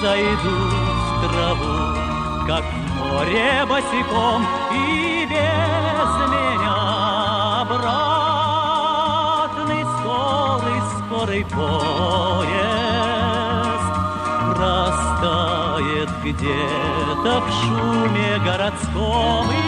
[0.00, 0.56] зайду
[1.04, 1.78] в траву,
[2.46, 4.40] как в море босиком,
[4.72, 6.78] и без меня
[7.62, 8.64] обратный
[9.98, 11.88] скорый, скорый поезд
[14.56, 19.67] растает где-то в шуме городском и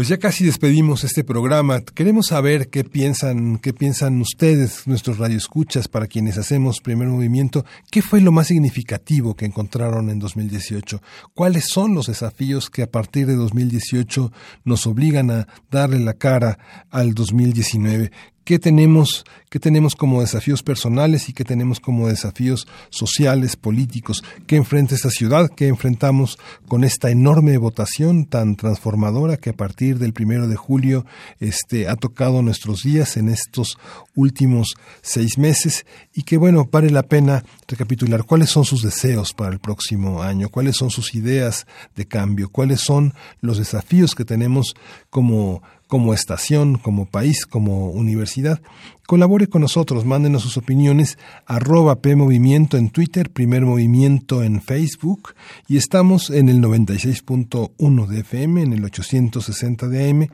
[0.00, 1.82] Pues ya casi despedimos este programa.
[1.82, 7.66] Queremos saber qué piensan, qué piensan ustedes, nuestros radioescuchas, para quienes hacemos primer movimiento.
[7.90, 11.02] ¿Qué fue lo más significativo que encontraron en 2018?
[11.34, 14.32] ¿Cuáles son los desafíos que a partir de 2018
[14.64, 18.10] nos obligan a darle la cara al 2019?
[18.44, 24.56] Qué tenemos, qué tenemos como desafíos personales y qué tenemos como desafíos sociales, políticos, qué
[24.56, 30.12] enfrenta esta ciudad, qué enfrentamos con esta enorme votación tan transformadora que a partir del
[30.12, 31.06] primero de julio
[31.38, 33.78] este, ha tocado nuestros días en estos
[34.14, 39.52] últimos seis meses y que bueno, vale la pena recapitular cuáles son sus deseos para
[39.52, 44.74] el próximo año, cuáles son sus ideas de cambio, cuáles son los desafíos que tenemos
[45.08, 48.62] como como estación, como país, como universidad.
[49.10, 55.34] Colabore con nosotros, mándenos sus opiniones, arroba PMovimiento en Twitter, Primer Movimiento en Facebook
[55.66, 60.28] y estamos en el 96.1 de FM, en el 860 de AM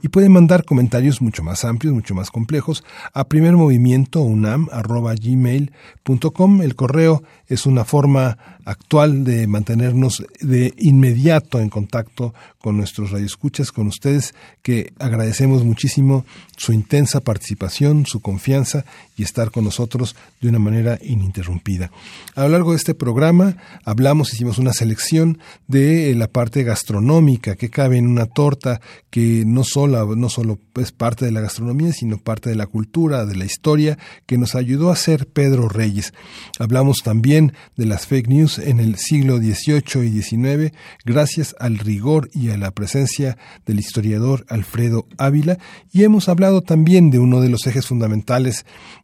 [0.00, 6.62] y pueden mandar comentarios mucho más amplios, mucho más complejos a primermovimientounam arroba gmail.com.
[6.62, 13.72] El correo es una forma actual de mantenernos de inmediato en contacto con nuestros radioescuchas,
[13.72, 16.24] con ustedes, que agradecemos muchísimo
[16.56, 18.84] su intensa participación, su confianza
[19.16, 21.90] y estar con nosotros de una manera ininterrumpida.
[22.34, 27.70] A lo largo de este programa hablamos, hicimos una selección de la parte gastronómica que
[27.70, 32.18] cabe en una torta que no solo, no solo es parte de la gastronomía, sino
[32.18, 36.12] parte de la cultura, de la historia, que nos ayudó a ser Pedro Reyes.
[36.58, 40.74] Hablamos también de las fake news en el siglo XVIII y XIX,
[41.04, 45.58] gracias al rigor y a la presencia del historiador Alfredo Ávila,
[45.92, 48.09] y hemos hablado también de uno de los ejes fundamentales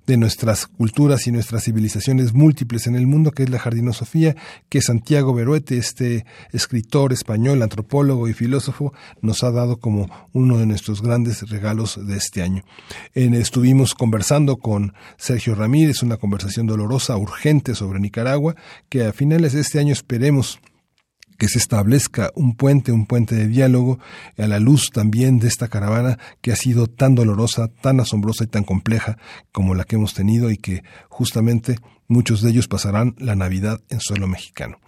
[0.07, 4.37] de nuestras culturas y nuestras civilizaciones múltiples en el mundo, que es la jardinosofía,
[4.69, 10.67] que Santiago Beruete, este escritor español, antropólogo y filósofo, nos ha dado como uno de
[10.67, 12.63] nuestros grandes regalos de este año.
[13.15, 18.55] En, estuvimos conversando con Sergio Ramírez, una conversación dolorosa, urgente sobre Nicaragua,
[18.89, 20.61] que a finales de este año esperemos
[21.39, 23.99] que se establezca un puente, un puente de diálogo
[24.39, 28.49] a la luz también de esta caravana que ha sido tan dolorosa, tan asombrosa y
[28.49, 29.19] tan compleja
[29.53, 31.77] como la que hemos tenido y que justamente
[32.09, 34.79] muchos de ellos pasarán la Navidad en suelo mexicano.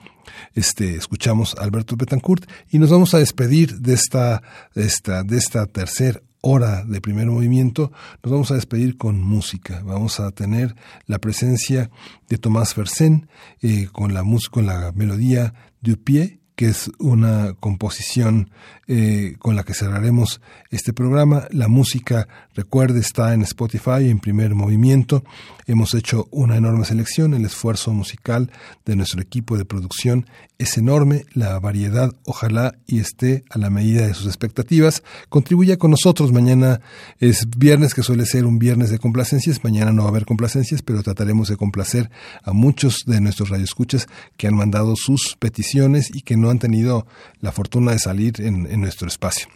[0.54, 4.42] Este, escuchamos a Alberto Betancourt y nos vamos a despedir de esta,
[4.74, 9.82] de esta, de esta tercera hora de primer movimiento, nos vamos a despedir con música.
[9.84, 10.74] Vamos a tener
[11.06, 11.90] la presencia
[12.28, 13.28] de Tomás Fersen
[13.60, 18.50] eh, con la con la melodía du pied que es una composición
[18.90, 21.46] eh, con la que cerraremos este programa.
[21.50, 25.24] La música, recuerde, está en Spotify en primer movimiento.
[25.66, 27.34] Hemos hecho una enorme selección.
[27.34, 28.50] El esfuerzo musical
[28.86, 30.24] de nuestro equipo de producción
[30.56, 31.26] es enorme.
[31.34, 35.02] La variedad, ojalá y esté a la medida de sus expectativas.
[35.28, 36.32] Contribuya con nosotros.
[36.32, 36.80] Mañana
[37.20, 39.62] es viernes, que suele ser un viernes de complacencias.
[39.62, 42.10] Mañana no va a haber complacencias, pero trataremos de complacer
[42.42, 44.06] a muchos de nuestros radioescuchas
[44.38, 47.06] que han mandado sus peticiones y que no han tenido
[47.40, 49.48] la fortuna de salir en, en nuestro espacio.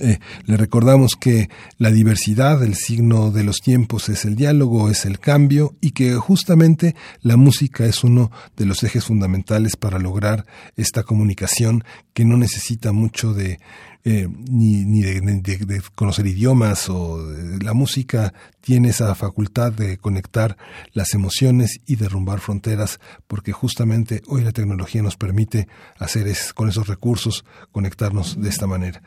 [0.00, 5.04] Eh, le recordamos que la diversidad, el signo de los tiempos es el diálogo, es
[5.04, 10.46] el cambio y que justamente la música es uno de los ejes fundamentales para lograr
[10.76, 13.60] esta comunicación que no necesita mucho de
[14.04, 19.72] eh, ni, ni de, de- de conocer idiomas o eh, la música tiene esa facultad
[19.72, 20.56] de conectar
[20.92, 25.68] las emociones y derrumbar fronteras porque justamente hoy la tecnología nos permite
[25.98, 29.02] hacer es, con esos recursos conectarnos de esta manera.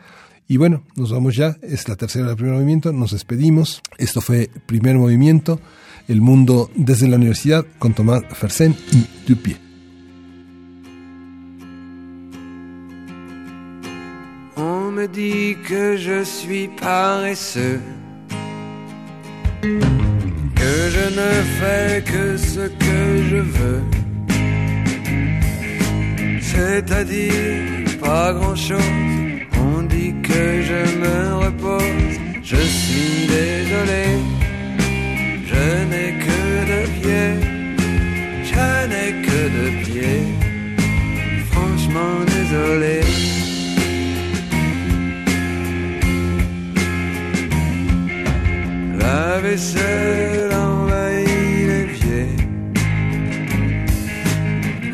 [0.48, 3.82] Y bueno, nos vamos ya, es la tercera del primer movimiento, nos despedimos.
[3.98, 5.60] Esto fue Primer Movimiento,
[6.08, 9.67] El Mundo desde la Universidad con Tomás Fersen y Dupié.
[14.98, 17.80] Me dit que je suis paresseux,
[20.62, 23.84] que je ne fais que ce que je veux,
[26.42, 28.94] c'est-à-dire pas grand-chose.
[29.70, 34.06] On dit que je me repose, je suis désolé,
[35.52, 36.40] je n'ai que
[36.72, 37.36] deux pieds,
[38.52, 40.24] je n'ai que deux pieds,
[41.52, 43.47] franchement désolé.
[49.00, 52.28] La vaisselle envahit l'évier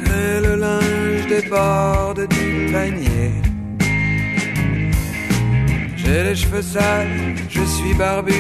[0.05, 3.31] Et le linge déborde du panier.
[5.95, 8.33] J'ai les cheveux sales, je suis barbu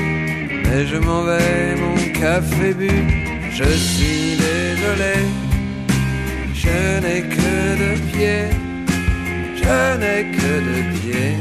[0.65, 2.91] Mais je m'en vais, mon café bu.
[3.51, 5.15] Je suis désolé
[6.53, 8.49] Je n'ai que deux pieds.
[9.55, 11.37] Je n'ai que deux pieds.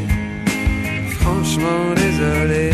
[1.21, 2.71] Franchement désolé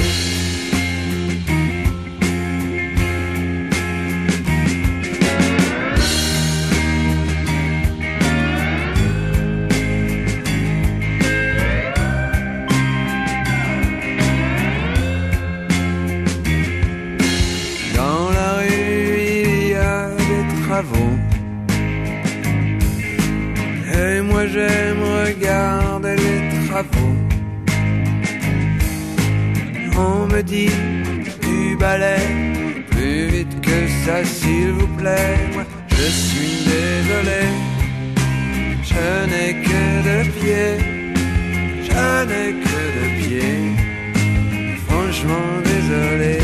[24.38, 27.16] moi j'aime regarder les travaux.
[29.96, 30.76] On me dit
[31.42, 32.22] du balai,
[32.92, 35.38] plus vite que ça s'il vous plaît.
[35.54, 37.42] Moi je suis désolé,
[38.90, 40.76] je n'ai que deux pieds,
[41.88, 43.64] je n'ai que deux pieds.
[44.86, 46.38] Franchement désolé.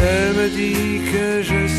[0.00, 1.77] Elle me dit que je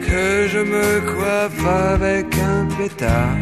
[0.00, 3.36] que je me coiffe avec un pétard.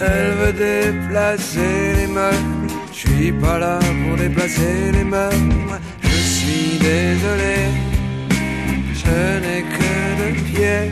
[0.00, 5.78] Elle veut déplacer les meubles, je suis pas là pour déplacer les meubles.
[6.02, 7.58] Je suis désolé,
[9.02, 10.90] je n'ai que deux pieds,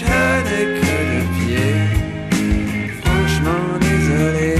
[0.00, 0.10] je
[0.46, 1.76] n'ai que deux pieds.
[3.02, 4.59] Franchement désolé.